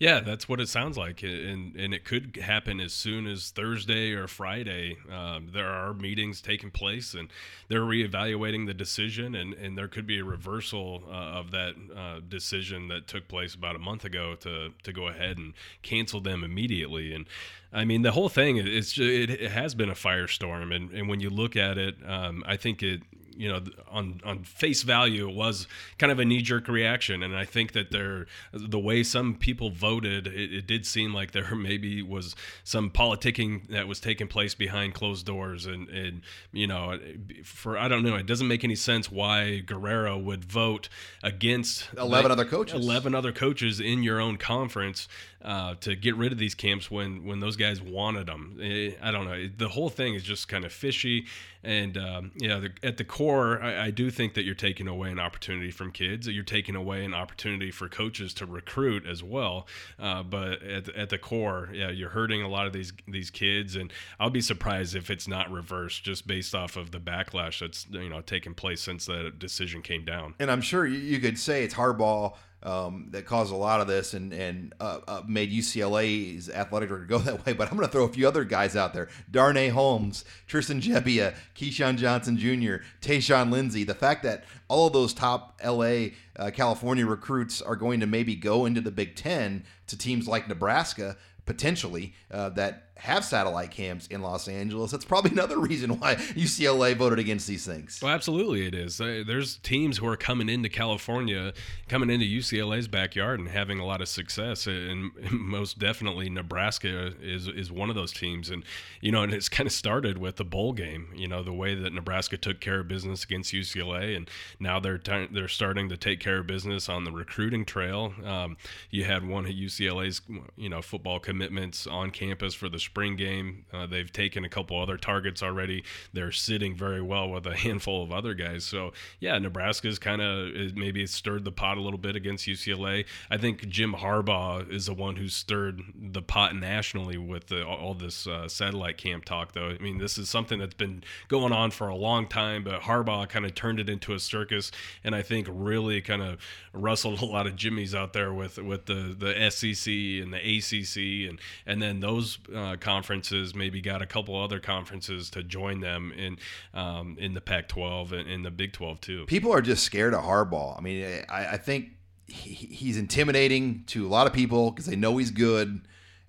Yeah, 0.00 0.20
that's 0.20 0.48
what 0.48 0.60
it 0.60 0.68
sounds 0.70 0.96
like, 0.96 1.22
and 1.22 1.76
and 1.76 1.92
it 1.92 2.06
could 2.06 2.38
happen 2.42 2.80
as 2.80 2.94
soon 2.94 3.26
as 3.26 3.50
Thursday 3.50 4.12
or 4.12 4.26
Friday. 4.28 4.96
Um, 5.12 5.50
there 5.52 5.68
are 5.68 5.92
meetings 5.92 6.40
taking 6.40 6.70
place, 6.70 7.12
and 7.12 7.28
they're 7.68 7.82
reevaluating 7.82 8.66
the 8.66 8.72
decision, 8.72 9.34
and, 9.34 9.52
and 9.52 9.76
there 9.76 9.88
could 9.88 10.06
be 10.06 10.18
a 10.18 10.24
reversal 10.24 11.02
uh, 11.06 11.12
of 11.40 11.50
that 11.50 11.74
uh, 11.94 12.20
decision 12.26 12.88
that 12.88 13.08
took 13.08 13.28
place 13.28 13.54
about 13.54 13.76
a 13.76 13.78
month 13.78 14.06
ago 14.06 14.34
to 14.36 14.70
to 14.84 14.92
go 14.94 15.08
ahead 15.08 15.36
and 15.36 15.52
cancel 15.82 16.22
them 16.22 16.44
immediately. 16.44 17.12
And 17.12 17.26
I 17.70 17.84
mean, 17.84 18.00
the 18.00 18.12
whole 18.12 18.30
thing 18.30 18.56
it's 18.56 18.92
just, 18.92 19.06
it, 19.06 19.28
it 19.28 19.50
has 19.50 19.74
been 19.74 19.90
a 19.90 19.94
firestorm, 19.94 20.74
and 20.74 20.90
and 20.92 21.10
when 21.10 21.20
you 21.20 21.28
look 21.28 21.56
at 21.56 21.76
it, 21.76 21.96
um, 22.06 22.42
I 22.46 22.56
think 22.56 22.82
it 22.82 23.02
you 23.40 23.48
know 23.48 23.62
on 23.90 24.20
on 24.22 24.44
face 24.44 24.82
value 24.82 25.26
it 25.26 25.34
was 25.34 25.66
kind 25.96 26.12
of 26.12 26.18
a 26.18 26.24
knee 26.26 26.42
jerk 26.42 26.68
reaction. 26.68 27.22
And 27.22 27.34
I 27.34 27.46
think 27.46 27.72
that 27.72 27.90
there 27.90 28.26
the 28.52 28.78
way 28.78 29.02
some 29.02 29.34
people 29.34 29.70
voted 29.70 30.26
it, 30.26 30.52
it, 30.52 30.66
did 30.66 30.84
seem 30.84 31.14
like 31.14 31.30
there 31.32 31.54
maybe 31.54 32.02
was 32.02 32.36
some 32.64 32.90
politicking 32.90 33.68
that 33.68 33.88
was 33.88 33.98
taking 33.98 34.28
place 34.28 34.54
behind 34.54 34.92
closed 34.92 35.24
doors. 35.24 35.64
And 35.64 35.88
and 35.88 36.20
you 36.52 36.66
know 36.66 36.98
for 37.42 37.78
I 37.78 37.88
don't 37.88 38.02
know 38.02 38.16
it 38.16 38.26
doesn't 38.26 38.46
make 38.48 38.62
any 38.62 38.76
sense 38.76 39.10
why 39.10 39.60
Guerrero 39.60 40.18
would 40.18 40.44
vote 40.44 40.90
against 41.22 41.88
11 41.96 42.10
like, 42.10 42.30
other 42.30 42.44
coaches. 42.44 42.74
11 42.84 43.14
other 43.14 43.32
coaches 43.32 43.80
in 43.80 44.02
your 44.02 44.20
own 44.20 44.36
conference 44.36 45.08
uh, 45.42 45.74
to 45.80 45.96
get 45.96 46.16
rid 46.16 46.32
of 46.32 46.38
these 46.38 46.54
camps 46.54 46.90
when 46.90 47.24
when 47.24 47.40
those 47.40 47.56
guys 47.56 47.80
wanted 47.80 48.26
them. 48.26 48.58
Eh, 48.62 48.92
I 49.02 49.10
don't 49.10 49.24
know. 49.24 49.48
The 49.56 49.68
whole 49.68 49.88
thing 49.88 50.14
is 50.14 50.22
just 50.22 50.48
kind 50.48 50.64
of 50.64 50.72
fishy, 50.72 51.26
and 51.64 51.96
um, 51.96 52.32
yeah, 52.36 52.58
the, 52.58 52.70
at 52.82 52.98
the 52.98 53.04
core, 53.04 53.62
I, 53.62 53.86
I, 53.86 53.90
do 53.90 54.10
think 54.10 54.34
that 54.34 54.44
you're 54.44 54.54
taking 54.54 54.86
away 54.86 55.10
an 55.10 55.18
opportunity 55.18 55.70
from 55.70 55.92
kids. 55.92 56.28
You're 56.28 56.44
taking 56.44 56.76
away 56.76 57.04
an 57.04 57.14
opportunity 57.14 57.70
for 57.70 57.88
coaches 57.88 58.34
to 58.34 58.46
recruit 58.46 59.06
as 59.06 59.22
well. 59.22 59.66
Uh, 59.98 60.22
but 60.22 60.62
at, 60.62 60.88
at 60.90 61.08
the 61.08 61.18
core, 61.18 61.70
yeah, 61.72 61.90
you're 61.90 62.10
hurting 62.10 62.42
a 62.42 62.48
lot 62.48 62.66
of 62.66 62.74
these 62.74 62.92
these 63.08 63.30
kids, 63.30 63.76
and 63.76 63.92
I'll 64.18 64.30
be 64.30 64.42
surprised 64.42 64.94
if 64.94 65.10
it's 65.10 65.26
not 65.26 65.50
reversed 65.50 66.04
just 66.04 66.26
based 66.26 66.54
off 66.54 66.76
of 66.76 66.90
the 66.90 67.00
backlash 67.00 67.60
that's 67.60 67.86
you 67.90 68.10
know 68.10 68.20
taken 68.20 68.54
place 68.54 68.82
since 68.82 69.06
that 69.06 69.38
decision 69.38 69.80
came 69.80 70.04
down. 70.04 70.34
And 70.38 70.50
I'm 70.50 70.60
sure 70.60 70.86
you 70.86 71.18
could 71.18 71.38
say 71.38 71.64
it's 71.64 71.74
hardball 71.74 72.34
um, 72.62 73.06
that 73.10 73.24
caused 73.24 73.52
a 73.52 73.56
lot 73.56 73.80
of 73.80 73.86
this 73.86 74.14
and 74.14 74.32
and 74.32 74.74
uh, 74.80 75.00
uh, 75.08 75.22
made 75.26 75.50
UCLA's 75.50 76.50
athletic 76.50 76.88
director 76.88 77.06
go 77.06 77.18
that 77.18 77.44
way. 77.46 77.52
But 77.52 77.70
I'm 77.70 77.76
going 77.76 77.86
to 77.86 77.92
throw 77.92 78.04
a 78.04 78.12
few 78.12 78.26
other 78.28 78.44
guys 78.44 78.76
out 78.76 78.92
there: 78.92 79.08
Darnay 79.30 79.68
Holmes, 79.68 80.24
Tristan 80.46 80.80
Gebbia, 80.80 81.34
Keyshawn 81.54 81.96
Johnson 81.96 82.36
Jr., 82.36 82.84
Tyjon 83.00 83.50
Lindsey. 83.50 83.84
The 83.84 83.94
fact 83.94 84.22
that 84.24 84.44
all 84.68 84.86
of 84.86 84.92
those 84.92 85.14
top 85.14 85.60
LA, 85.64 86.08
uh, 86.36 86.50
California 86.52 87.06
recruits 87.06 87.62
are 87.62 87.76
going 87.76 88.00
to 88.00 88.06
maybe 88.06 88.36
go 88.36 88.66
into 88.66 88.80
the 88.80 88.90
Big 88.90 89.16
Ten 89.16 89.64
to 89.86 89.96
teams 89.96 90.28
like 90.28 90.48
Nebraska 90.48 91.16
potentially 91.46 92.14
uh, 92.30 92.48
that 92.50 92.89
have 93.00 93.24
satellite 93.24 93.70
camps 93.70 94.06
in 94.08 94.22
Los 94.22 94.46
Angeles. 94.48 94.90
That's 94.90 95.04
probably 95.04 95.30
another 95.32 95.58
reason 95.58 95.98
why 95.98 96.16
UCLA 96.16 96.94
voted 96.94 97.18
against 97.18 97.46
these 97.46 97.66
things. 97.66 98.00
Well, 98.02 98.12
absolutely, 98.12 98.66
it 98.66 98.74
is. 98.74 98.98
There's 98.98 99.56
teams 99.58 99.98
who 99.98 100.06
are 100.06 100.16
coming 100.16 100.48
into 100.48 100.68
California, 100.68 101.52
coming 101.88 102.10
into 102.10 102.26
UCLA's 102.26 102.88
backyard, 102.88 103.40
and 103.40 103.48
having 103.48 103.78
a 103.78 103.86
lot 103.86 104.00
of 104.00 104.08
success. 104.08 104.66
And 104.66 105.12
most 105.30 105.78
definitely, 105.78 106.28
Nebraska 106.28 107.12
is 107.20 107.48
is 107.48 107.72
one 107.72 107.88
of 107.88 107.96
those 107.96 108.12
teams. 108.12 108.50
And 108.50 108.64
you 109.00 109.12
know, 109.12 109.22
and 109.22 109.32
it's 109.32 109.48
kind 109.48 109.66
of 109.66 109.72
started 109.72 110.18
with 110.18 110.36
the 110.36 110.44
bowl 110.44 110.72
game. 110.72 111.08
You 111.14 111.28
know, 111.28 111.42
the 111.42 111.52
way 111.52 111.74
that 111.74 111.92
Nebraska 111.92 112.36
took 112.36 112.60
care 112.60 112.80
of 112.80 112.88
business 112.88 113.24
against 113.24 113.52
UCLA, 113.52 114.16
and 114.16 114.28
now 114.58 114.78
they're 114.78 114.98
t- 114.98 115.28
they're 115.30 115.48
starting 115.48 115.88
to 115.88 115.96
take 115.96 116.20
care 116.20 116.38
of 116.38 116.46
business 116.46 116.88
on 116.88 117.04
the 117.04 117.12
recruiting 117.12 117.64
trail. 117.64 118.12
Um, 118.24 118.56
you 118.90 119.04
had 119.04 119.26
one 119.26 119.46
of 119.46 119.52
UCLA's 119.52 120.20
you 120.56 120.68
know 120.68 120.82
football 120.82 121.18
commitments 121.18 121.86
on 121.86 122.10
campus 122.10 122.54
for 122.54 122.68
the 122.68 122.78
spring 122.90 123.14
game. 123.14 123.64
Uh, 123.72 123.86
they've 123.86 124.12
taken 124.12 124.44
a 124.44 124.48
couple 124.48 124.80
other 124.80 124.96
targets 124.96 125.44
already. 125.44 125.84
They're 126.12 126.32
sitting 126.32 126.74
very 126.74 127.00
well 127.00 127.30
with 127.30 127.46
a 127.46 127.56
handful 127.66 128.02
of 128.02 128.10
other 128.10 128.34
guys. 128.34 128.64
So 128.64 128.92
yeah, 129.20 129.38
Nebraska's 129.38 130.00
kind 130.00 130.20
of 130.20 130.74
maybe 130.74 131.06
stirred 131.06 131.44
the 131.44 131.52
pot 131.52 131.78
a 131.78 131.80
little 131.80 132.00
bit 132.00 132.16
against 132.16 132.48
UCLA. 132.48 133.06
I 133.30 133.36
think 133.36 133.68
Jim 133.68 133.94
Harbaugh 133.94 134.68
is 134.68 134.86
the 134.86 134.94
one 134.94 135.16
who 135.16 135.28
stirred 135.28 135.82
the 135.94 136.20
pot 136.20 136.56
nationally 136.56 137.16
with 137.16 137.46
the, 137.46 137.64
all 137.64 137.94
this 137.94 138.26
uh, 138.26 138.48
satellite 138.48 138.98
camp 138.98 139.24
talk. 139.24 139.52
Though 139.52 139.68
I 139.68 139.78
mean, 139.78 139.98
this 139.98 140.18
is 140.18 140.28
something 140.28 140.58
that's 140.58 140.74
been 140.74 141.04
going 141.28 141.52
on 141.52 141.70
for 141.70 141.86
a 141.86 141.94
long 141.94 142.26
time, 142.26 142.64
but 142.64 142.82
Harbaugh 142.82 143.28
kind 143.28 143.44
of 143.44 143.54
turned 143.54 143.78
it 143.78 143.88
into 143.88 144.14
a 144.14 144.18
circus, 144.18 144.72
and 145.04 145.14
I 145.14 145.22
think 145.22 145.46
really 145.48 146.00
kind 146.00 146.22
of 146.22 146.38
rustled 146.72 147.22
a 147.22 147.24
lot 147.24 147.46
of 147.46 147.54
jimmies 147.54 147.94
out 147.94 148.14
there 148.14 148.32
with 148.32 148.58
with 148.58 148.86
the 148.86 149.14
the 149.16 149.50
SEC 149.50 149.92
and 149.92 150.32
the 150.32 150.40
ACC 150.40 151.30
and 151.30 151.38
and 151.66 151.80
then 151.80 152.00
those 152.00 152.38
uh, 152.54 152.76
conferences 152.80 153.54
maybe 153.54 153.80
got 153.80 154.02
a 154.02 154.06
couple 154.06 154.36
other 154.36 154.60
conferences 154.60 155.30
to 155.30 155.42
join 155.42 155.80
them 155.80 156.12
in 156.16 156.38
um, 156.74 157.16
in 157.18 157.34
the 157.34 157.40
Pac-12 157.40 158.12
and 158.12 158.28
in 158.28 158.42
the 158.42 158.50
Big 158.50 158.72
12 158.72 159.00
too. 159.00 159.26
People 159.26 159.52
are 159.52 159.62
just 159.62 159.84
scared 159.84 160.14
of 160.14 160.22
Harbaugh. 160.22 160.76
I 160.76 160.80
mean, 160.80 161.24
I, 161.28 161.46
I 161.52 161.56
think 161.56 161.90
he, 162.26 162.54
he's 162.54 162.96
intimidating 162.96 163.84
to 163.88 164.06
a 164.06 164.10
lot 164.10 164.26
of 164.26 164.32
people 164.32 164.70
because 164.70 164.86
they 164.86 164.96
know 164.96 165.16
he's 165.16 165.30
good 165.30 165.82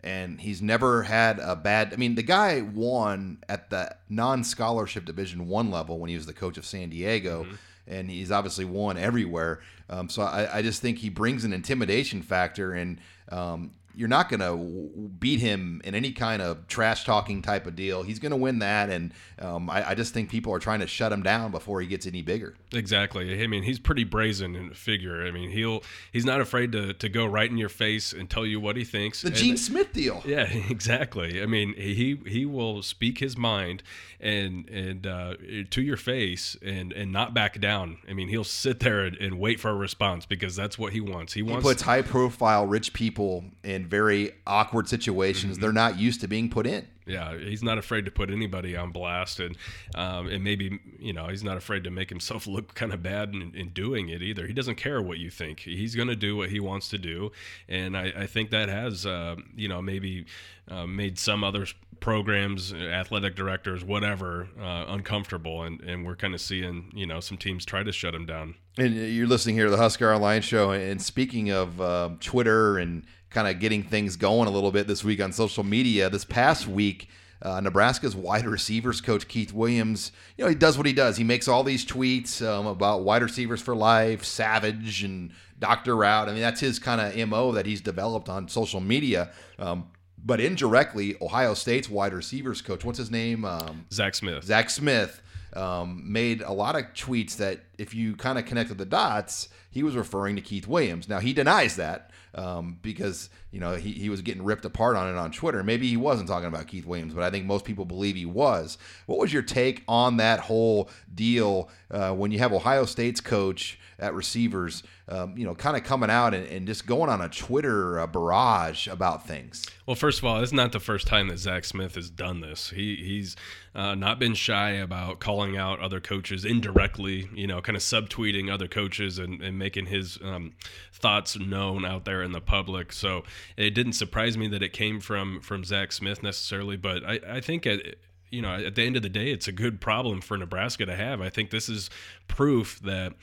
and 0.04 0.42
he's 0.42 0.62
never 0.62 1.04
had 1.04 1.40
a 1.40 1.56
bad. 1.56 1.94
I 1.94 1.96
mean, 1.96 2.16
the 2.16 2.24
guy 2.24 2.62
won 2.62 3.44
at 3.48 3.70
the 3.70 3.96
non-scholarship 4.10 5.06
Division 5.06 5.48
One 5.48 5.70
level 5.70 6.00
when 6.00 6.10
he 6.10 6.16
was 6.16 6.26
the 6.26 6.34
coach 6.34 6.58
of 6.58 6.66
San 6.66 6.90
Diego. 6.90 7.44
Mm-hmm 7.44 7.56
and 7.88 8.10
he's 8.10 8.32
obviously 8.32 8.66
won 8.66 8.98
everywhere. 8.98 9.60
Um, 9.90 10.10
so 10.10 10.22
I, 10.24 10.58
I, 10.58 10.62
just 10.62 10.82
think 10.82 11.00
he 11.00 11.10
brings 11.10 11.44
an 11.44 11.52
intimidation 11.52 12.22
factor, 12.22 12.74
and 12.74 13.00
um, 13.30 13.72
you're 13.95 14.08
not 14.08 14.30
going 14.30 14.39
to 14.39 15.10
beat 15.19 15.39
him 15.39 15.82
in 15.84 15.95
any 15.95 16.12
kind 16.12 16.41
of 16.41 16.67
trash 16.67 17.04
talking 17.04 17.41
type 17.41 17.67
of 17.67 17.75
deal. 17.75 18.04
He's 18.04 18.19
going 18.19 18.32
to 18.32 18.38
win 18.38 18.60
that, 18.60 18.89
and 18.89 19.13
um, 19.39 19.69
I, 19.69 19.89
I, 19.89 19.95
just 19.95 20.13
think 20.13 20.30
people 20.30 20.54
are 20.54 20.60
trying 20.60 20.80
to 20.80 20.88
shut 20.88 21.12
him 21.12 21.23
down 21.23 21.51
before 21.51 21.82
he 21.82 21.88
gets 21.88 22.06
any 22.06 22.21
bigger. 22.21 22.56
Exactly. 22.73 23.43
I 23.43 23.47
mean, 23.47 23.63
he's 23.63 23.80
pretty 23.80 24.04
brazen 24.04 24.56
in 24.56 24.71
figure. 24.71 25.25
I 25.25 25.32
mean, 25.32 25.49
he'll 25.49 25.84
he's 26.12 26.25
not 26.25 26.41
afraid 26.41 26.71
to, 26.73 26.93
to 26.93 27.10
go 27.10 27.25
right 27.25 27.49
in 27.49 27.58
your 27.58 27.69
face 27.69 28.13
and 28.13 28.30
tell 28.30 28.45
you 28.45 28.60
what 28.60 28.75
he 28.75 28.84
thinks. 28.84 29.21
The 29.21 29.27
and, 29.27 29.36
Gene 29.36 29.58
Smith 29.58 29.93
deal. 29.93 30.21
Yeah, 30.25 30.43
exactly. 30.69 31.41
I 31.41 31.45
mean, 31.45 31.73
he 31.75 32.19
he 32.25 32.45
will 32.45 32.82
speak 32.84 33.19
his 33.19 33.38
mind 33.38 33.84
and 34.19 34.69
and 34.69 35.08
uh, 35.08 35.36
to 35.69 35.82
your 35.82 35.97
face 35.97 36.56
and 36.62 36.93
and 36.93 37.12
not 37.12 37.34
back 37.34 37.60
down. 37.60 37.97
I 38.10 38.13
mean, 38.13 38.30
he'll 38.30 38.43
sit 38.43 38.80
there 38.80 39.01
and, 39.01 39.17
and 39.17 39.39
wait 39.39 39.60
for 39.60 39.69
a 39.69 39.75
response 39.75 40.25
because 40.25 40.56
that's 40.56 40.77
what 40.77 40.93
he 40.93 41.01
wants. 41.01 41.34
He, 41.34 41.39
he 41.39 41.43
wants. 41.43 41.65
He 41.65 41.69
puts 41.69 41.82
high 41.82 42.04
profile 42.04 42.65
rich 42.65 42.93
people 42.93 43.45
in 43.63 43.81
very 43.88 44.32
awkward 44.46 44.88
situations 44.88 45.54
mm-hmm. 45.54 45.62
they're 45.62 45.74
not 45.74 46.00
used 46.00 46.22
to 46.22 46.28
being 46.28 46.50
put 46.50 46.67
in. 46.67 46.88
Yeah, 47.06 47.38
he's 47.38 47.63
not 47.63 47.78
afraid 47.78 48.06
to 48.06 48.12
put 48.12 48.30
anybody 48.30 48.78
on 48.78 48.91
blast, 48.91 49.39
and 49.39 49.58
um, 49.96 50.28
and 50.28 50.44
maybe 50.44 50.80
you 51.00 51.13
know 51.13 51.28
he's 51.28 51.44
not 51.44 51.58
afraid 51.58 51.84
to 51.84 51.91
make 51.91 52.10
himself 52.10 52.48
look 52.56 52.74
kind 52.76 52.94
of 52.94 53.02
bad 53.02 53.34
in, 53.34 53.54
in 53.56 53.70
doing 53.70 54.10
it 54.10 54.22
either. 54.22 54.48
He 54.48 54.54
doesn't 54.54 54.76
care 54.76 55.02
what 55.02 55.17
you 55.17 55.30
think; 55.30 55.62
he's 55.62 55.96
going 55.96 56.08
to 56.08 56.15
do 56.15 56.36
what 56.38 56.50
he 56.50 56.60
wants 56.60 56.89
to 56.89 56.98
do, 56.98 57.32
and 57.67 57.98
I, 57.98 58.13
I 58.15 58.28
think 58.28 58.52
that 58.52 58.70
has 58.70 59.06
uh, 59.06 59.36
you 59.56 59.67
know 59.67 59.82
maybe 59.82 60.26
uh, 60.70 60.86
made 60.86 61.17
some 61.17 61.44
other 61.44 61.65
programs, 62.00 62.74
athletic 62.74 63.36
directors, 63.36 63.84
whatever, 63.84 64.50
uh, 64.60 64.86
uncomfortable, 64.88 65.63
and 65.63 65.82
and 65.82 66.06
we're 66.06 66.15
kind 66.15 66.34
of 66.34 66.41
seeing 66.41 66.91
you 66.94 67.06
know 67.06 67.20
some 67.20 67.38
teams 67.38 67.65
try 67.65 67.84
to 67.84 67.91
shut 67.91 68.13
him 68.13 68.26
down. 68.26 68.56
And 68.78 68.96
you're 68.96 69.28
listening 69.28 69.56
here 69.56 69.65
to 69.65 69.72
the 69.72 69.78
Husker 69.78 70.13
Online 70.13 70.41
Show, 70.41 70.72
and 70.72 71.02
speaking 71.02 71.50
of 71.50 71.82
uh, 71.82 72.12
Twitter 72.20 72.78
and 72.78 73.06
kind 73.32 73.48
of 73.48 73.60
getting 73.60 73.82
things 73.82 74.15
going 74.15 74.48
a 74.48 74.52
little 74.52 74.72
bit 74.72 74.88
this 74.88 75.04
week 75.04 75.22
on 75.22 75.32
social 75.32 75.63
media. 75.63 76.10
This 76.10 76.26
past 76.26 76.67
week, 76.67 77.10
uh, 77.41 77.60
Nebraska's 77.62 78.15
wide 78.15 78.46
receivers 78.46 79.02
coach 79.02 79.28
Keith 79.28 79.54
Williams, 79.54 80.12
you 80.38 80.44
know, 80.44 80.50
he 80.50 80.56
does 80.56 80.78
what 80.78 80.86
he 80.86 80.94
does. 80.94 81.17
He 81.17 81.24
makes 81.24 81.48
all 81.48 81.63
these 81.63 81.86
tweets 81.86 82.46
um, 82.46 82.67
about 82.67 83.04
wide 83.04 83.24
receivers 83.24 83.62
for 83.62 83.76
life, 83.76 84.24
Savage, 84.24 85.04
and 85.04 85.32
Dr. 85.58 85.96
Route. 85.96 86.30
I 86.30 86.34
mean, 86.34 86.41
that's 86.41 86.60
his 86.60 86.78
kind 86.78 87.02
of 87.02 87.30
MO 87.30 87.54
that 87.54 87.65
he's 87.65 87.82
developed 87.82 88.30
on 88.30 88.48
social 88.48 88.80
media. 88.80 89.32
Um, 89.58 89.88
but 90.24 90.39
indirectly, 90.39 91.15
Ohio 91.22 91.56
State's 91.56 91.89
wide 91.89 92.13
receivers 92.13 92.62
coach, 92.62 92.86
what's 92.86 93.00
his 93.00 93.10
name? 93.10 93.44
Um, 93.46 93.86
Zach 93.91 94.13
Smith. 94.13 94.44
Zach 94.44 94.70
Smith 94.70 95.22
um, 95.54 96.04
made 96.06 96.41
a 96.41 96.52
lot 96.52 96.76
of 96.76 96.84
tweets 96.94 97.38
that, 97.38 97.62
if 97.80 97.96
you 97.96 98.15
kind 98.15 98.38
of 98.38 98.46
connected 98.46 98.78
the 98.78 98.86
dots, 98.86 99.50
he 99.72 99.82
was 99.82 99.96
referring 99.96 100.36
to 100.36 100.41
Keith 100.41 100.67
Williams. 100.67 101.10
Now, 101.10 101.20
he 101.20 101.34
denies 101.34 101.76
that 101.78 102.11
um, 102.36 102.78
because 102.82 103.30
you 103.52 103.60
know 103.60 103.76
he, 103.76 103.92
he 103.92 104.10
was 104.10 104.22
getting 104.22 104.44
ripped 104.44 104.66
apart 104.66 104.96
on 104.96 105.14
it 105.14 105.18
on 105.18 105.32
Twitter. 105.32 105.64
Maybe 105.64 105.88
he 105.88 105.98
wasn't 105.98 106.28
talking 106.28 106.48
about 106.48 106.68
Keith 106.68 106.86
Williams, 106.86 107.14
but 107.14 107.24
I 107.24 107.30
think 107.30 107.46
most 107.46 107.66
people 107.66 107.86
believe 107.86 108.16
he 108.16 108.26
was. 108.26 108.78
What 109.06 109.19
was 109.19 109.32
your 109.32 109.42
take 109.44 109.84
on 109.88 110.17
that 110.17 110.40
whole 110.40 110.90
deal 111.13 111.69
uh, 111.90 112.13
when 112.13 112.32
you 112.32 112.40
have 112.40 112.54
Ohio 112.54 112.86
State's 112.86 113.21
coach 113.21 113.78
at 114.02 114.15
receivers, 114.15 114.82
um, 115.08 115.38
you 115.38 115.46
know, 115.46 115.54
kind 115.54 115.78
of 115.78 115.84
coming 115.84 116.10
out 116.10 116.34
and, 116.34 116.48
and, 116.48 116.65
just 116.65 116.88
going 116.88 117.08
on 117.08 117.21
a 117.21 117.30
Twitter 117.30 118.00
uh, 118.00 118.08
barrage 118.08 118.88
about 118.88 119.28
things? 119.28 119.63
Well, 119.86 119.96
first 119.96 120.17
of 120.17 120.25
all, 120.25 120.42
it's 120.42 120.52
not 120.52 120.71
the 120.71 120.80
first 120.80 121.06
time 121.06 121.28
that 121.28 121.38
Zach 121.38 121.65
Smith 121.65 121.94
has 121.96 122.10
done 122.10 122.42
this. 122.42 122.71
He 122.71 122.96
he's 122.96 123.36
uh, 123.75 123.94
not 123.94 124.19
been 124.19 124.34
shy 124.34 124.71
about 124.71 125.19
calling 125.19 125.56
out 125.56 125.80
other 125.80 126.00
coaches 126.00 126.44
indirectly, 126.44 127.30
you 127.34 127.46
know, 127.46 127.62
kind 127.62 127.75
of 127.75 127.84
subtweeting 127.84 128.52
other 128.52 128.67
coaches 128.67 129.19
and, 129.19 129.42
and 129.42 129.60
making 129.60 129.86
his 129.86 130.17
um, 130.23 130.54
thoughts 130.92 131.38
known 131.38 131.86
out 131.86 132.04
there 132.04 132.23
in 132.23 132.32
the 132.32 132.42
public. 132.42 132.92
So 132.92 133.23
it 133.58 133.71
didn't 133.71 133.94
surprise 133.94 134.37
me 134.37 134.48
that 134.48 134.63
it 134.63 134.73
came 134.73 135.00
from 135.00 135.42
from 135.42 135.63
Zach 135.63 135.92
Smith 135.92 136.23
necessarily, 136.23 136.77
but 136.77 137.04
I, 137.04 137.19
I 137.27 137.42
think 137.42 137.65
at 137.65 137.96
you 138.29 138.42
know 138.42 138.56
at 138.56 138.75
the 138.75 138.83
end 138.83 138.96
of 138.96 139.04
the 139.04 139.10
day, 139.10 139.31
it's 139.31 139.48
a 139.48 139.52
good 139.52 139.81
problem 139.81 140.21
for 140.21 140.37
Nebraska 140.37 140.85
to 140.85 140.96
have. 140.96 141.21
I 141.21 141.29
think 141.29 141.50
this 141.50 141.69
is 141.69 141.89
proof 142.27 142.79
that 142.81 143.13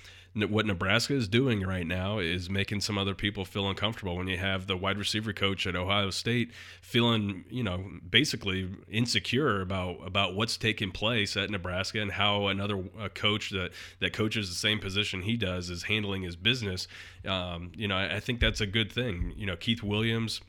what 0.47 0.67
Nebraska 0.67 1.15
is 1.15 1.29
doing 1.29 1.63
right 1.63 1.87
now 1.87 2.19
is 2.19 2.49
making 2.49 2.81
some 2.81 2.99
other 2.99 3.15
people 3.15 3.45
feel 3.45 3.69
uncomfortable. 3.69 4.17
When 4.17 4.29
you 4.29 4.39
have 4.39 4.67
the 4.67 4.77
wide 4.77 4.99
receiver 4.99 5.33
coach 5.33 5.67
at 5.67 5.77
Ohio 5.77 6.11
State 6.11 6.53
feeling, 6.81 7.45
you 7.51 7.63
know, 7.63 7.85
basically 8.09 8.71
insecure 8.89 9.61
about 9.61 10.07
about 10.07 10.35
what's 10.35 10.57
taking 10.57 10.91
place 10.91 11.37
at 11.37 11.51
Nebraska 11.51 12.01
and 12.01 12.13
how 12.13 12.47
another 12.47 12.83
coach 13.15 13.51
that 13.51 13.71
that 14.01 14.13
coaches 14.13 14.49
the 14.49 14.55
same 14.55 14.79
position 14.79 15.23
he 15.23 15.37
does 15.37 15.71
is 15.71 15.85
handling 15.85 16.23
his 16.23 16.37
business. 16.37 16.89
Um, 17.27 17.73
you 17.75 17.89
know, 17.89 17.97
I, 17.97 18.17
I 18.17 18.21
think 18.21 18.41
that's 18.41 18.61
a 18.61 18.67
good 18.67 18.93
thing. 18.93 19.33
You 19.37 19.47
know, 19.47 19.57
Keith 19.57 19.83
Williams 19.83 20.41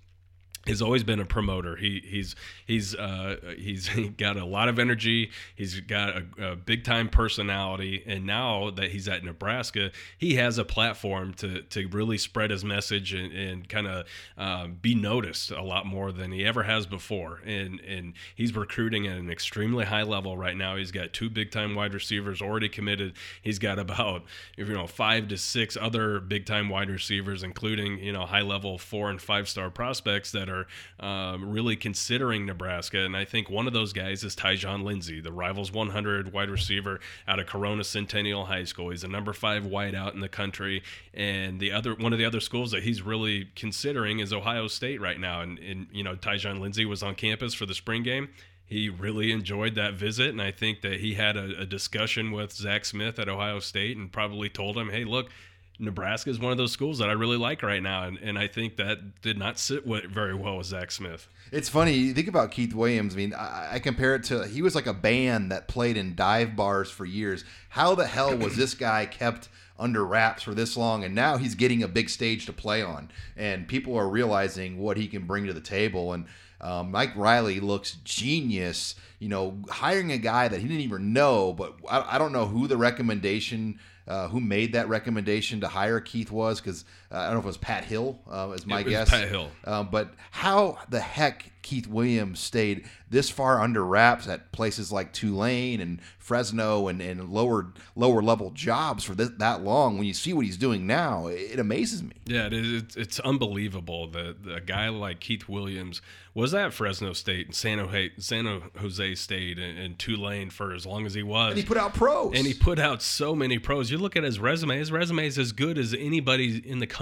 has 0.67 0.81
always 0.81 1.03
been 1.03 1.19
a 1.19 1.25
promoter. 1.25 1.75
He 1.75 2.03
he's 2.05 2.35
he's 2.65 2.95
uh, 2.95 3.37
he's 3.57 3.89
got 4.17 4.37
a 4.37 4.45
lot 4.45 4.67
of 4.67 4.77
energy. 4.77 5.31
He's 5.55 5.79
got 5.79 6.09
a, 6.09 6.51
a, 6.51 6.55
big 6.55 6.83
time 6.83 7.09
personality, 7.09 8.03
and 8.05 8.25
now 8.25 8.69
that 8.71 8.91
he's 8.91 9.07
at 9.07 9.23
Nebraska, 9.23 9.91
he 10.17 10.35
has 10.35 10.57
a 10.57 10.65
platform 10.65 11.33
to 11.35 11.61
to 11.61 11.87
really 11.87 12.17
spread 12.17 12.51
his 12.51 12.63
message 12.63 13.13
and, 13.13 13.31
and 13.31 13.69
kind 13.69 13.87
of 13.87 14.05
uh, 14.37 14.67
be 14.67 14.95
noticed 14.95 15.51
a 15.51 15.63
lot 15.63 15.85
more 15.85 16.11
than 16.11 16.31
he 16.31 16.45
ever 16.45 16.63
has 16.63 16.85
before. 16.85 17.41
And 17.45 17.79
and 17.81 18.13
he's 18.35 18.55
recruiting 18.55 19.07
at 19.07 19.17
an 19.17 19.29
extremely 19.29 19.85
high 19.85 20.03
level 20.03 20.37
right 20.37 20.57
now. 20.57 20.75
He's 20.75 20.91
got 20.91 21.13
two 21.13 21.29
big 21.29 21.51
time 21.51 21.73
wide 21.73 21.93
receivers 21.93 22.41
already 22.41 22.69
committed. 22.69 23.13
He's 23.41 23.59
got 23.59 23.79
about 23.79 24.23
you 24.57 24.65
know 24.65 24.87
five 24.87 25.29
to 25.29 25.37
six 25.37 25.77
other 25.79 26.19
big 26.19 26.45
time 26.45 26.69
wide 26.69 26.89
receivers, 26.89 27.43
including 27.43 27.99
you 27.99 28.11
know 28.11 28.25
high 28.25 28.41
level 28.41 28.77
four 28.77 29.09
and 29.09 29.21
five 29.21 29.47
star 29.47 29.69
prospects 29.69 30.31
that 30.33 30.48
are 30.49 30.67
um, 30.99 31.49
really 31.49 31.75
considering 31.75 32.45
Nebraska. 32.45 32.99
And 32.99 33.15
I 33.15 33.25
think 33.25 33.49
one 33.49 33.67
of 33.67 33.73
those 33.73 33.93
guys 33.93 34.23
is 34.23 34.35
Tyjon 34.35 34.83
Lindsey, 34.83 35.21
the 35.21 35.31
Rivals 35.31 35.71
100 35.71 36.33
wide 36.33 36.49
receiver 36.49 36.99
out 37.27 37.39
of 37.39 37.47
Corona 37.47 37.83
Centennial 37.83 38.45
High 38.45 38.65
School. 38.65 38.89
He's 38.89 39.03
a 39.03 39.07
number 39.07 39.33
five 39.33 39.63
wideout 39.63 40.13
in 40.13 40.19
the 40.19 40.29
country. 40.29 40.83
And 41.13 41.59
the 41.59 41.71
other 41.71 41.93
one 41.95 42.13
of 42.13 42.19
the 42.19 42.25
other 42.25 42.39
schools 42.39 42.71
that 42.71 42.83
he's 42.83 43.01
really 43.01 43.49
considering 43.55 44.19
is 44.19 44.33
Ohio 44.33 44.67
State 44.67 44.99
right 44.99 45.19
now. 45.19 45.41
And, 45.41 45.59
and 45.59 45.87
you 45.91 46.03
know, 46.03 46.15
Tyjon 46.15 46.59
Lindsey 46.59 46.85
was 46.85 47.03
on 47.03 47.15
campus 47.15 47.53
for 47.53 47.65
the 47.65 47.75
spring 47.75 48.03
game 48.03 48.29
he 48.69 48.87
really 48.87 49.31
enjoyed 49.31 49.73
that 49.75 49.95
visit, 49.95 50.29
and 50.29 50.39
I 50.39 50.51
think 50.51 50.81
that 50.81 50.99
he 50.99 51.15
had 51.15 51.35
a, 51.35 51.61
a, 51.61 51.65
discussion 51.65 52.31
with 52.31 52.53
Zach 52.53 52.85
Smith 52.85 53.17
at 53.17 53.27
Ohio 53.27 53.59
State 53.59 53.97
and 53.97 54.11
probably 54.11 54.47
told 54.47 54.77
him, 54.77 54.89
"Hey, 54.89 55.05
look, 55.05 55.31
Nebraska 55.79 56.29
is 56.29 56.39
one 56.39 56.51
of 56.51 56.57
those 56.57 56.73
schools 56.73 56.97
that 56.97 57.09
I 57.09 57.13
really 57.13 57.37
like 57.37 57.63
right 57.63 57.81
now, 57.81 58.03
and, 58.03 58.17
and 58.17 58.37
I 58.37 58.47
think 58.47 58.75
that 58.75 59.21
did 59.21 59.37
not 59.37 59.57
sit 59.57 59.85
very 59.85 60.35
well 60.35 60.57
with 60.57 60.67
Zach 60.67 60.91
Smith. 60.91 61.29
It's 61.51 61.69
funny 61.69 61.93
you 61.93 62.13
think 62.13 62.27
about 62.27 62.51
Keith 62.51 62.73
Williams. 62.73 63.13
I 63.13 63.17
mean, 63.17 63.33
I, 63.33 63.75
I, 63.75 63.79
compare 63.79 64.13
it 64.15 64.25
to 64.25 64.45
he 64.45 64.61
was 64.61 64.75
like 64.75 64.87
a 64.87 64.93
band 64.93 65.51
that 65.51 65.69
played 65.69 65.95
in 65.95 66.15
dive 66.15 66.55
bars 66.55 66.91
for 66.91 67.05
years. 67.05 67.45
How 67.69 67.95
the 67.95 68.05
hell 68.05 68.37
was 68.37 68.57
this 68.57 68.73
guy 68.73 69.05
kept 69.05 69.47
under 69.79 70.05
wraps 70.05 70.43
for 70.43 70.53
this 70.53 70.75
long, 70.75 71.05
and 71.05 71.15
now 71.15 71.37
he's 71.37 71.55
getting 71.55 71.81
a 71.81 71.87
big 71.87 72.09
stage 72.09 72.45
to 72.47 72.53
play 72.53 72.81
on, 72.81 73.09
and 73.37 73.67
people 73.67 73.95
are 73.95 74.09
realizing 74.09 74.77
what 74.77 74.97
he 74.97 75.07
can 75.07 75.25
bring 75.25 75.47
to 75.47 75.53
the 75.53 75.61
table. 75.61 76.11
And 76.11 76.25
um, 76.59 76.91
Mike 76.91 77.15
Riley 77.15 77.61
looks 77.61 77.93
genius. 78.03 78.95
You 79.19 79.29
know, 79.29 79.57
hiring 79.69 80.11
a 80.11 80.17
guy 80.17 80.49
that 80.49 80.59
he 80.59 80.67
didn't 80.67 80.83
even 80.83 81.13
know, 81.13 81.53
but 81.53 81.75
I, 81.89 82.15
I 82.15 82.17
don't 82.17 82.33
know 82.33 82.45
who 82.45 82.67
the 82.67 82.77
recommendation 82.77 83.79
uh, 84.09 84.27
who 84.27 84.39
made 84.39 84.73
that 84.73 84.89
recommendation 84.89 85.61
to 85.61 85.67
hire 85.67 85.99
Keith 85.99 86.31
was 86.31 86.59
because 86.59 86.83
uh, 87.11 87.17
I 87.17 87.25
don't 87.25 87.33
know 87.33 87.39
if 87.39 87.45
it 87.45 87.47
was 87.47 87.57
Pat 87.57 87.85
Hill, 87.85 88.19
uh, 88.29 88.51
is 88.55 88.65
my 88.65 88.83
guess. 88.83 89.09
Pat 89.09 89.27
Hill. 89.27 89.49
Um, 89.65 89.89
but 89.91 90.13
how 90.31 90.77
the 90.89 90.99
heck 90.99 91.51
Keith 91.61 91.87
Williams 91.87 92.39
stayed 92.39 92.85
this 93.09 93.29
far 93.29 93.61
under 93.61 93.85
wraps 93.85 94.27
at 94.27 94.51
places 94.51 94.91
like 94.91 95.11
Tulane 95.11 95.81
and 95.81 96.01
Fresno 96.17 96.87
and, 96.87 97.01
and 97.01 97.29
lower 97.29 97.73
lower 97.95 98.21
level 98.21 98.51
jobs 98.51 99.03
for 99.03 99.15
this, 99.15 99.29
that 99.39 99.63
long. 99.63 99.97
When 99.97 100.07
you 100.07 100.13
see 100.13 100.33
what 100.33 100.45
he's 100.45 100.57
doing 100.57 100.87
now, 100.87 101.27
it, 101.27 101.53
it 101.53 101.59
amazes 101.59 102.03
me. 102.03 102.13
Yeah, 102.25 102.45
it 102.45 102.53
is, 102.53 102.83
it's, 102.83 102.95
it's 102.95 103.19
unbelievable 103.19 104.07
that 104.11 104.37
a 104.51 104.61
guy 104.61 104.89
like 104.89 105.19
Keith 105.19 105.49
Williams 105.49 106.01
was 106.33 106.53
at 106.53 106.73
Fresno 106.73 107.13
State 107.13 107.47
and 107.47 107.55
San 107.55 107.79
Jose, 107.79 108.11
San 108.19 108.61
Jose 108.77 109.15
State 109.15 109.57
and, 109.57 109.77
and, 109.77 109.99
Tulane 109.99 110.49
for 110.49 110.73
as 110.73 110.85
long 110.85 111.05
as 111.05 111.13
he 111.13 111.23
was. 111.23 111.49
And 111.49 111.57
he 111.57 111.65
put 111.65 111.77
out 111.77 111.93
pros. 111.95 112.33
And 112.35 112.45
he 112.45 112.53
put 112.53 112.79
out 112.79 113.01
so 113.01 113.35
many 113.35 113.57
pros. 113.57 113.91
You 113.91 113.97
look 113.97 114.15
at 114.15 114.23
his 114.23 114.39
resume, 114.39 114.77
his 114.77 114.91
resume 114.91 115.25
is 115.25 115.37
as 115.37 115.51
good 115.51 115.77
as 115.77 115.93
anybody 115.93 116.61
in 116.65 116.79
the 116.79 116.87
country 116.87 116.98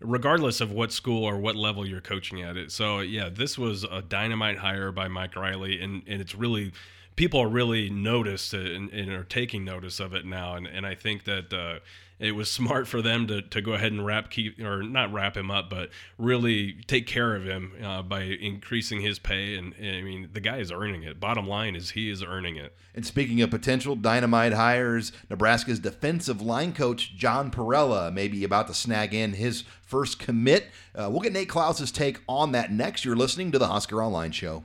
regardless 0.00 0.60
of 0.60 0.72
what 0.72 0.92
school 0.92 1.24
or 1.24 1.38
what 1.38 1.56
level 1.56 1.86
you're 1.86 2.00
coaching 2.00 2.42
at 2.42 2.56
it. 2.56 2.72
So 2.72 3.00
yeah, 3.00 3.28
this 3.28 3.58
was 3.58 3.84
a 3.84 4.02
dynamite 4.02 4.58
hire 4.58 4.92
by 4.92 5.08
Mike 5.08 5.36
Riley, 5.36 5.80
and 5.80 6.02
and 6.06 6.20
it's 6.20 6.34
really 6.34 6.72
people 7.20 7.42
are 7.42 7.48
really 7.48 7.90
noticed 7.90 8.54
and, 8.54 8.90
and, 8.94 9.10
are 9.10 9.24
taking 9.24 9.62
notice 9.62 10.00
of 10.00 10.14
it 10.14 10.24
now, 10.24 10.54
and 10.54 10.66
and 10.66 10.86
I 10.86 10.94
think 10.94 11.24
that. 11.24 11.52
Uh, 11.52 11.80
it 12.18 12.32
was 12.32 12.50
smart 12.50 12.86
for 12.86 13.00
them 13.00 13.26
to, 13.28 13.40
to 13.40 13.62
go 13.62 13.72
ahead 13.72 13.92
and 13.92 14.04
wrap 14.04 14.30
keep 14.30 14.60
or 14.60 14.82
not 14.82 15.10
wrap 15.10 15.34
him 15.34 15.50
up, 15.50 15.70
but 15.70 15.88
really 16.18 16.74
take 16.86 17.06
care 17.06 17.34
of 17.34 17.44
him 17.44 17.72
uh, 17.82 18.02
by 18.02 18.24
increasing 18.24 19.00
his 19.00 19.18
pay. 19.18 19.56
And, 19.56 19.72
and, 19.78 19.96
I 19.96 20.02
mean, 20.02 20.28
the 20.30 20.40
guy 20.40 20.58
is 20.58 20.70
earning 20.70 21.02
it. 21.02 21.18
Bottom 21.18 21.48
line 21.48 21.74
is 21.74 21.92
he 21.92 22.10
is 22.10 22.22
earning 22.22 22.56
it. 22.56 22.76
And 22.94 23.06
speaking 23.06 23.40
of 23.40 23.48
potential 23.48 23.96
dynamite 23.96 24.52
hires, 24.52 25.12
Nebraska's 25.30 25.78
defensive 25.78 26.42
line 26.42 26.74
coach 26.74 27.16
John 27.16 27.50
Parrella 27.50 28.12
may 28.12 28.28
be 28.28 28.44
about 28.44 28.66
to 28.66 28.74
snag 28.74 29.14
in 29.14 29.32
his 29.32 29.64
first 29.80 30.18
commit. 30.18 30.66
Uh, 30.94 31.08
we'll 31.10 31.20
get 31.20 31.32
Nate 31.32 31.48
Clouse's 31.48 31.90
take 31.90 32.20
on 32.28 32.52
that 32.52 32.70
next. 32.70 33.02
You're 33.02 33.16
listening 33.16 33.50
to 33.52 33.58
the 33.58 33.68
Husker 33.68 34.02
Online 34.02 34.30
Show. 34.30 34.64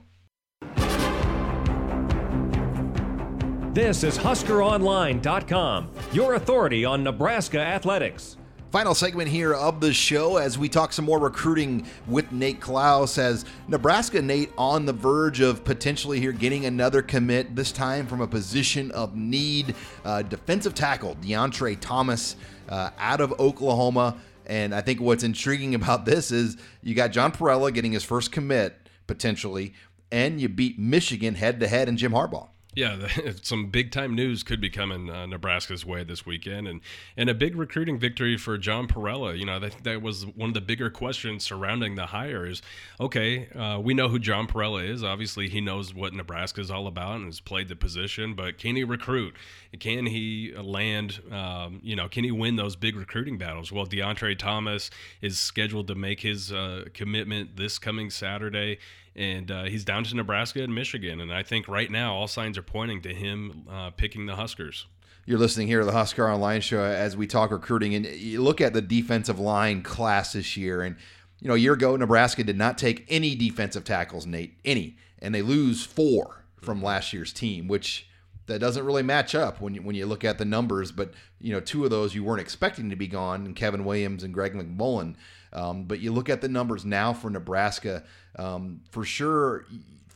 This 3.76 4.04
is 4.04 4.16
HuskerOnline.com, 4.16 5.90
your 6.10 6.36
authority 6.36 6.86
on 6.86 7.04
Nebraska 7.04 7.58
athletics. 7.60 8.38
Final 8.70 8.94
segment 8.94 9.28
here 9.28 9.52
of 9.52 9.82
the 9.82 9.92
show 9.92 10.38
as 10.38 10.56
we 10.56 10.70
talk 10.70 10.94
some 10.94 11.04
more 11.04 11.18
recruiting 11.18 11.86
with 12.06 12.32
Nate 12.32 12.58
Clouse. 12.58 13.18
As 13.18 13.44
Nebraska, 13.68 14.22
Nate, 14.22 14.50
on 14.56 14.86
the 14.86 14.94
verge 14.94 15.40
of 15.40 15.62
potentially 15.62 16.20
here 16.20 16.32
getting 16.32 16.64
another 16.64 17.02
commit, 17.02 17.54
this 17.54 17.70
time 17.70 18.06
from 18.06 18.22
a 18.22 18.26
position 18.26 18.90
of 18.92 19.14
need. 19.14 19.74
Uh, 20.06 20.22
defensive 20.22 20.72
tackle 20.72 21.14
Deontre 21.16 21.76
Thomas 21.78 22.36
uh, 22.70 22.88
out 22.96 23.20
of 23.20 23.38
Oklahoma. 23.38 24.16
And 24.46 24.74
I 24.74 24.80
think 24.80 25.02
what's 25.02 25.22
intriguing 25.22 25.74
about 25.74 26.06
this 26.06 26.30
is 26.30 26.56
you 26.82 26.94
got 26.94 27.08
John 27.08 27.30
Parrella 27.30 27.74
getting 27.74 27.92
his 27.92 28.04
first 28.04 28.32
commit 28.32 28.74
potentially, 29.06 29.74
and 30.10 30.40
you 30.40 30.48
beat 30.48 30.78
Michigan 30.78 31.34
head 31.34 31.60
to 31.60 31.68
head 31.68 31.90
in 31.90 31.98
Jim 31.98 32.12
Harbaugh. 32.12 32.48
Yeah, 32.76 33.08
some 33.42 33.70
big 33.70 33.90
time 33.90 34.14
news 34.14 34.42
could 34.42 34.60
be 34.60 34.68
coming 34.68 35.08
uh, 35.08 35.24
Nebraska's 35.24 35.84
way 35.86 36.04
this 36.04 36.26
weekend, 36.26 36.68
and 36.68 36.82
and 37.16 37.30
a 37.30 37.34
big 37.34 37.56
recruiting 37.56 37.98
victory 37.98 38.36
for 38.36 38.58
John 38.58 38.86
Parrella. 38.86 39.36
You 39.36 39.46
know, 39.46 39.58
that 39.58 39.82
that 39.84 40.02
was 40.02 40.26
one 40.26 40.50
of 40.50 40.54
the 40.54 40.60
bigger 40.60 40.90
questions 40.90 41.42
surrounding 41.42 41.94
the 41.94 42.06
hire. 42.06 42.46
Is 42.46 42.60
okay, 43.00 43.48
uh, 43.48 43.80
we 43.80 43.94
know 43.94 44.08
who 44.08 44.18
John 44.18 44.46
Parrella 44.46 44.86
is. 44.86 45.02
Obviously, 45.02 45.48
he 45.48 45.62
knows 45.62 45.94
what 45.94 46.12
Nebraska 46.12 46.60
is 46.60 46.70
all 46.70 46.86
about 46.86 47.16
and 47.16 47.24
has 47.24 47.40
played 47.40 47.68
the 47.68 47.76
position. 47.76 48.34
But 48.34 48.58
can 48.58 48.76
he 48.76 48.84
recruit? 48.84 49.34
Can 49.80 50.04
he 50.04 50.52
land? 50.54 51.22
Um, 51.32 51.80
you 51.82 51.96
know, 51.96 52.10
can 52.10 52.24
he 52.24 52.30
win 52.30 52.56
those 52.56 52.76
big 52.76 52.94
recruiting 52.94 53.38
battles? 53.38 53.72
Well, 53.72 53.86
Deontre 53.86 54.38
Thomas 54.38 54.90
is 55.22 55.38
scheduled 55.38 55.88
to 55.88 55.94
make 55.94 56.20
his 56.20 56.52
uh, 56.52 56.84
commitment 56.92 57.56
this 57.56 57.78
coming 57.78 58.10
Saturday 58.10 58.78
and 59.16 59.50
uh, 59.50 59.64
he's 59.64 59.84
down 59.84 60.04
to 60.04 60.14
Nebraska 60.14 60.62
and 60.62 60.74
Michigan. 60.74 61.20
And 61.20 61.32
I 61.32 61.42
think 61.42 61.66
right 61.66 61.90
now 61.90 62.14
all 62.14 62.28
signs 62.28 62.58
are 62.58 62.62
pointing 62.62 63.00
to 63.02 63.14
him 63.14 63.66
uh, 63.68 63.90
picking 63.90 64.26
the 64.26 64.36
Huskers. 64.36 64.86
You're 65.24 65.38
listening 65.38 65.66
here 65.66 65.80
to 65.80 65.86
the 65.86 65.92
Husker 65.92 66.30
Online 66.30 66.60
Show 66.60 66.84
as 66.84 67.16
we 67.16 67.26
talk 67.26 67.50
recruiting, 67.50 67.94
and 67.96 68.06
you 68.06 68.40
look 68.42 68.60
at 68.60 68.74
the 68.74 68.82
defensive 68.82 69.40
line 69.40 69.82
class 69.82 70.34
this 70.34 70.56
year. 70.56 70.82
And 70.82 70.96
you 71.40 71.48
know, 71.48 71.54
a 71.54 71.58
year 71.58 71.72
ago, 71.72 71.96
Nebraska 71.96 72.44
did 72.44 72.56
not 72.56 72.78
take 72.78 73.04
any 73.08 73.34
defensive 73.34 73.82
tackles, 73.82 74.24
Nate, 74.24 74.56
any, 74.64 74.96
and 75.18 75.34
they 75.34 75.42
lose 75.42 75.84
four 75.84 76.44
from 76.60 76.80
last 76.80 77.12
year's 77.12 77.32
team, 77.32 77.66
which 77.66 78.08
that 78.46 78.60
doesn't 78.60 78.86
really 78.86 79.02
match 79.02 79.34
up 79.34 79.60
when 79.60 79.74
you, 79.74 79.82
when 79.82 79.96
you 79.96 80.06
look 80.06 80.24
at 80.24 80.38
the 80.38 80.44
numbers. 80.44 80.92
But 80.92 81.12
you 81.40 81.52
know, 81.52 81.60
two 81.60 81.84
of 81.84 81.90
those 81.90 82.14
you 82.14 82.22
weren't 82.22 82.40
expecting 82.40 82.90
to 82.90 82.96
be 82.96 83.08
gone, 83.08 83.46
and 83.46 83.56
Kevin 83.56 83.84
Williams 83.84 84.22
and 84.22 84.32
Greg 84.32 84.54
McMullen. 84.54 85.16
Um, 85.52 85.84
but 85.84 86.00
you 86.00 86.12
look 86.12 86.28
at 86.28 86.40
the 86.40 86.48
numbers 86.48 86.84
now 86.84 87.12
for 87.12 87.30
Nebraska, 87.30 88.04
um, 88.36 88.80
for 88.90 89.04
sure, 89.04 89.66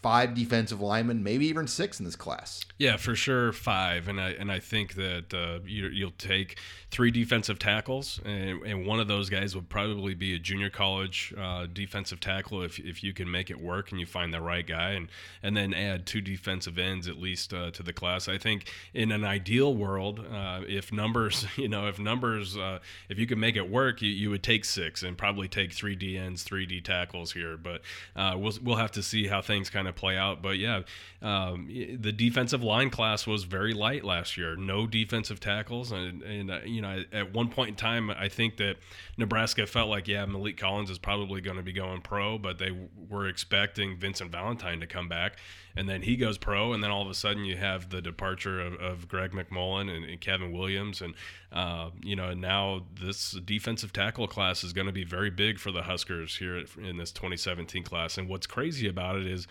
five 0.02 0.34
defensive 0.34 0.80
linemen, 0.80 1.22
maybe 1.22 1.46
even 1.46 1.66
six 1.66 1.98
in 1.98 2.06
this 2.06 2.16
class. 2.16 2.64
Yeah, 2.78 2.96
for 2.96 3.14
sure, 3.14 3.52
five, 3.52 4.08
and 4.08 4.20
I 4.20 4.30
and 4.30 4.50
I 4.50 4.58
think 4.58 4.94
that 4.94 5.34
uh, 5.34 5.58
you, 5.66 6.04
will 6.04 6.12
take 6.16 6.58
three 6.90 7.10
defensive 7.10 7.58
tackles, 7.58 8.20
and, 8.24 8.62
and, 8.62 8.86
one 8.86 8.98
of 8.98 9.06
those 9.06 9.30
guys 9.30 9.54
would 9.54 9.68
probably 9.68 10.14
be 10.14 10.34
a 10.34 10.38
junior 10.38 10.70
college 10.70 11.32
uh, 11.38 11.66
defensive 11.72 12.18
tackle 12.18 12.62
if, 12.62 12.78
if 12.80 13.04
you 13.04 13.12
can 13.12 13.30
make 13.30 13.48
it 13.48 13.60
work 13.60 13.92
and 13.92 14.00
you 14.00 14.06
find 14.06 14.32
the 14.32 14.40
right 14.40 14.66
guy, 14.66 14.92
and 14.92 15.08
and 15.42 15.56
then 15.56 15.74
add 15.74 16.06
two 16.06 16.20
defensive 16.22 16.78
ends 16.78 17.06
at 17.06 17.18
least 17.18 17.52
uh, 17.52 17.70
to 17.72 17.82
the 17.82 17.92
class. 17.92 18.28
I 18.28 18.38
think 18.38 18.70
in 18.94 19.12
an 19.12 19.24
ideal 19.24 19.74
world, 19.74 20.24
uh, 20.32 20.62
if 20.66 20.92
numbers, 20.92 21.46
you 21.56 21.68
know, 21.68 21.86
if 21.86 21.98
numbers, 21.98 22.56
uh, 22.56 22.78
if 23.10 23.18
you 23.18 23.26
can 23.26 23.38
make 23.38 23.56
it 23.56 23.68
work, 23.68 24.00
you, 24.00 24.10
you 24.10 24.30
would 24.30 24.42
take 24.42 24.64
six 24.64 25.02
and 25.02 25.18
probably 25.18 25.48
take 25.48 25.72
three 25.72 25.94
D 25.94 26.16
ends, 26.16 26.42
three 26.42 26.64
D 26.64 26.80
tackles 26.80 27.32
here, 27.32 27.58
but 27.58 27.82
uh, 28.16 28.34
we'll 28.38 28.54
we'll 28.62 28.76
have 28.76 28.92
to 28.92 29.02
see 29.02 29.26
how 29.26 29.42
things 29.42 29.68
kind 29.68 29.86
of 29.86 29.89
play 29.92 30.16
out. 30.16 30.42
But 30.42 30.58
yeah, 30.58 30.82
um, 31.22 31.66
the 31.68 32.12
defensive 32.12 32.62
line 32.62 32.90
class 32.90 33.26
was 33.26 33.44
very 33.44 33.72
light 33.72 34.04
last 34.04 34.36
year. 34.36 34.56
No 34.56 34.86
defensive 34.86 35.40
tackles, 35.40 35.92
and, 35.92 36.22
and 36.22 36.50
uh, 36.50 36.60
you 36.64 36.80
know, 36.80 37.04
at 37.12 37.32
one 37.32 37.48
point 37.48 37.70
in 37.70 37.76
time, 37.76 38.10
I 38.10 38.28
think 38.28 38.56
that 38.56 38.76
Nebraska 39.16 39.66
felt 39.66 39.88
like, 39.88 40.08
yeah, 40.08 40.24
Maliek 40.26 40.56
Collins 40.56 40.90
is 40.90 40.98
probably 40.98 41.40
going 41.40 41.56
to 41.56 41.62
be 41.62 41.72
going 41.72 42.00
pro, 42.00 42.38
but 42.38 42.58
they 42.58 42.72
were 43.08 43.28
expecting 43.28 43.96
Vincent 43.96 44.32
Valentine 44.32 44.80
to 44.80 44.86
come 44.86 45.08
back, 45.08 45.36
and 45.76 45.88
then 45.88 46.02
he 46.02 46.16
goes 46.16 46.38
pro, 46.38 46.72
and 46.72 46.82
then 46.82 46.90
all 46.90 47.02
of 47.02 47.08
a 47.08 47.14
sudden 47.14 47.44
you 47.44 47.56
have 47.56 47.90
the 47.90 48.00
departure 48.00 48.60
of, 48.60 48.74
of 48.74 49.08
Greg 49.08 49.32
McMullen 49.32 49.94
and, 49.94 50.04
and 50.04 50.20
Kevin 50.20 50.52
Williams, 50.52 51.00
and 51.00 51.14
uh, 51.52 51.90
you 52.02 52.16
know, 52.16 52.32
now 52.34 52.86
this 53.00 53.32
defensive 53.32 53.92
tackle 53.92 54.26
class 54.26 54.62
is 54.64 54.72
going 54.72 54.86
to 54.86 54.92
be 54.92 55.04
very 55.04 55.30
big 55.30 55.58
for 55.58 55.72
the 55.72 55.82
Huskers 55.82 56.36
here 56.36 56.64
in 56.78 56.96
this 56.96 57.12
2017 57.12 57.82
class. 57.82 58.18
And 58.18 58.28
what's 58.28 58.46
crazy 58.46 58.88
about 58.88 59.16
it 59.16 59.26
is 59.26 59.46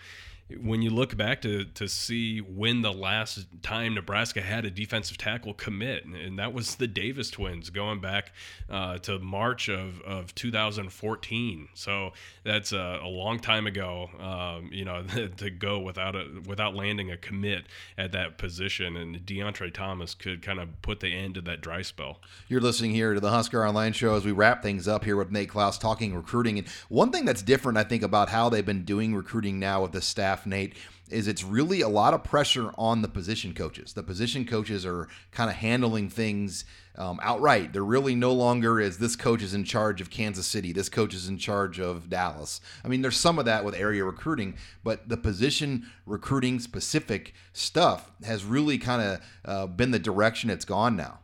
when 0.62 0.82
you 0.82 0.90
look 0.90 1.16
back 1.16 1.42
to 1.42 1.64
to 1.64 1.88
see 1.88 2.38
when 2.38 2.82
the 2.82 2.92
last 2.92 3.46
time 3.62 3.94
Nebraska 3.94 4.40
had 4.40 4.64
a 4.64 4.70
defensive 4.70 5.18
tackle 5.18 5.54
commit, 5.54 6.04
and 6.04 6.38
that 6.38 6.52
was 6.52 6.76
the 6.76 6.86
Davis 6.86 7.30
twins 7.30 7.70
going 7.70 8.00
back 8.00 8.32
uh, 8.68 8.98
to 8.98 9.18
March 9.18 9.68
of, 9.68 10.00
of 10.02 10.34
2014. 10.34 11.68
So 11.74 12.12
that's 12.44 12.72
a, 12.72 13.00
a 13.02 13.08
long 13.08 13.38
time 13.38 13.66
ago, 13.66 14.10
um, 14.18 14.70
you 14.72 14.84
know, 14.84 15.02
to 15.36 15.50
go 15.50 15.78
without 15.78 16.16
a 16.16 16.26
without 16.46 16.74
landing 16.74 17.10
a 17.10 17.16
commit 17.16 17.66
at 17.96 18.12
that 18.12 18.38
position. 18.38 18.96
And 18.96 19.16
Deontre 19.18 19.72
Thomas 19.72 20.14
could 20.14 20.42
kind 20.42 20.58
of 20.58 20.80
put 20.82 21.00
the 21.00 21.14
end 21.14 21.34
to 21.34 21.40
that 21.42 21.60
dry 21.60 21.82
spell. 21.82 22.20
You're 22.48 22.60
listening 22.60 22.92
here 22.92 23.14
to 23.14 23.20
the 23.20 23.30
Husker 23.30 23.66
Online 23.66 23.92
Show 23.92 24.14
as 24.14 24.24
we 24.24 24.32
wrap 24.32 24.62
things 24.62 24.88
up 24.88 25.04
here 25.04 25.16
with 25.16 25.30
Nate 25.30 25.48
Clouse 25.48 25.78
talking 25.78 26.14
recruiting. 26.14 26.58
And 26.58 26.68
one 26.88 27.10
thing 27.12 27.24
that's 27.24 27.42
different, 27.42 27.78
I 27.78 27.84
think, 27.84 28.02
about 28.02 28.28
how 28.28 28.48
they've 28.48 28.64
been 28.64 28.84
doing 28.84 29.14
recruiting 29.14 29.58
now 29.58 29.82
with 29.82 29.92
the 29.92 30.00
staff 30.00 30.39
staff, 30.40 30.46
Nate, 30.46 30.74
is 31.10 31.26
it's 31.26 31.42
really 31.42 31.80
a 31.80 31.88
lot 31.88 32.14
of 32.14 32.22
pressure 32.22 32.70
on 32.78 33.02
the 33.02 33.08
position 33.08 33.52
coaches. 33.52 33.92
The 33.92 34.02
position 34.02 34.44
coaches 34.44 34.86
are 34.86 35.08
kind 35.32 35.50
of 35.50 35.56
handling 35.56 36.08
things 36.08 36.64
um, 36.96 37.18
outright. 37.22 37.72
They're 37.72 37.82
really 37.82 38.14
no 38.14 38.32
longer 38.32 38.80
as 38.80 38.98
this 38.98 39.16
coach 39.16 39.42
is 39.42 39.54
in 39.54 39.64
charge 39.64 40.00
of 40.00 40.08
Kansas 40.10 40.46
City, 40.46 40.72
this 40.72 40.88
coach 40.88 41.14
is 41.14 41.28
in 41.28 41.38
charge 41.38 41.80
of 41.80 42.08
Dallas. 42.08 42.60
I 42.84 42.88
mean, 42.88 43.02
there's 43.02 43.16
some 43.16 43.38
of 43.38 43.44
that 43.46 43.64
with 43.64 43.74
area 43.74 44.04
recruiting, 44.04 44.54
but 44.84 45.08
the 45.08 45.16
position 45.16 45.86
recruiting 46.06 46.60
specific 46.60 47.34
stuff 47.52 48.12
has 48.24 48.44
really 48.44 48.78
kind 48.78 49.02
of 49.02 49.20
uh, 49.44 49.66
been 49.66 49.90
the 49.90 49.98
direction 49.98 50.48
it's 50.48 50.64
gone 50.64 50.96
now. 50.96 51.18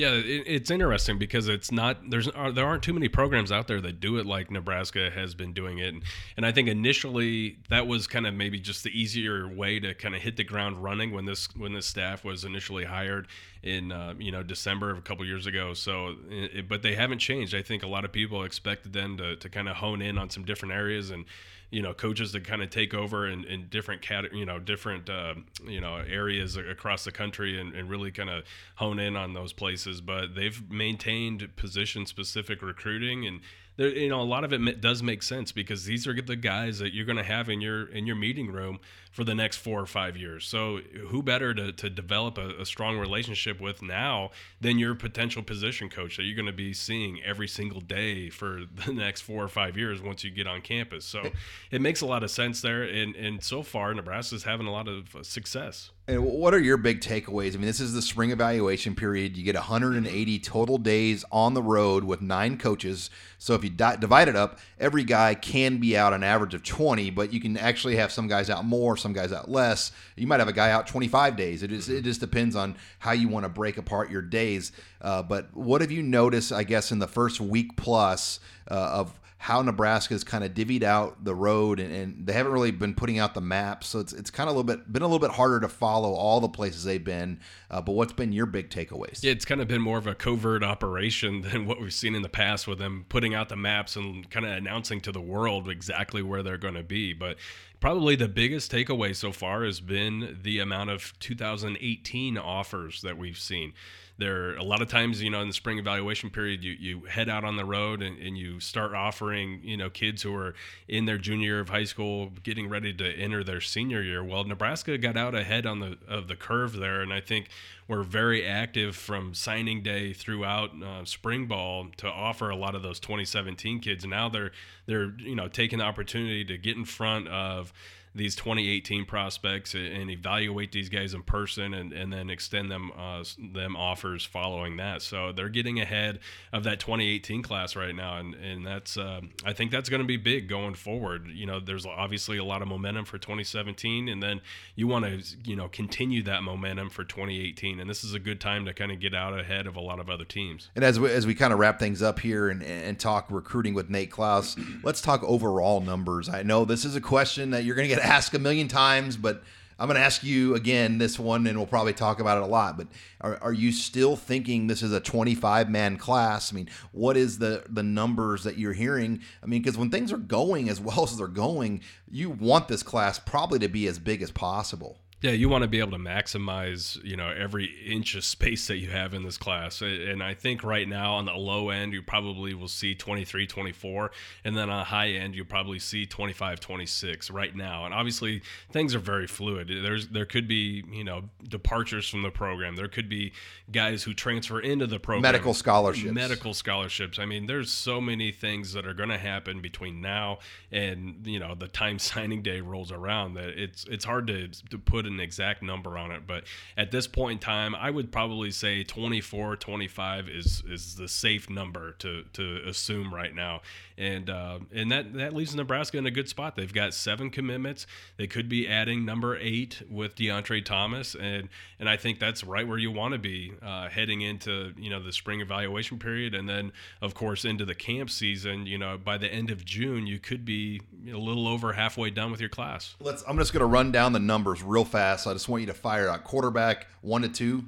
Yeah, 0.00 0.12
it, 0.12 0.44
it's 0.46 0.70
interesting 0.70 1.18
because 1.18 1.46
it's 1.46 1.70
not 1.70 2.08
there's 2.08 2.26
uh, 2.34 2.50
there 2.52 2.64
aren't 2.64 2.82
too 2.82 2.94
many 2.94 3.08
programs 3.08 3.52
out 3.52 3.68
there 3.68 3.82
that 3.82 4.00
do 4.00 4.16
it 4.16 4.24
like 4.24 4.50
Nebraska 4.50 5.10
has 5.10 5.34
been 5.34 5.52
doing 5.52 5.76
it, 5.76 5.92
and, 5.92 6.02
and 6.38 6.46
I 6.46 6.52
think 6.52 6.68
initially 6.68 7.58
that 7.68 7.86
was 7.86 8.06
kind 8.06 8.26
of 8.26 8.32
maybe 8.32 8.58
just 8.58 8.82
the 8.82 8.98
easier 8.98 9.46
way 9.46 9.78
to 9.78 9.92
kind 9.92 10.14
of 10.14 10.22
hit 10.22 10.38
the 10.38 10.44
ground 10.44 10.82
running 10.82 11.12
when 11.12 11.26
this 11.26 11.54
when 11.54 11.74
this 11.74 11.84
staff 11.84 12.24
was 12.24 12.46
initially 12.46 12.86
hired 12.86 13.28
in 13.62 13.92
uh, 13.92 14.14
you 14.18 14.32
know 14.32 14.42
December 14.42 14.90
of 14.90 14.96
a 14.96 15.02
couple 15.02 15.26
years 15.26 15.44
ago. 15.44 15.74
So, 15.74 16.16
it, 16.30 16.66
but 16.66 16.80
they 16.80 16.94
haven't 16.94 17.18
changed. 17.18 17.54
I 17.54 17.60
think 17.60 17.82
a 17.82 17.86
lot 17.86 18.06
of 18.06 18.10
people 18.10 18.42
expected 18.44 18.94
them 18.94 19.18
to 19.18 19.36
to 19.36 19.48
kind 19.50 19.68
of 19.68 19.76
hone 19.76 20.00
in 20.00 20.16
on 20.16 20.30
some 20.30 20.46
different 20.46 20.72
areas 20.72 21.10
and 21.10 21.26
you 21.70 21.82
know 21.82 21.94
coaches 21.94 22.32
to 22.32 22.40
kind 22.40 22.62
of 22.62 22.70
take 22.70 22.94
over 22.94 23.28
in, 23.28 23.44
in 23.44 23.68
different 23.68 24.02
cat 24.02 24.32
you 24.32 24.44
know 24.44 24.58
different 24.58 25.08
uh, 25.08 25.34
you 25.66 25.80
know 25.80 25.96
areas 25.96 26.56
across 26.56 27.04
the 27.04 27.12
country 27.12 27.60
and, 27.60 27.74
and 27.74 27.88
really 27.88 28.10
kind 28.10 28.30
of 28.30 28.44
hone 28.76 28.98
in 28.98 29.16
on 29.16 29.34
those 29.34 29.52
places 29.52 30.00
but 30.00 30.34
they've 30.34 30.70
maintained 30.70 31.54
position 31.56 32.06
specific 32.06 32.62
recruiting 32.62 33.26
and 33.26 33.40
there, 33.76 33.88
you 33.88 34.08
know 34.08 34.20
a 34.20 34.22
lot 34.22 34.44
of 34.44 34.52
it 34.52 34.80
does 34.80 35.02
make 35.02 35.22
sense 35.22 35.52
because 35.52 35.84
these 35.84 36.06
are 36.06 36.20
the 36.20 36.36
guys 36.36 36.78
that 36.80 36.92
you're 36.92 37.06
going 37.06 37.16
to 37.16 37.24
have 37.24 37.48
in 37.48 37.60
your 37.60 37.86
in 37.86 38.06
your 38.06 38.16
meeting 38.16 38.52
room 38.52 38.80
for 39.10 39.24
the 39.24 39.34
next 39.34 39.56
four 39.56 39.80
or 39.80 39.86
five 39.86 40.16
years. 40.16 40.46
So 40.46 40.78
who 41.08 41.22
better 41.22 41.52
to, 41.52 41.72
to 41.72 41.90
develop 41.90 42.38
a, 42.38 42.60
a 42.60 42.66
strong 42.66 42.96
relationship 42.96 43.60
with 43.60 43.82
now 43.82 44.30
than 44.60 44.78
your 44.78 44.94
potential 44.94 45.42
position 45.42 45.88
coach 45.88 46.16
that 46.16 46.22
you're 46.22 46.36
going 46.36 46.46
to 46.46 46.52
be 46.52 46.72
seeing 46.72 47.20
every 47.24 47.48
single 47.48 47.80
day 47.80 48.30
for 48.30 48.62
the 48.86 48.92
next 48.92 49.22
four 49.22 49.42
or 49.42 49.48
five 49.48 49.76
years 49.76 50.00
once 50.00 50.22
you 50.22 50.30
get 50.30 50.46
on 50.46 50.60
campus. 50.60 51.04
So 51.04 51.30
it 51.70 51.80
makes 51.80 52.00
a 52.00 52.06
lot 52.06 52.22
of 52.22 52.30
sense 52.30 52.60
there. 52.60 52.82
And, 52.82 53.14
and 53.16 53.42
so 53.42 53.62
far, 53.62 53.94
Nebraska's 53.94 54.44
having 54.44 54.66
a 54.66 54.72
lot 54.72 54.88
of 54.88 55.14
success. 55.22 55.90
And 56.10 56.24
what 56.24 56.54
are 56.54 56.58
your 56.58 56.76
big 56.76 57.00
takeaways? 57.00 57.54
I 57.54 57.58
mean, 57.58 57.66
this 57.66 57.78
is 57.78 57.92
the 57.92 58.02
spring 58.02 58.32
evaluation 58.32 58.96
period. 58.96 59.36
You 59.36 59.44
get 59.44 59.54
180 59.54 60.38
total 60.40 60.76
days 60.76 61.24
on 61.30 61.54
the 61.54 61.62
road 61.62 62.02
with 62.02 62.20
nine 62.20 62.58
coaches. 62.58 63.10
So 63.38 63.54
if 63.54 63.62
you 63.62 63.70
di- 63.70 63.94
divide 63.94 64.26
it 64.26 64.34
up, 64.34 64.58
every 64.80 65.04
guy 65.04 65.36
can 65.36 65.78
be 65.78 65.96
out 65.96 66.12
an 66.12 66.24
average 66.24 66.52
of 66.52 66.64
20, 66.64 67.10
but 67.10 67.32
you 67.32 67.40
can 67.40 67.56
actually 67.56 67.94
have 67.94 68.10
some 68.10 68.26
guys 68.26 68.50
out 68.50 68.64
more, 68.64 68.96
some 68.96 69.12
guys 69.12 69.32
out 69.32 69.48
less. 69.48 69.92
You 70.16 70.26
might 70.26 70.40
have 70.40 70.48
a 70.48 70.52
guy 70.52 70.72
out 70.72 70.88
25 70.88 71.36
days. 71.36 71.62
It, 71.62 71.70
is, 71.70 71.88
it 71.88 72.02
just 72.02 72.18
depends 72.18 72.56
on 72.56 72.74
how 72.98 73.12
you 73.12 73.28
want 73.28 73.44
to 73.44 73.48
break 73.48 73.78
apart 73.78 74.10
your 74.10 74.22
days. 74.22 74.72
Uh, 75.00 75.22
but 75.22 75.54
what 75.54 75.80
have 75.80 75.92
you 75.92 76.02
noticed, 76.02 76.50
I 76.50 76.64
guess, 76.64 76.90
in 76.90 76.98
the 76.98 77.06
first 77.06 77.40
week 77.40 77.76
plus 77.76 78.40
uh, 78.68 78.74
of 78.74 79.19
how 79.42 79.62
Nebraska's 79.62 80.22
kind 80.22 80.44
of 80.44 80.52
divvied 80.52 80.82
out 80.82 81.24
the 81.24 81.34
road, 81.34 81.80
and, 81.80 81.90
and, 81.90 82.26
they 82.26 82.34
haven't 82.34 82.52
really 82.52 82.70
been 82.70 82.94
putting 82.94 83.18
out 83.18 83.32
the 83.32 83.40
maps, 83.40 83.86
so 83.86 83.98
it's 83.98 84.12
it's 84.12 84.30
kind 84.30 84.50
of 84.50 84.54
a 84.54 84.58
little 84.58 84.76
bit 84.76 84.92
been 84.92 85.00
a 85.00 85.06
little 85.06 85.18
bit 85.18 85.30
harder 85.30 85.60
to 85.60 85.68
follow 85.68 86.12
all 86.12 86.40
the 86.40 86.48
places 86.48 86.84
they've 86.84 87.02
been. 87.02 87.40
Uh, 87.70 87.80
but 87.80 87.92
what's 87.92 88.12
been 88.12 88.32
your 88.32 88.44
big 88.44 88.68
takeaways? 88.68 89.22
Yeah, 89.22 89.32
it's 89.32 89.46
kind 89.46 89.62
of 89.62 89.66
been 89.66 89.80
more 89.80 89.96
of 89.96 90.06
a 90.06 90.14
covert 90.14 90.62
operation 90.62 91.40
than 91.50 91.64
what 91.64 91.80
we've 91.80 91.90
seen 91.90 92.14
in 92.14 92.20
the 92.20 92.28
past 92.28 92.68
with 92.68 92.78
them 92.78 93.06
putting 93.08 93.34
out 93.34 93.48
the 93.48 93.56
maps 93.56 93.96
and 93.96 94.28
kind 94.28 94.44
of 94.44 94.52
announcing 94.52 95.00
to 95.00 95.10
the 95.10 95.22
world 95.22 95.70
exactly 95.70 96.20
where 96.20 96.42
they're 96.42 96.58
going 96.58 96.74
to 96.74 96.82
be. 96.82 97.14
But 97.14 97.38
probably 97.80 98.16
the 98.16 98.28
biggest 98.28 98.70
takeaway 98.70 99.16
so 99.16 99.32
far 99.32 99.64
has 99.64 99.80
been 99.80 100.38
the 100.42 100.58
amount 100.58 100.90
of 100.90 101.18
2018 101.18 102.36
offers 102.36 103.00
that 103.00 103.16
we've 103.16 103.38
seen 103.38 103.72
there 104.20 104.54
a 104.54 104.62
lot 104.62 104.80
of 104.80 104.88
times 104.88 105.22
you 105.22 105.30
know 105.30 105.40
in 105.40 105.48
the 105.48 105.54
spring 105.54 105.78
evaluation 105.78 106.30
period 106.30 106.62
you, 106.62 106.72
you 106.72 107.00
head 107.06 107.28
out 107.28 107.44
on 107.44 107.56
the 107.56 107.64
road 107.64 108.02
and, 108.02 108.18
and 108.18 108.38
you 108.38 108.60
start 108.60 108.94
offering 108.94 109.60
you 109.64 109.76
know 109.76 109.90
kids 109.90 110.22
who 110.22 110.34
are 110.34 110.54
in 110.86 111.06
their 111.06 111.18
junior 111.18 111.46
year 111.46 111.60
of 111.60 111.68
high 111.68 111.84
school 111.84 112.30
getting 112.42 112.68
ready 112.68 112.92
to 112.92 113.04
enter 113.16 113.42
their 113.42 113.60
senior 113.60 114.02
year. 114.02 114.22
Well 114.22 114.44
nebraska 114.44 114.96
got 114.98 115.16
out 115.16 115.34
ahead 115.34 115.66
on 115.66 115.80
the 115.80 115.98
of 116.06 116.28
the 116.28 116.36
curve 116.36 116.74
there 116.74 117.00
and 117.00 117.12
i 117.12 117.20
think 117.20 117.48
we're 117.90 118.04
very 118.04 118.46
active 118.46 118.94
from 118.94 119.34
signing 119.34 119.82
day 119.82 120.12
throughout 120.12 120.70
uh, 120.80 121.04
spring 121.04 121.46
ball 121.46 121.88
to 121.96 122.06
offer 122.06 122.48
a 122.48 122.54
lot 122.54 122.76
of 122.76 122.82
those 122.82 123.00
2017 123.00 123.80
kids. 123.80 124.06
Now 124.06 124.28
they're 124.28 124.52
they're 124.86 125.12
you 125.18 125.34
know 125.34 125.48
taking 125.48 125.80
the 125.80 125.84
opportunity 125.84 126.44
to 126.44 126.56
get 126.56 126.76
in 126.76 126.84
front 126.84 127.26
of 127.26 127.72
these 128.14 128.34
2018 128.34 129.04
prospects 129.04 129.74
and 129.74 130.10
evaluate 130.10 130.72
these 130.72 130.88
guys 130.88 131.14
in 131.14 131.22
person 131.22 131.72
and, 131.72 131.92
and 131.92 132.12
then 132.12 132.28
extend 132.28 132.70
them 132.70 132.90
uh, 132.98 133.22
them 133.38 133.76
offers 133.76 134.24
following 134.24 134.76
that. 134.78 135.00
So 135.02 135.30
they're 135.30 135.48
getting 135.48 135.80
ahead 135.80 136.18
of 136.52 136.64
that 136.64 136.80
2018 136.80 137.42
class 137.42 137.76
right 137.76 137.94
now, 137.94 138.18
and 138.18 138.34
and 138.34 138.66
that's 138.66 138.96
uh, 138.96 139.20
I 139.44 139.52
think 139.52 139.70
that's 139.70 139.88
going 139.88 140.02
to 140.02 140.06
be 140.06 140.16
big 140.16 140.48
going 140.48 140.74
forward. 140.74 141.28
You 141.28 141.46
know, 141.46 141.60
there's 141.60 141.86
obviously 141.86 142.36
a 142.36 142.44
lot 142.44 142.62
of 142.62 142.68
momentum 142.68 143.04
for 143.04 143.18
2017, 143.18 144.08
and 144.08 144.20
then 144.20 144.40
you 144.74 144.88
want 144.88 145.04
to 145.04 145.22
you 145.44 145.54
know 145.54 145.68
continue 145.68 146.22
that 146.24 146.42
momentum 146.42 146.90
for 146.90 147.04
2018, 147.04 147.78
and 147.78 147.88
this 147.88 148.02
is 148.02 148.12
a 148.12 148.18
good 148.18 148.40
time 148.40 148.64
to 148.66 148.74
kind 148.74 148.90
of 148.90 148.98
get 148.98 149.14
out 149.14 149.38
ahead 149.38 149.68
of 149.68 149.76
a 149.76 149.80
lot 149.80 150.00
of 150.00 150.10
other 150.10 150.24
teams. 150.24 150.70
And 150.74 150.84
as 150.84 150.98
we, 150.98 151.10
as 151.10 151.26
we 151.28 151.34
kind 151.34 151.52
of 151.52 151.60
wrap 151.60 151.78
things 151.78 152.02
up 152.02 152.18
here 152.18 152.48
and, 152.48 152.62
and 152.62 152.98
talk 152.98 153.26
recruiting 153.30 153.74
with 153.74 153.88
Nate 153.88 154.10
Clouse, 154.10 154.56
let's 154.82 155.00
talk 155.00 155.22
overall 155.22 155.80
numbers. 155.80 156.28
I 156.28 156.42
know 156.42 156.64
this 156.64 156.84
is 156.84 156.96
a 156.96 157.00
question 157.00 157.50
that 157.50 157.62
you're 157.62 157.76
going 157.76 157.88
to 157.88 157.94
get 157.94 157.99
asked 158.00 158.34
a 158.34 158.38
million 158.38 158.68
times, 158.68 159.16
but 159.16 159.42
I'm 159.80 159.86
going 159.86 159.96
to 159.96 160.04
ask 160.04 160.22
you 160.22 160.54
again 160.56 160.98
this 160.98 161.18
one, 161.18 161.46
and 161.46 161.56
we'll 161.56 161.66
probably 161.66 161.94
talk 161.94 162.20
about 162.20 162.36
it 162.36 162.42
a 162.42 162.46
lot. 162.46 162.76
But 162.76 162.88
are, 163.22 163.38
are 163.42 163.52
you 163.52 163.72
still 163.72 164.14
thinking 164.14 164.66
this 164.66 164.82
is 164.82 164.92
a 164.92 165.00
25 165.00 165.70
man 165.70 165.96
class? 165.96 166.52
I 166.52 166.56
mean, 166.56 166.68
what 166.92 167.16
is 167.16 167.38
the 167.38 167.64
the 167.66 167.82
numbers 167.82 168.44
that 168.44 168.58
you're 168.58 168.74
hearing? 168.74 169.22
I 169.42 169.46
mean, 169.46 169.62
because 169.62 169.78
when 169.78 169.90
things 169.90 170.12
are 170.12 170.18
going 170.18 170.68
as 170.68 170.80
well 170.80 171.04
as 171.04 171.16
they're 171.16 171.28
going, 171.28 171.80
you 172.10 172.28
want 172.28 172.68
this 172.68 172.82
class 172.82 173.18
probably 173.18 173.58
to 173.60 173.68
be 173.68 173.86
as 173.86 173.98
big 173.98 174.20
as 174.20 174.30
possible. 174.30 174.98
Yeah, 175.22 175.32
you 175.32 175.50
want 175.50 175.62
to 175.62 175.68
be 175.68 175.80
able 175.80 175.90
to 175.90 175.98
maximize, 175.98 177.02
you 177.04 177.14
know, 177.14 177.28
every 177.28 177.66
inch 177.84 178.14
of 178.14 178.24
space 178.24 178.68
that 178.68 178.78
you 178.78 178.88
have 178.88 179.12
in 179.12 179.22
this 179.22 179.36
class. 179.36 179.82
And 179.82 180.22
I 180.22 180.32
think 180.32 180.64
right 180.64 180.88
now 180.88 181.14
on 181.14 181.26
the 181.26 181.34
low 181.34 181.68
end, 181.68 181.92
you 181.92 182.00
probably 182.00 182.54
will 182.54 182.68
see 182.68 182.94
23, 182.94 183.46
24. 183.46 184.12
And 184.44 184.56
then 184.56 184.70
on 184.70 184.80
a 184.80 184.84
high 184.84 185.10
end, 185.10 185.34
you'll 185.34 185.44
probably 185.44 185.78
see 185.78 186.06
25, 186.06 186.60
26 186.60 187.30
right 187.30 187.54
now. 187.54 187.84
And 187.84 187.92
obviously, 187.92 188.40
things 188.72 188.94
are 188.94 188.98
very 188.98 189.26
fluid. 189.26 189.68
There's 189.68 190.08
There 190.08 190.24
could 190.24 190.48
be, 190.48 190.84
you 190.90 191.04
know, 191.04 191.24
departures 191.46 192.08
from 192.08 192.22
the 192.22 192.30
program. 192.30 192.76
There 192.76 192.88
could 192.88 193.10
be 193.10 193.34
guys 193.70 194.02
who 194.04 194.14
transfer 194.14 194.58
into 194.58 194.86
the 194.86 194.98
program. 194.98 195.20
Medical 195.20 195.52
scholarships. 195.52 196.14
Medical 196.14 196.54
scholarships. 196.54 197.18
I 197.18 197.26
mean, 197.26 197.46
there's 197.46 197.70
so 197.70 198.00
many 198.00 198.32
things 198.32 198.72
that 198.72 198.86
are 198.86 198.94
going 198.94 199.10
to 199.10 199.18
happen 199.18 199.60
between 199.60 200.00
now 200.00 200.38
and, 200.72 201.26
you 201.26 201.38
know, 201.38 201.54
the 201.54 201.68
time 201.68 201.98
signing 201.98 202.40
day 202.40 202.62
rolls 202.62 202.90
around 202.90 203.34
that 203.34 203.50
it's, 203.50 203.84
it's 203.84 204.06
hard 204.06 204.26
to, 204.28 204.48
to 204.70 204.78
put 204.78 205.09
an 205.10 205.20
exact 205.20 205.62
number 205.62 205.98
on 205.98 206.10
it, 206.10 206.26
but 206.26 206.44
at 206.76 206.90
this 206.90 207.06
point 207.06 207.32
in 207.32 207.38
time, 207.38 207.74
I 207.74 207.90
would 207.90 208.10
probably 208.10 208.50
say 208.50 208.82
24, 208.82 209.56
25 209.56 210.28
is 210.28 210.62
is 210.68 210.94
the 210.96 211.08
safe 211.08 211.50
number 211.50 211.92
to 211.98 212.24
to 212.32 212.60
assume 212.66 213.14
right 213.14 213.34
now, 213.34 213.60
and 213.98 214.30
uh, 214.30 214.60
and 214.72 214.90
that 214.90 215.12
that 215.14 215.34
leaves 215.34 215.54
Nebraska 215.54 215.98
in 215.98 216.06
a 216.06 216.10
good 216.10 216.28
spot. 216.28 216.56
They've 216.56 216.72
got 216.72 216.94
seven 216.94 217.30
commitments. 217.30 217.86
They 218.16 218.26
could 218.26 218.48
be 218.48 218.68
adding 218.68 219.04
number 219.04 219.36
eight 219.36 219.82
with 219.90 220.14
Deontre 220.14 220.64
Thomas, 220.64 221.14
and 221.14 221.48
and 221.78 221.88
I 221.88 221.96
think 221.96 222.18
that's 222.18 222.44
right 222.44 222.66
where 222.66 222.78
you 222.78 222.90
want 222.90 223.12
to 223.12 223.18
be 223.18 223.52
uh, 223.62 223.88
heading 223.88 224.22
into 224.22 224.72
you 224.78 224.90
know 224.90 225.02
the 225.02 225.12
spring 225.12 225.40
evaluation 225.40 225.98
period, 225.98 226.34
and 226.34 226.48
then 226.48 226.72
of 227.02 227.14
course 227.14 227.44
into 227.44 227.64
the 227.64 227.74
camp 227.74 228.10
season. 228.10 228.66
You 228.66 228.78
know, 228.78 228.96
by 228.96 229.18
the 229.18 229.32
end 229.32 229.50
of 229.50 229.64
June, 229.64 230.06
you 230.06 230.18
could 230.18 230.44
be 230.44 230.80
a 231.12 231.18
little 231.18 231.48
over 231.48 231.72
halfway 231.72 232.10
done 232.10 232.30
with 232.30 232.40
your 232.40 232.48
class. 232.48 232.96
Let's. 233.00 233.24
I'm 233.26 233.38
just 233.38 233.52
going 233.52 233.60
to 233.60 233.66
run 233.66 233.92
down 233.92 234.12
the 234.12 234.20
numbers 234.20 234.62
real 234.62 234.84
fast. 234.84 234.99
I 235.00 235.32
just 235.32 235.48
want 235.48 235.60
you 235.60 235.66
to 235.66 235.74
fire 235.74 236.08
out 236.08 236.24
quarterback 236.24 236.86
one 237.00 237.22
to 237.22 237.28
two. 237.28 237.64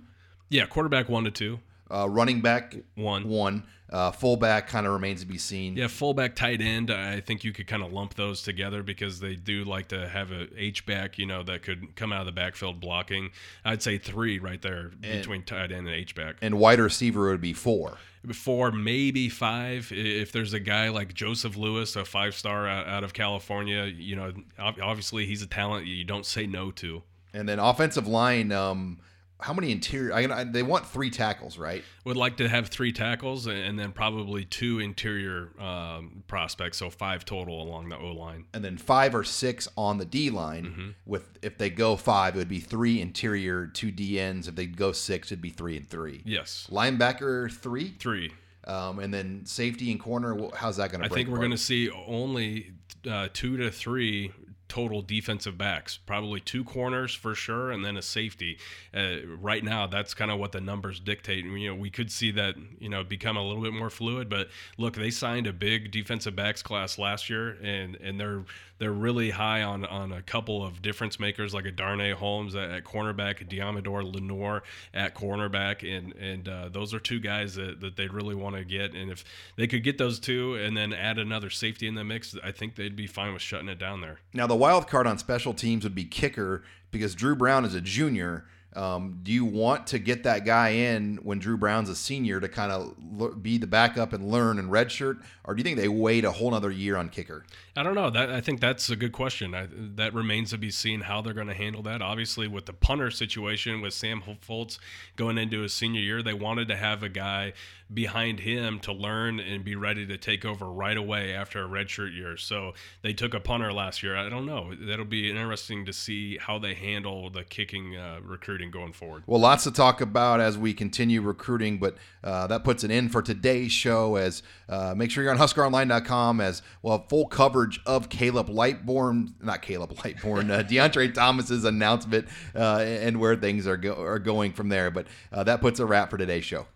Yeah, 0.49 0.67
quarterback 0.67 1.09
one 1.09 1.25
to 1.25 1.31
two. 1.31 1.61
Uh, 1.91 2.09
running 2.09 2.41
back 2.41 2.77
one. 2.95 3.29
One. 3.29 3.65
Uh, 3.91 4.11
fullback 4.11 4.69
kind 4.69 4.87
of 4.87 4.93
remains 4.95 5.21
to 5.21 5.27
be 5.27 5.37
seen. 5.37 5.77
Yeah, 5.77 5.87
fullback, 5.87 6.35
tight 6.35 6.63
end. 6.63 6.91
I 6.91 7.21
think 7.21 7.45
you 7.45 7.53
could 7.53 7.67
kind 7.67 7.83
of 7.83 7.93
lump 7.93 8.15
those 8.15 8.41
together 8.41 8.83
because 8.83 9.21
they 9.21 9.35
do 9.35 9.65
like 9.65 9.89
to 9.89 10.09
have 10.09 10.33
a 10.33 10.49
H 10.57 10.87
back, 10.87 11.19
you 11.19 11.27
know, 11.27 11.43
that 11.43 11.63
could 11.63 11.95
come 11.95 12.11
out 12.11 12.21
of 12.21 12.27
the 12.27 12.33
backfield 12.33 12.81
blocking. 12.81 13.33
I'd 13.67 13.83
say 13.83 13.99
three 13.99 14.39
right 14.39 14.63
there 14.63 14.93
and, 15.03 15.21
between 15.21 15.43
tight 15.43 15.73
end 15.73 15.87
and 15.87 15.91
H 15.91 16.15
back. 16.15 16.37
And 16.41 16.59
wide 16.59 16.81
receiver 16.81 17.29
would 17.29 17.43
be 17.43 17.53
four. 17.53 17.99
Four, 18.33 18.73
maybe 18.73 19.29
five. 19.29 19.93
If 19.93 20.33
there's 20.33 20.55
a 20.55 20.61
guy 20.61 20.89
like 20.89 21.13
Joseph 21.13 21.57
Lewis, 21.59 21.95
a 21.95 22.07
five 22.07 22.35
star 22.35 22.67
out 22.67 23.05
of 23.05 23.13
California, 23.13 23.85
you 23.85 24.17
know, 24.17 24.33
obviously 24.59 25.27
he's 25.27 25.43
a 25.43 25.47
talent 25.47 25.87
you 25.87 26.05
don't 26.05 26.25
say 26.25 26.47
no 26.47 26.71
to. 26.71 27.03
And 27.35 27.49
then 27.49 27.59
offensive 27.59 28.07
line. 28.07 28.53
Um, 28.53 28.99
how 29.43 29.53
many 29.53 29.73
interior? 29.73 30.15
I, 30.15 30.41
I, 30.41 30.45
they 30.45 30.63
want 30.63 30.87
three 30.87 31.11
tackles, 31.11 31.59
right? 31.59 31.83
Would 32.05 32.17
like 32.17 32.37
to 32.37 32.49
have 32.49 32.69
three 32.69 32.93
tackles 32.93 33.47
and 33.47 33.79
then 33.79 33.93
probably 33.93 34.45
two 34.45 34.79
interior 34.79 35.51
um, 35.61 36.23
prospects, 36.29 36.79
so 36.79 36.91
five 36.91 37.25
total 37.25 37.61
along 37.61 37.89
the 37.89 37.99
O 37.99 38.13
line, 38.13 38.45
and 38.55 38.65
then 38.65 38.77
five 38.77 39.15
or 39.15 39.25
six 39.25 39.69
on 39.77 39.99
the 39.99 40.05
D 40.05 40.31
line. 40.31 40.65
Mm-hmm. 40.67 40.89
With 41.07 41.39
if 41.43 41.59
they 41.59 41.71
go 41.71 41.97
five, 41.97 42.37
it 42.37 42.39
would 42.39 42.49
be 42.49 42.61
three 42.61 43.01
interior, 43.01 43.67
two 43.67 43.91
D 43.91 44.21
ends. 44.21 44.49
If 44.49 44.55
they 44.55 44.67
go 44.67 44.93
six, 44.93 45.33
it'd 45.33 45.43
be 45.43 45.51
three 45.51 45.77
and 45.77 45.89
three. 45.89 46.23
Yes. 46.25 46.69
Linebacker 46.71 47.51
three. 47.53 47.95
Three. 47.99 48.33
Um, 48.65 49.01
and 49.01 49.13
then 49.13 49.45
safety 49.45 49.91
and 49.91 49.99
corner. 49.99 50.51
How's 50.55 50.77
that 50.77 50.93
going 50.93 51.03
to? 51.03 51.09
Break? 51.09 51.13
I 51.13 51.15
think 51.15 51.29
we're 51.31 51.39
going 51.39 51.51
to 51.51 51.59
see 51.59 51.91
only 51.91 52.71
uh, 53.11 53.27
two 53.33 53.57
to 53.57 53.73
three 53.73 54.31
total 54.73 55.03
defensive 55.03 55.59
backs, 55.59 55.99
probably 55.99 56.41
two 56.41 56.65
corners 56.65 57.15
for 57.15 57.35
sure, 57.35 57.71
and 57.71 57.85
then 57.85 57.99
a 57.99 58.01
safety. 58.01 58.57
Uh, 58.95 59.17
right 59.39 59.63
now, 59.63 59.87
that's 59.87 60.15
kind 60.15 60.31
of 60.31 60.39
what 60.39 60.53
the 60.53 60.63
numbers 60.63 60.99
dictate. 60.99 61.45
You 61.45 61.69
know, 61.69 61.75
we 61.75 61.91
could 61.91 62.11
see 62.11 62.31
that 62.31 62.55
you 62.79 62.89
know 62.89 63.05
become 63.05 63.37
a 63.37 63.47
little 63.47 63.63
bit 63.63 63.75
more 63.75 63.91
fluid, 63.91 64.31
but 64.31 64.49
look, 64.79 64.95
they 64.95 65.11
signed 65.11 65.47
a 65.47 65.53
big 65.53 65.91
defensive 65.91 66.35
backs 66.35 66.63
class 66.63 66.99
last 66.99 67.29
year, 67.29 67.59
and 67.63 67.97
and 67.97 68.19
they're 68.19 68.45
they're 68.79 68.91
really 68.91 69.31
high 69.31 69.63
on 69.63 69.85
on 69.85 70.11
a 70.11 70.23
couple 70.23 70.65
of 70.65 70.83
difference 70.83 71.21
makers 71.21 71.55
like 71.55 71.67
a 71.67 71.71
Darnay 71.71 72.13
Holmes 72.13 72.57
at, 72.57 72.71
at 72.71 72.85
cornerback, 72.85 73.47
Deommodore 73.49 74.03
Lenoir 74.03 74.63
at 74.93 75.15
cornerback, 75.15 75.87
and 75.89 76.15
and 76.15 76.49
uh, 76.49 76.69
those 76.71 76.95
are 76.95 76.99
two 76.99 77.21
guys 77.21 77.55
that, 77.55 77.81
that 77.81 77.97
they 77.97 78.09
really 78.09 78.35
want 78.35 78.57
to 78.57 78.65
get. 78.65 78.95
And 78.95 79.11
if 79.11 79.25
they 79.57 79.67
could 79.67 79.85
get 79.85 79.99
those 79.99 80.19
two 80.19 80.55
and 80.55 80.77
then 80.77 80.93
add 80.93 81.19
another 81.19 81.51
safety 81.51 81.87
in 81.87 81.95
the 81.95 82.05
mix, 82.05 82.35
I 82.43 82.51
think 82.51 82.75
they'd 82.75 82.97
be 82.97 83.07
fine 83.07 83.33
with 83.33 83.43
shutting 83.43 83.69
it 83.69 83.79
down 83.79 84.01
there. 84.01 84.19
Now 84.33 84.47
the 84.47 84.57
wild 84.63 84.87
card 84.87 85.09
on 85.09 85.19
special 85.19 85.53
teams 85.53 85.83
would 85.83 85.93
be 85.93 86.05
kicker 86.05 86.63
because 86.93 87.17
Drew 87.17 87.35
Brown 87.35 87.65
is 87.65 87.75
a 87.75 87.81
junior. 87.81 88.45
Um, 88.75 89.21
do 89.23 89.33
you 89.33 89.45
want 89.45 89.87
to 89.89 89.99
get 89.99 90.23
that 90.23 90.45
guy 90.45 90.71
in 90.71 91.17
when 91.17 91.39
Drew 91.39 91.57
Brown's 91.57 91.89
a 91.89 91.97
senior 91.97 92.41
to 92.41 92.49
kind 92.49 92.73
of 92.73 93.43
be 93.43 93.59
the 93.59 93.67
backup 93.67 94.13
and 94.13 94.31
learn 94.31 94.59
and 94.59 94.71
redshirt, 94.71 95.23
or 95.45 95.55
do 95.55 95.61
you 95.61 95.65
think 95.65 95.77
they 95.77 95.89
wait 95.89 96.25
a 96.25 96.33
whole 96.33 96.55
other 96.55 96.71
year 96.71 96.97
on 96.97 97.11
kicker? 97.11 97.45
I 97.77 97.83
don't 97.83 97.95
know. 97.95 98.11
That 98.11 98.31
I 98.31 98.41
think 98.41 98.61
that's 98.61 98.89
a 98.89 98.97
good 98.97 99.13
question. 99.13 99.55
I, 99.55 99.69
that 99.97 100.15
remains 100.15 100.51
to 100.51 100.59
be 100.59 100.71
seen 100.71 101.03
how 101.03 101.21
they're 101.21 101.35
going 101.35 101.49
to 101.49 101.55
handle 101.55 101.83
that. 101.83 102.01
Obviously, 102.01 102.49
with 102.49 102.67
the 102.67 102.73
punter 102.73 103.11
situation 103.11 103.81
with 103.81 103.93
Sam 103.93 104.23
Foltz 104.23 104.79
going 105.17 105.39
into 105.39 105.61
his 105.61 105.75
senior 105.75 106.01
year, 106.01 106.23
they 106.23 106.35
wanted 106.35 106.69
to 106.69 106.77
have 106.77 107.03
a 107.03 107.09
guy 107.09 107.53
behind 107.93 108.41
him 108.41 108.79
to 108.81 108.93
learn 108.93 109.39
and 109.39 109.65
be 109.65 109.77
ready 109.77 110.07
to 110.07 110.17
take 110.17 110.45
over 110.45 110.67
right 110.67 110.97
away 110.97 111.35
after 111.35 111.65
a 111.65 111.69
redshirt 111.69 112.15
year. 112.15 112.37
So 112.37 112.73
they 113.03 113.13
took 113.13 113.35
a 113.35 113.41
punter 113.41 113.73
last 113.73 114.03
year. 114.03 114.17
I 114.17 114.29
don't 114.29 114.47
know. 114.47 114.75
That'll 114.75 115.05
be 115.05 115.31
interesting 115.31 115.85
to 115.87 115.93
see 115.93 116.39
how 116.39 116.59
they 116.59 116.75
handle 116.75 117.29
the 117.31 117.45
kicking 117.45 117.97
uh, 117.97 118.21
recruiting 118.23 118.62
going 118.71 118.93
forward. 118.93 119.23
Well, 119.27 119.41
lots 119.41 119.65
to 119.65 119.71
talk 119.71 120.01
about 120.01 120.41
as 120.41 120.59
we 120.59 120.75
continue 120.75 121.21
recruiting, 121.23 121.79
but 121.79 121.97
uh, 122.23 122.47
that 122.49 122.65
puts 122.65 122.85
an 122.85 122.91
end 122.91 123.13
for 123.13 123.23
today's 123.23 123.73
show. 123.73 124.17
As 124.17 124.43
uh, 124.69 124.95
make 124.97 125.11
sure 125.11 125.25
you're 125.25 125.33
on 125.33 125.39
HuskerOnline.com 125.39 126.41
as 126.41 126.63
well 126.83 127.07
full 127.09 127.27
coverage 127.27 127.63
coverage 127.63 127.81
of 127.87 128.09
Caleb 128.09 128.49
Lightbourn, 128.49 129.35
not 129.43 129.63
Caleb 129.63 129.93
Lightbourn, 129.95 130.51
uh, 130.51 130.63
Deontre 130.69 131.13
Thomas's 131.13 131.65
announcement 131.65 132.27
uh, 132.55 132.79
and 132.79 133.19
where 133.21 133.37
things 133.37 133.67
are, 133.67 133.77
go- 133.77 134.01
are 134.01 134.19
going 134.19 134.53
from 134.53 134.69
there. 134.69 134.91
But 134.91 135.07
uh, 135.33 135.45
that 135.45 135.61
puts 135.61 135.81
a 135.81 135.87
wrap 135.87 136.11
for 136.11 136.19
today's 136.19 136.45
show. 136.45 136.67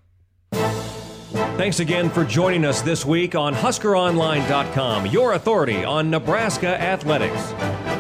Thanks 0.53 1.81
again 1.81 2.11
for 2.11 2.25
joining 2.25 2.65
us 2.65 2.83
this 2.83 3.05
week 3.05 3.35
on 3.35 3.55
HuskerOnline.com, 3.55 5.07
your 5.07 5.33
authority 5.33 5.85
on 5.85 6.11
Nebraska 6.11 6.81
athletics. 6.81 7.96